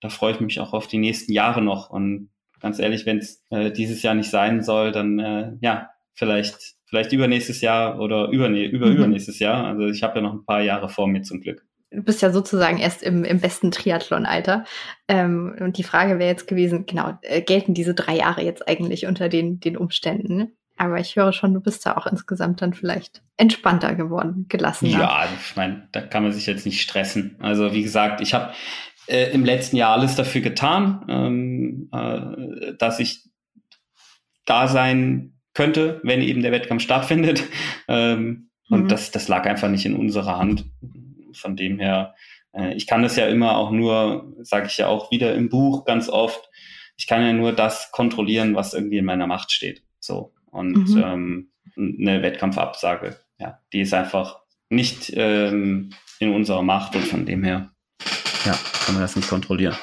da 0.00 0.10
freue 0.10 0.34
ich 0.34 0.40
mich 0.40 0.60
auch 0.60 0.74
auf 0.74 0.86
die 0.86 0.98
nächsten 0.98 1.32
Jahre 1.32 1.62
noch. 1.62 1.90
Und 1.90 2.30
ganz 2.60 2.78
ehrlich, 2.78 3.06
wenn 3.06 3.18
es 3.18 3.44
äh, 3.50 3.72
dieses 3.72 4.02
Jahr 4.02 4.14
nicht 4.14 4.30
sein 4.30 4.62
soll, 4.62 4.92
dann 4.92 5.18
äh, 5.18 5.52
ja, 5.60 5.90
vielleicht 6.18 6.76
vielleicht 6.88 7.12
übernächstes 7.12 7.60
Jahr 7.60 8.00
oder 8.00 8.28
übernä 8.28 8.64
über 8.64 8.86
mhm. 8.86 8.96
übernächstes 8.96 9.38
Jahr. 9.38 9.66
Also 9.66 9.86
ich 9.86 10.02
habe 10.02 10.16
ja 10.16 10.22
noch 10.22 10.34
ein 10.34 10.44
paar 10.44 10.62
Jahre 10.62 10.88
vor 10.88 11.06
mir 11.06 11.22
zum 11.22 11.40
Glück. 11.40 11.64
Du 11.90 12.02
bist 12.02 12.20
ja 12.20 12.30
sozusagen 12.30 12.78
erst 12.78 13.02
im, 13.02 13.24
im 13.24 13.40
besten 13.40 13.70
Triathlon-Alter. 13.70 14.64
Ähm, 15.08 15.56
und 15.58 15.78
die 15.78 15.82
Frage 15.82 16.18
wäre 16.18 16.30
jetzt 16.30 16.46
gewesen, 16.46 16.84
genau, 16.84 17.18
äh, 17.22 17.40
gelten 17.40 17.72
diese 17.72 17.94
drei 17.94 18.16
Jahre 18.16 18.42
jetzt 18.42 18.68
eigentlich 18.68 19.06
unter 19.06 19.30
den, 19.30 19.58
den 19.58 19.76
Umständen? 19.76 20.52
Aber 20.76 21.00
ich 21.00 21.16
höre 21.16 21.32
schon, 21.32 21.54
du 21.54 21.60
bist 21.60 21.86
da 21.86 21.96
auch 21.96 22.06
insgesamt 22.06 22.60
dann 22.60 22.74
vielleicht 22.74 23.22
entspannter 23.36 23.94
geworden, 23.94 24.46
gelassener. 24.48 24.98
Ja, 24.98 25.28
ich 25.34 25.56
meine, 25.56 25.88
da 25.92 26.02
kann 26.02 26.22
man 26.22 26.32
sich 26.32 26.46
jetzt 26.46 26.66
nicht 26.66 26.82
stressen. 26.82 27.36
Also 27.40 27.72
wie 27.72 27.82
gesagt, 27.82 28.20
ich 28.20 28.34
habe 28.34 28.52
äh, 29.06 29.32
im 29.32 29.44
letzten 29.44 29.76
Jahr 29.76 29.92
alles 29.92 30.14
dafür 30.14 30.42
getan, 30.42 31.04
ähm, 31.08 31.90
äh, 31.92 32.74
dass 32.78 33.00
ich 33.00 33.24
da 34.44 34.68
sein 34.68 35.37
könnte, 35.58 36.00
wenn 36.04 36.22
eben 36.22 36.40
der 36.42 36.52
Wettkampf 36.52 36.82
stattfindet. 36.82 37.42
Ähm, 37.90 38.50
mhm. 38.68 38.76
Und 38.76 38.92
das, 38.92 39.10
das 39.12 39.28
lag 39.28 39.46
einfach 39.46 39.70
nicht 39.70 39.86
in 39.86 39.96
unserer 39.96 40.36
Hand. 40.36 40.66
Von 41.32 41.56
dem 41.56 41.78
her, 41.78 42.14
äh, 42.52 42.74
ich 42.74 42.86
kann 42.86 43.02
das 43.02 43.16
ja 43.16 43.26
immer 43.26 43.56
auch 43.56 43.70
nur, 43.70 44.34
sage 44.42 44.66
ich 44.66 44.76
ja 44.76 44.88
auch 44.88 45.10
wieder 45.10 45.34
im 45.34 45.48
Buch 45.48 45.86
ganz 45.86 46.10
oft, 46.10 46.50
ich 46.98 47.06
kann 47.06 47.22
ja 47.22 47.32
nur 47.32 47.52
das 47.52 47.90
kontrollieren, 47.90 48.54
was 48.54 48.74
irgendwie 48.74 48.98
in 48.98 49.06
meiner 49.06 49.26
Macht 49.26 49.52
steht. 49.52 49.82
So. 50.00 50.34
Und 50.50 50.90
mhm. 50.90 51.02
ähm, 51.02 51.50
eine 51.78 52.20
Wettkampfabsage, 52.20 53.16
ja, 53.38 53.58
die 53.72 53.80
ist 53.80 53.94
einfach 53.94 54.40
nicht 54.68 55.10
ähm, 55.14 55.88
in 56.18 56.34
unserer 56.34 56.62
Macht 56.62 56.94
und 56.94 57.06
von 57.06 57.24
dem 57.24 57.42
her, 57.42 57.70
ja, 58.44 58.52
kann 58.84 58.96
man 58.96 59.02
das 59.02 59.16
nicht 59.16 59.30
kontrollieren. 59.30 59.76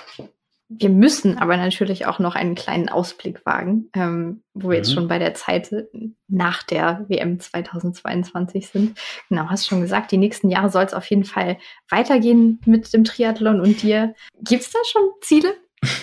Wir 0.67 0.89
müssen 0.89 1.37
aber 1.37 1.57
natürlich 1.57 2.07
auch 2.07 2.17
noch 2.17 2.35
einen 2.35 2.55
kleinen 2.55 2.89
Ausblick 2.89 3.45
wagen, 3.45 3.89
ähm, 3.93 4.41
wo 4.53 4.69
wir 4.69 4.77
mhm. 4.77 4.83
jetzt 4.83 4.93
schon 4.93 5.07
bei 5.07 5.19
der 5.19 5.35
Zeit 5.35 5.69
nach 6.27 6.63
der 6.63 7.05
WM 7.07 7.39
2022 7.39 8.67
sind. 8.67 8.97
Genau, 9.29 9.49
hast 9.49 9.67
schon 9.67 9.81
gesagt, 9.81 10.11
die 10.11 10.17
nächsten 10.17 10.49
Jahre 10.49 10.69
soll 10.69 10.83
es 10.83 10.95
auf 10.95 11.05
jeden 11.05 11.25
Fall 11.25 11.57
weitergehen 11.89 12.59
mit 12.65 12.91
dem 12.93 13.03
Triathlon 13.03 13.61
und 13.61 13.83
dir. 13.83 14.15
Gibt 14.41 14.63
es 14.63 14.71
da 14.71 14.79
schon 14.85 15.03
Ziele? 15.21 15.53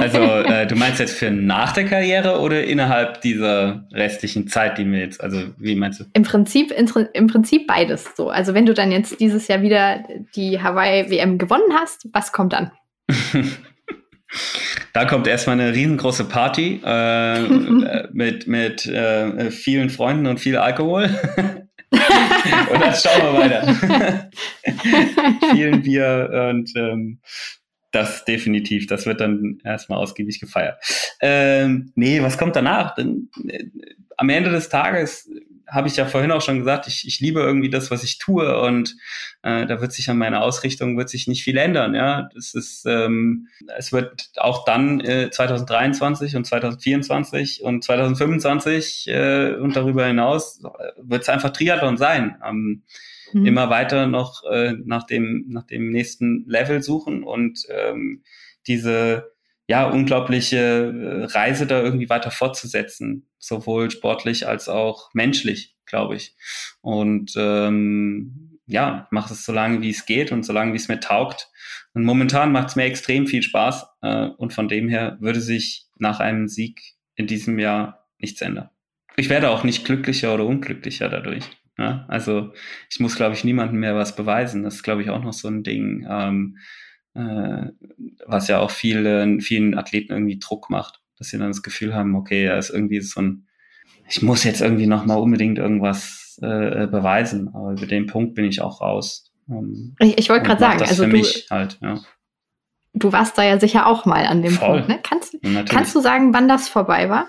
Also 0.00 0.18
äh, 0.22 0.66
du 0.66 0.74
meinst 0.74 1.00
jetzt 1.00 1.16
für 1.16 1.30
nach 1.30 1.72
der 1.72 1.84
Karriere 1.84 2.40
oder 2.40 2.64
innerhalb 2.64 3.20
dieser 3.20 3.86
restlichen 3.92 4.48
Zeit, 4.48 4.78
die 4.78 4.90
wir 4.90 4.98
jetzt, 4.98 5.20
also 5.20 5.40
wie 5.58 5.76
meinst 5.76 6.00
du? 6.00 6.04
Im 6.14 6.22
Prinzip, 6.22 6.72
im 6.72 7.26
Prinzip 7.26 7.66
beides 7.66 8.10
so. 8.16 8.28
Also 8.30 8.54
wenn 8.54 8.66
du 8.66 8.74
dann 8.74 8.90
jetzt 8.90 9.20
dieses 9.20 9.48
Jahr 9.48 9.62
wieder 9.62 10.02
die 10.34 10.60
Hawaii 10.60 11.10
WM 11.10 11.38
gewonnen 11.38 11.72
hast, 11.72 12.08
was 12.12 12.32
kommt 12.32 12.52
dann? 12.52 12.70
Da 14.92 15.04
kommt 15.04 15.26
erstmal 15.26 15.58
eine 15.60 15.74
riesengroße 15.74 16.24
Party 16.24 16.80
äh, 16.84 17.40
mit, 18.12 18.46
mit 18.46 18.86
äh, 18.86 19.50
vielen 19.50 19.90
Freunden 19.90 20.26
und 20.26 20.38
viel 20.38 20.56
Alkohol. 20.56 21.04
und 21.90 22.80
dann 22.80 22.94
schauen 22.94 23.22
wir 23.22 23.34
weiter. 23.34 24.30
Vielen 25.52 25.82
Bier 25.82 26.50
und 26.50 26.70
ähm, 26.76 27.20
das 27.92 28.24
definitiv, 28.24 28.86
das 28.86 29.06
wird 29.06 29.20
dann 29.20 29.58
erstmal 29.64 29.98
ausgiebig 29.98 30.40
gefeiert. 30.40 30.78
Ähm, 31.20 31.92
nee, 31.94 32.20
was 32.22 32.38
kommt 32.38 32.56
danach? 32.56 32.94
Denn, 32.94 33.30
äh, 33.46 33.64
am 34.16 34.28
Ende 34.28 34.50
des 34.50 34.68
Tages 34.68 35.30
habe 35.66 35.88
ich 35.88 35.96
ja 35.96 36.06
vorhin 36.06 36.30
auch 36.30 36.42
schon 36.42 36.58
gesagt, 36.58 36.86
ich, 36.88 37.06
ich 37.06 37.20
liebe 37.20 37.40
irgendwie 37.40 37.70
das, 37.70 37.90
was 37.90 38.04
ich 38.04 38.18
tue 38.18 38.60
und 38.60 38.96
äh, 39.42 39.66
da 39.66 39.80
wird 39.80 39.92
sich 39.92 40.10
an 40.10 40.18
meiner 40.18 40.42
Ausrichtung 40.42 40.96
wird 40.96 41.08
sich 41.08 41.26
nicht 41.26 41.42
viel 41.42 41.56
ändern. 41.56 41.94
Ja, 41.94 42.28
das 42.34 42.54
ist, 42.54 42.84
ähm, 42.86 43.48
es 43.76 43.92
wird 43.92 44.30
auch 44.36 44.64
dann 44.64 45.00
äh, 45.00 45.30
2023 45.30 46.36
und 46.36 46.46
2024 46.46 47.62
und 47.62 47.84
2025 47.84 49.08
äh, 49.08 49.54
und 49.54 49.76
darüber 49.76 50.06
hinaus 50.06 50.62
wird 50.96 51.22
es 51.22 51.28
einfach 51.28 51.50
Triathlon 51.50 51.96
sein. 51.96 52.36
Ähm, 52.46 52.82
mhm. 53.34 53.46
immer 53.46 53.70
weiter 53.70 54.06
noch 54.06 54.44
äh, 54.44 54.74
nach 54.84 55.04
dem 55.04 55.46
nach 55.48 55.66
dem 55.66 55.90
nächsten 55.90 56.44
Level 56.46 56.82
suchen 56.82 57.24
und 57.24 57.66
ähm, 57.68 58.22
diese 58.66 59.33
ja 59.66 59.88
unglaubliche 59.88 60.56
äh, 60.56 61.24
Reise 61.24 61.66
da 61.66 61.82
irgendwie 61.82 62.08
weiter 62.08 62.30
fortzusetzen, 62.30 63.28
sowohl 63.38 63.90
sportlich 63.90 64.46
als 64.46 64.68
auch 64.68 65.10
menschlich, 65.14 65.74
glaube 65.86 66.16
ich. 66.16 66.36
Und 66.80 67.32
ähm, 67.36 68.58
ja, 68.66 69.08
mache 69.10 69.32
es 69.32 69.44
so 69.44 69.52
lange, 69.52 69.82
wie 69.82 69.90
es 69.90 70.06
geht 70.06 70.32
und 70.32 70.44
so 70.44 70.52
lange, 70.52 70.72
wie 70.72 70.78
es 70.78 70.88
mir 70.88 71.00
taugt. 71.00 71.50
Und 71.92 72.04
momentan 72.04 72.52
macht 72.52 72.68
es 72.68 72.76
mir 72.76 72.84
extrem 72.84 73.26
viel 73.26 73.42
Spaß 73.42 73.86
äh, 74.02 74.26
und 74.36 74.52
von 74.52 74.68
dem 74.68 74.88
her 74.88 75.16
würde 75.20 75.40
sich 75.40 75.86
nach 75.98 76.20
einem 76.20 76.48
Sieg 76.48 76.80
in 77.14 77.26
diesem 77.26 77.58
Jahr 77.58 78.08
nichts 78.18 78.40
ändern. 78.40 78.70
Ich 79.16 79.28
werde 79.28 79.50
auch 79.50 79.64
nicht 79.64 79.84
glücklicher 79.84 80.34
oder 80.34 80.44
unglücklicher 80.44 81.08
dadurch. 81.08 81.44
Ja? 81.78 82.04
Also 82.08 82.52
ich 82.90 83.00
muss, 83.00 83.16
glaube 83.16 83.34
ich, 83.34 83.44
niemandem 83.44 83.80
mehr 83.80 83.94
was 83.94 84.16
beweisen. 84.16 84.64
Das 84.64 84.76
ist, 84.76 84.82
glaube 84.82 85.02
ich, 85.02 85.10
auch 85.10 85.22
noch 85.22 85.32
so 85.32 85.48
ein 85.48 85.62
Ding, 85.62 86.06
ähm, 86.08 86.58
äh, 86.58 86.83
was 87.14 88.48
ja 88.48 88.58
auch 88.58 88.70
vielen, 88.70 89.40
vielen 89.40 89.78
Athleten 89.78 90.12
irgendwie 90.12 90.38
Druck 90.38 90.68
macht, 90.68 91.00
dass 91.18 91.28
sie 91.28 91.38
dann 91.38 91.48
das 91.48 91.62
Gefühl 91.62 91.94
haben, 91.94 92.16
okay, 92.16 92.44
er 92.44 92.58
ist 92.58 92.70
irgendwie 92.70 93.00
so 93.00 93.20
ein, 93.20 93.46
ich 94.08 94.22
muss 94.22 94.44
jetzt 94.44 94.60
irgendwie 94.60 94.86
nochmal 94.86 95.18
unbedingt 95.18 95.58
irgendwas 95.58 96.38
äh, 96.42 96.86
beweisen. 96.86 97.54
Aber 97.54 97.72
über 97.72 97.86
den 97.86 98.06
Punkt 98.06 98.34
bin 98.34 98.44
ich 98.44 98.60
auch 98.60 98.80
raus. 98.80 99.32
Ähm, 99.48 99.94
ich 100.00 100.18
ich 100.18 100.28
wollte 100.28 100.46
gerade 100.46 100.60
sagen, 100.60 100.78
das 100.78 100.90
also 100.90 101.04
für 101.04 101.10
du, 101.10 101.16
mich 101.16 101.46
halt, 101.50 101.78
ja. 101.80 102.00
du 102.94 103.12
warst 103.12 103.38
da 103.38 103.44
ja 103.44 103.60
sicher 103.60 103.86
auch 103.86 104.04
mal 104.04 104.26
an 104.26 104.42
dem 104.42 104.52
Voll. 104.52 104.82
Punkt. 104.82 104.88
Ne? 104.88 105.00
Kannst, 105.02 105.36
kannst 105.68 105.94
du 105.94 106.00
sagen, 106.00 106.34
wann 106.34 106.48
das 106.48 106.68
vorbei 106.68 107.08
war? 107.08 107.28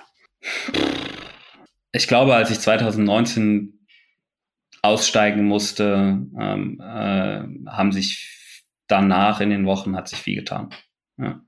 Ich 1.91 2.07
glaube, 2.07 2.36
als 2.36 2.51
ich 2.51 2.59
2019 2.59 3.86
aussteigen 4.81 5.45
musste, 5.45 6.21
ähm, 6.39 6.79
äh, 6.81 7.69
haben 7.69 7.91
sich 7.91 8.44
danach 8.88 9.41
in 9.41 9.49
den 9.49 9.65
Wochen 9.65 9.95
hat 9.95 10.07
sich 10.07 10.19
viel 10.19 10.36
getan. 10.36 10.69
Ja. 11.17 11.41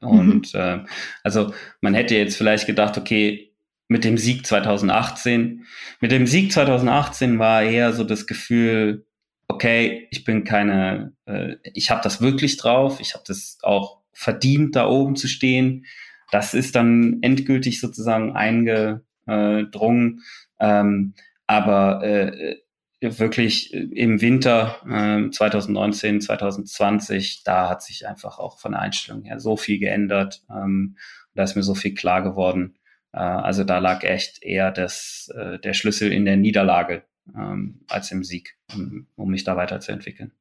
Und 0.00 0.54
mhm. 0.54 0.60
äh, 0.60 0.78
also 1.22 1.52
man 1.80 1.94
hätte 1.94 2.16
jetzt 2.16 2.36
vielleicht 2.36 2.66
gedacht, 2.66 2.96
okay, 2.96 3.52
mit 3.88 4.04
dem 4.04 4.16
Sieg 4.16 4.46
2018, 4.46 5.66
mit 6.00 6.12
dem 6.12 6.26
Sieg 6.26 6.52
2018 6.52 7.38
war 7.38 7.62
eher 7.62 7.92
so 7.92 8.04
das 8.04 8.26
Gefühl, 8.26 9.04
okay, 9.48 10.06
ich 10.10 10.24
bin 10.24 10.44
keine, 10.44 11.12
äh, 11.26 11.56
ich 11.74 11.90
habe 11.90 12.00
das 12.02 12.20
wirklich 12.20 12.56
drauf, 12.56 13.00
ich 13.00 13.14
habe 13.14 13.24
das 13.26 13.58
auch 13.62 14.00
verdient, 14.12 14.76
da 14.76 14.86
oben 14.86 15.16
zu 15.16 15.28
stehen. 15.28 15.86
Das 16.30 16.54
ist 16.54 16.76
dann 16.76 17.18
endgültig 17.22 17.80
sozusagen 17.80 18.36
eingedrungen. 18.36 20.22
Ähm, 20.60 21.14
aber 21.46 22.04
äh, 22.04 22.58
wirklich 23.00 23.72
im 23.72 24.20
Winter 24.20 24.76
äh, 24.86 25.30
2019, 25.30 26.20
2020, 26.20 27.42
da 27.44 27.68
hat 27.68 27.82
sich 27.82 28.06
einfach 28.06 28.38
auch 28.38 28.58
von 28.58 28.72
der 28.72 28.82
Einstellung 28.82 29.22
her 29.22 29.40
so 29.40 29.56
viel 29.56 29.78
geändert. 29.78 30.42
Ähm, 30.50 30.96
da 31.34 31.44
ist 31.44 31.56
mir 31.56 31.62
so 31.62 31.74
viel 31.74 31.94
klar 31.94 32.22
geworden. 32.22 32.76
Äh, 33.12 33.18
also 33.18 33.64
da 33.64 33.78
lag 33.78 34.02
echt 34.02 34.42
eher 34.42 34.70
das, 34.70 35.32
äh, 35.34 35.58
der 35.58 35.72
Schlüssel 35.72 36.12
in 36.12 36.24
der 36.24 36.36
Niederlage 36.36 37.04
ähm, 37.34 37.80
als 37.88 38.10
im 38.10 38.22
Sieg, 38.22 38.56
um, 38.74 39.06
um 39.16 39.30
mich 39.30 39.44
da 39.44 39.56
weiterzuentwickeln. 39.56 40.32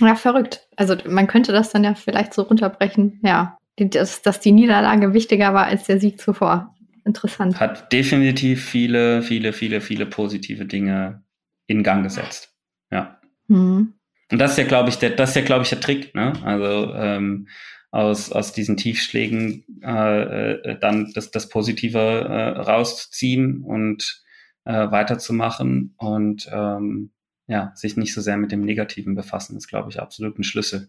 Ja, 0.00 0.14
verrückt. 0.16 0.68
Also 0.76 0.96
man 1.08 1.26
könnte 1.26 1.52
das 1.52 1.70
dann 1.70 1.84
ja 1.84 1.94
vielleicht 1.94 2.34
so 2.34 2.42
runterbrechen, 2.42 3.20
ja, 3.22 3.58
dass, 3.76 4.22
dass 4.22 4.40
die 4.40 4.52
Niederlage 4.52 5.14
wichtiger 5.14 5.54
war 5.54 5.66
als 5.66 5.84
der 5.84 6.00
Sieg 6.00 6.20
zuvor. 6.20 6.74
Interessant. 7.04 7.60
Hat 7.60 7.92
definitiv 7.92 8.64
viele, 8.64 9.22
viele, 9.22 9.52
viele, 9.52 9.80
viele 9.80 10.06
positive 10.06 10.64
Dinge 10.64 11.23
in 11.66 11.82
Gang 11.82 12.02
gesetzt. 12.02 12.54
Ja. 12.90 13.20
Mhm. 13.48 13.94
Und 14.30 14.38
das 14.38 14.52
ist 14.52 14.58
ja, 14.58 14.64
glaube 14.64 14.88
ich, 14.88 14.96
der, 14.96 15.10
das 15.10 15.30
ist 15.30 15.36
ja, 15.36 15.42
glaube 15.42 15.64
ich, 15.64 15.70
der 15.70 15.80
Trick, 15.80 16.14
ne? 16.14 16.32
Also 16.44 16.94
ähm, 16.94 17.48
aus, 17.90 18.32
aus 18.32 18.52
diesen 18.52 18.76
Tiefschlägen 18.76 19.64
äh, 19.82 20.52
äh, 20.52 20.78
dann 20.80 21.12
das, 21.14 21.30
das 21.30 21.48
Positive 21.48 21.98
äh, 21.98 22.60
rauszuziehen 22.60 23.62
und 23.62 24.24
äh, 24.64 24.90
weiterzumachen 24.90 25.94
und 25.98 26.48
ähm, 26.52 27.12
ja, 27.46 27.72
sich 27.76 27.96
nicht 27.96 28.14
so 28.14 28.20
sehr 28.20 28.36
mit 28.36 28.50
dem 28.50 28.62
Negativen 28.62 29.14
befassen, 29.14 29.56
ist, 29.56 29.68
glaube 29.68 29.90
ich, 29.90 30.00
absolut 30.00 30.38
ein 30.38 30.44
Schlüssel. 30.44 30.88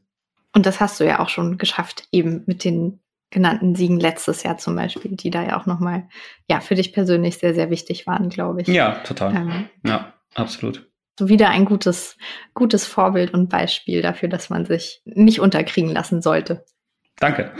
Und 0.53 0.65
das 0.65 0.79
hast 0.79 0.99
du 0.99 1.05
ja 1.05 1.19
auch 1.19 1.29
schon 1.29 1.57
geschafft, 1.57 2.07
eben 2.11 2.43
mit 2.47 2.63
den 2.63 3.01
genannten 3.29 3.75
Siegen 3.75 3.99
letztes 3.99 4.41
Jahr 4.43 4.57
zum 4.57 4.75
Beispiel, 4.75 5.15
die 5.15 5.29
da 5.29 5.43
ja 5.43 5.59
auch 5.59 5.65
nochmal, 5.65 6.07
ja, 6.49 6.61
für 6.61 6.75
dich 6.75 6.93
persönlich 6.93 7.37
sehr, 7.37 7.53
sehr 7.53 7.69
wichtig 7.69 8.07
waren, 8.07 8.29
glaube 8.29 8.61
ich. 8.61 8.67
Ja, 8.67 8.93
total. 9.03 9.35
Ähm, 9.35 9.69
ja. 9.85 10.14
Absolut. 10.35 10.89
So 11.17 11.29
wieder 11.29 11.49
ein 11.49 11.65
gutes, 11.65 12.17
gutes 12.53 12.85
Vorbild 12.85 13.33
und 13.33 13.49
Beispiel 13.49 14.01
dafür, 14.01 14.29
dass 14.29 14.49
man 14.49 14.65
sich 14.65 15.01
nicht 15.05 15.39
unterkriegen 15.39 15.91
lassen 15.91 16.21
sollte. 16.21 16.65
Danke. 17.17 17.53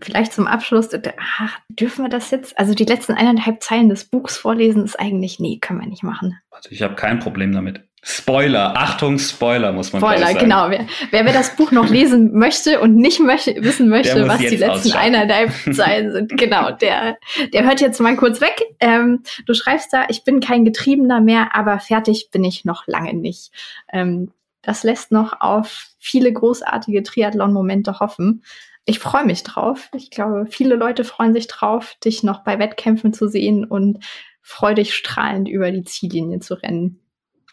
Vielleicht 0.00 0.32
zum 0.32 0.46
Abschluss, 0.46 0.90
ach, 1.18 1.58
dürfen 1.68 2.04
wir 2.04 2.08
das 2.08 2.30
jetzt? 2.30 2.58
Also 2.58 2.74
die 2.74 2.84
letzten 2.84 3.12
eineinhalb 3.12 3.62
Zeilen 3.62 3.88
des 3.88 4.04
Buchs 4.04 4.36
vorlesen 4.36 4.84
ist 4.84 4.98
eigentlich, 4.98 5.40
nee, 5.40 5.58
können 5.58 5.80
wir 5.80 5.88
nicht 5.88 6.02
machen. 6.02 6.38
Also 6.50 6.70
ich 6.70 6.82
habe 6.82 6.94
kein 6.94 7.18
Problem 7.18 7.52
damit. 7.52 7.82
Spoiler, 8.08 8.76
Achtung, 8.76 9.18
Spoiler 9.18 9.72
muss 9.72 9.92
man 9.92 10.00
Spoiler, 10.00 10.28
sagen. 10.28 10.38
genau. 10.38 10.70
Wer, 10.70 10.86
wer, 11.10 11.24
wer, 11.24 11.32
das 11.32 11.56
Buch 11.56 11.72
noch 11.72 11.88
lesen 11.88 12.38
möchte 12.38 12.78
und 12.78 12.94
nicht 12.94 13.18
möchte, 13.18 13.56
wissen 13.64 13.88
möchte, 13.88 14.28
was 14.28 14.38
die 14.38 14.54
letzten 14.54 14.92
eineinhalb 14.92 15.50
Zeilen 15.74 16.12
sind, 16.12 16.38
genau, 16.38 16.70
der, 16.70 17.18
der 17.52 17.64
hört 17.64 17.80
jetzt 17.80 18.00
mal 18.00 18.14
kurz 18.14 18.40
weg. 18.40 18.62
Ähm, 18.78 19.24
du 19.44 19.54
schreibst 19.54 19.92
da, 19.92 20.04
ich 20.08 20.22
bin 20.22 20.38
kein 20.38 20.64
Getriebener 20.64 21.20
mehr, 21.20 21.56
aber 21.56 21.80
fertig 21.80 22.30
bin 22.30 22.44
ich 22.44 22.64
noch 22.64 22.86
lange 22.86 23.12
nicht. 23.12 23.50
Ähm, 23.92 24.30
das 24.62 24.84
lässt 24.84 25.10
noch 25.10 25.40
auf 25.40 25.88
viele 25.98 26.32
großartige 26.32 27.02
Triathlon-Momente 27.02 27.98
hoffen. 27.98 28.44
ich 28.84 29.00
freue 29.00 29.24
mich 29.24 29.42
drauf. 29.42 29.88
Ich 29.96 30.10
glaube, 30.12 30.46
viele 30.48 30.76
Leute 30.76 31.02
freuen 31.02 31.34
sich 31.34 31.48
drauf, 31.48 31.96
dich 32.04 32.22
noch 32.22 32.44
bei 32.44 32.60
Wettkämpfen 32.60 33.12
zu 33.12 33.26
sehen 33.26 33.64
und 33.64 34.04
freudig 34.42 34.94
strahlend 34.94 35.48
über 35.48 35.72
die 35.72 35.82
Ziellinie 35.82 36.38
zu 36.38 36.54
rennen. 36.54 37.00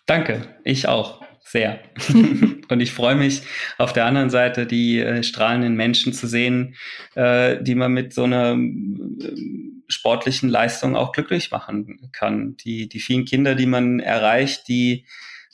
Danke, 0.06 0.42
ich 0.64 0.88
auch 0.88 1.24
sehr. 1.44 1.80
und 2.70 2.80
ich 2.80 2.92
freue 2.92 3.16
mich 3.16 3.44
auf 3.78 3.94
der 3.94 4.06
anderen 4.06 4.30
Seite, 4.30 4.66
die 4.66 5.00
äh, 5.00 5.24
strahlenden 5.24 5.76
Menschen 5.76 6.14
zu 6.14 6.28
sehen, 6.28 6.76
äh, 7.16 7.62
die 7.62 7.76
man 7.76 7.94
mit 7.94 8.14
so 8.14 8.24
einer 8.24 8.54
äh, 8.54 9.32
sportlichen 9.88 10.50
Leistung 10.50 10.96
auch 10.96 11.12
glücklich 11.12 11.52
machen 11.52 12.10
kann. 12.12 12.58
Die, 12.58 12.90
die 12.90 13.00
vielen 13.00 13.26
Kinder, 13.26 13.56
die 13.56 13.66
man 13.66 14.00
erreicht, 14.00 14.68
die 14.68 15.06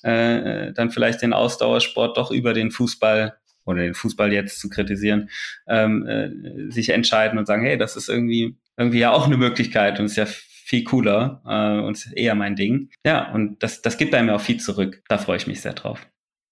äh, 0.04 0.72
dann 0.74 0.92
vielleicht 0.92 1.22
den 1.22 1.34
Ausdauersport 1.34 2.18
doch 2.18 2.32
über 2.32 2.54
den 2.54 2.72
Fußball 2.72 3.36
oder 3.66 3.82
den 3.82 3.94
Fußball 3.94 4.32
jetzt 4.32 4.60
zu 4.60 4.70
kritisieren, 4.70 5.30
ähm, 5.68 6.08
äh, 6.08 6.72
sich 6.72 6.90
entscheiden 6.90 7.38
und 7.38 7.46
sagen, 7.46 7.64
hey, 7.64 7.78
das 7.78 7.96
ist 7.96 8.10
irgendwie 8.10 8.56
irgendwie 8.78 9.00
ja 9.00 9.12
auch 9.12 9.26
eine 9.26 9.38
Möglichkeit 9.38 10.00
und 10.00 10.06
ist 10.06 10.16
ja 10.16 10.26
viel 10.70 10.84
cooler 10.84 11.42
äh, 11.48 11.84
und 11.84 12.12
eher 12.16 12.36
mein 12.36 12.56
Ding. 12.56 12.90
Ja, 13.04 13.34
und 13.34 13.64
das, 13.64 13.82
das 13.82 13.98
gibt 13.98 14.14
einem 14.14 14.28
ja 14.28 14.36
auch 14.36 14.42
viel 14.42 14.60
zurück. 14.60 15.02
Da 15.10 15.18
freue 15.18 15.38
ich 15.38 15.48
mich 15.48 15.62
sehr 15.62 15.74
drauf. 15.74 16.08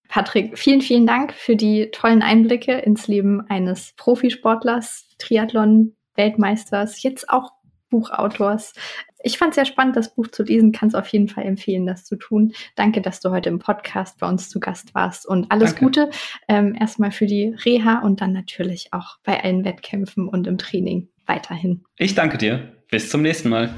Patrick, 0.09 0.57
vielen, 0.57 0.81
vielen 0.81 1.05
Dank 1.05 1.33
für 1.33 1.55
die 1.55 1.91
tollen 1.91 2.23
Einblicke 2.23 2.73
ins 2.79 3.07
Leben 3.07 3.41
eines 3.47 3.93
Profisportlers, 3.95 5.15
Triathlon-Weltmeisters, 5.19 7.03
jetzt 7.03 7.29
auch 7.29 7.51
Buchautors. 7.91 8.73
Ich 9.21 9.37
fand 9.37 9.51
es 9.51 9.55
sehr 9.55 9.65
spannend, 9.65 9.95
das 9.95 10.15
Buch 10.15 10.27
zu 10.27 10.43
lesen. 10.43 10.71
Kann 10.71 10.89
es 10.89 10.95
auf 10.95 11.07
jeden 11.09 11.27
Fall 11.27 11.45
empfehlen, 11.45 11.85
das 11.85 12.03
zu 12.03 12.15
tun. 12.15 12.53
Danke, 12.75 13.01
dass 13.01 13.19
du 13.19 13.29
heute 13.29 13.49
im 13.49 13.59
Podcast 13.59 14.17
bei 14.19 14.27
uns 14.27 14.49
zu 14.49 14.59
Gast 14.59 14.95
warst 14.95 15.27
und 15.27 15.51
alles 15.51 15.75
Danke. 15.75 15.85
Gute 15.85 16.09
ähm, 16.47 16.75
erstmal 16.79 17.11
für 17.11 17.27
die 17.27 17.55
Reha 17.65 17.99
und 17.99 18.19
dann 18.21 18.33
natürlich 18.33 18.93
auch 18.93 19.17
bei 19.23 19.43
allen 19.43 19.63
Wettkämpfen 19.63 20.27
und 20.27 20.47
im 20.47 20.57
Training 20.57 21.09
weiterhin. 21.27 21.83
Ich 21.97 22.15
danke 22.15 22.39
dir. 22.39 22.76
Bis 22.89 23.09
zum 23.09 23.21
nächsten 23.21 23.49
Mal. 23.49 23.75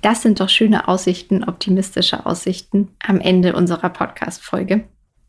Das 0.00 0.22
sind 0.22 0.40
doch 0.40 0.48
schöne 0.48 0.88
Aussichten, 0.88 1.44
optimistische 1.44 2.24
Aussichten 2.24 2.88
am 3.06 3.20
Ende 3.20 3.54
unserer 3.54 3.90
Podcast-Folge 3.90 4.84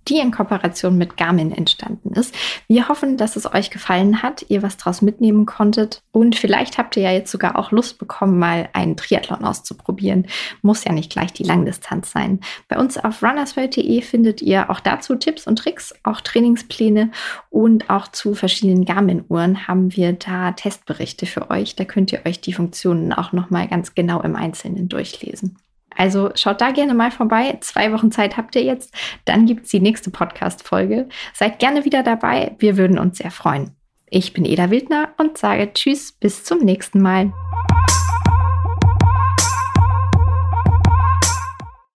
die 0.08 0.20
in 0.20 0.32
Kooperation 0.32 0.98
mit 0.98 1.18
Garmin 1.18 1.52
entstanden 1.52 2.14
ist. 2.14 2.36
Wir 2.68 2.90
hoffen, 2.90 3.18
dass 3.18 3.36
es 3.36 3.52
euch 3.52 3.72
gefallen 3.72 4.22
hat, 4.22 4.46
ihr 4.50 4.62
was 4.64 4.78
draus 4.78 5.02
mitnehmen 5.02 5.46
konntet 5.46 6.02
und 6.12 6.36
vielleicht 6.36 6.78
habt 6.78 6.96
ihr 6.98 7.04
ja 7.04 7.12
jetzt 7.12 7.32
sogar 7.32 7.58
auch 7.58 7.72
Lust 7.72 7.98
bekommen, 7.98 8.38
mal 8.40 8.70
einen 8.74 8.98
Triathlon 8.98 9.44
auszuprobieren. 9.44 10.28
Muss 10.62 10.84
ja 10.84 10.92
nicht 10.92 11.12
gleich 11.12 11.34
die 11.34 11.44
Langdistanz 11.44 12.12
sein. 12.12 12.40
Bei 12.68 12.78
uns 12.78 12.98
auf 12.98 13.24
runnersworld.de 13.24 14.02
findet 14.02 14.42
ihr 14.42 14.70
auch 14.70 14.80
dazu 14.80 15.16
Tipps 15.16 15.48
und 15.48 15.58
Tricks, 15.58 15.94
auch 16.04 16.22
Trainingspläne 16.22 17.12
und 17.50 17.90
auch 17.90 18.08
zu 18.08 18.36
verschiedenen 18.36 18.86
Garmin-Uhren 18.86 19.68
haben 19.68 19.96
wir 19.96 20.14
da 20.14 20.52
Testberichte 20.52 21.26
für 21.26 21.50
euch. 21.50 21.76
Da 21.76 21.86
könnt 21.86 22.12
ihr 22.12 22.22
euch 22.26 22.42
die 22.42 22.54
Funktionen 22.54 23.14
auch 23.14 23.32
nochmal 23.32 23.68
ganz 23.68 23.96
genau 23.96 24.22
im 24.22 24.36
Einzelnen 24.36 24.90
durchlesen. 24.90 25.58
Also 25.96 26.32
schaut 26.36 26.62
da 26.62 26.72
gerne 26.72 26.94
mal 26.94 27.12
vorbei. 27.12 27.58
Zwei 27.62 27.92
Wochen 27.92 28.12
Zeit 28.12 28.38
habt 28.38 28.56
ihr 28.56 28.64
jetzt. 28.64 28.94
Dann 29.26 29.46
gibt 29.46 29.66
es 29.66 29.72
die 29.72 29.80
nächste 29.80 30.12
Podcast-Folge. 30.12 31.10
Seid 31.34 31.60
gerne 31.60 31.86
wieder 31.86 32.04
dabei. 32.04 32.56
Wir 32.60 32.78
würden 32.78 33.00
uns 33.00 33.18
sehr 33.18 33.32
freuen. 33.32 33.72
Ich 34.10 34.34
bin 34.34 34.46
Eda 34.46 34.70
Wildner 34.70 35.10
und 35.18 35.38
sage 35.38 35.72
Tschüss, 35.74 36.12
bis 36.12 36.44
zum 36.44 36.60
nächsten 36.60 37.02
Mal. 37.02 37.34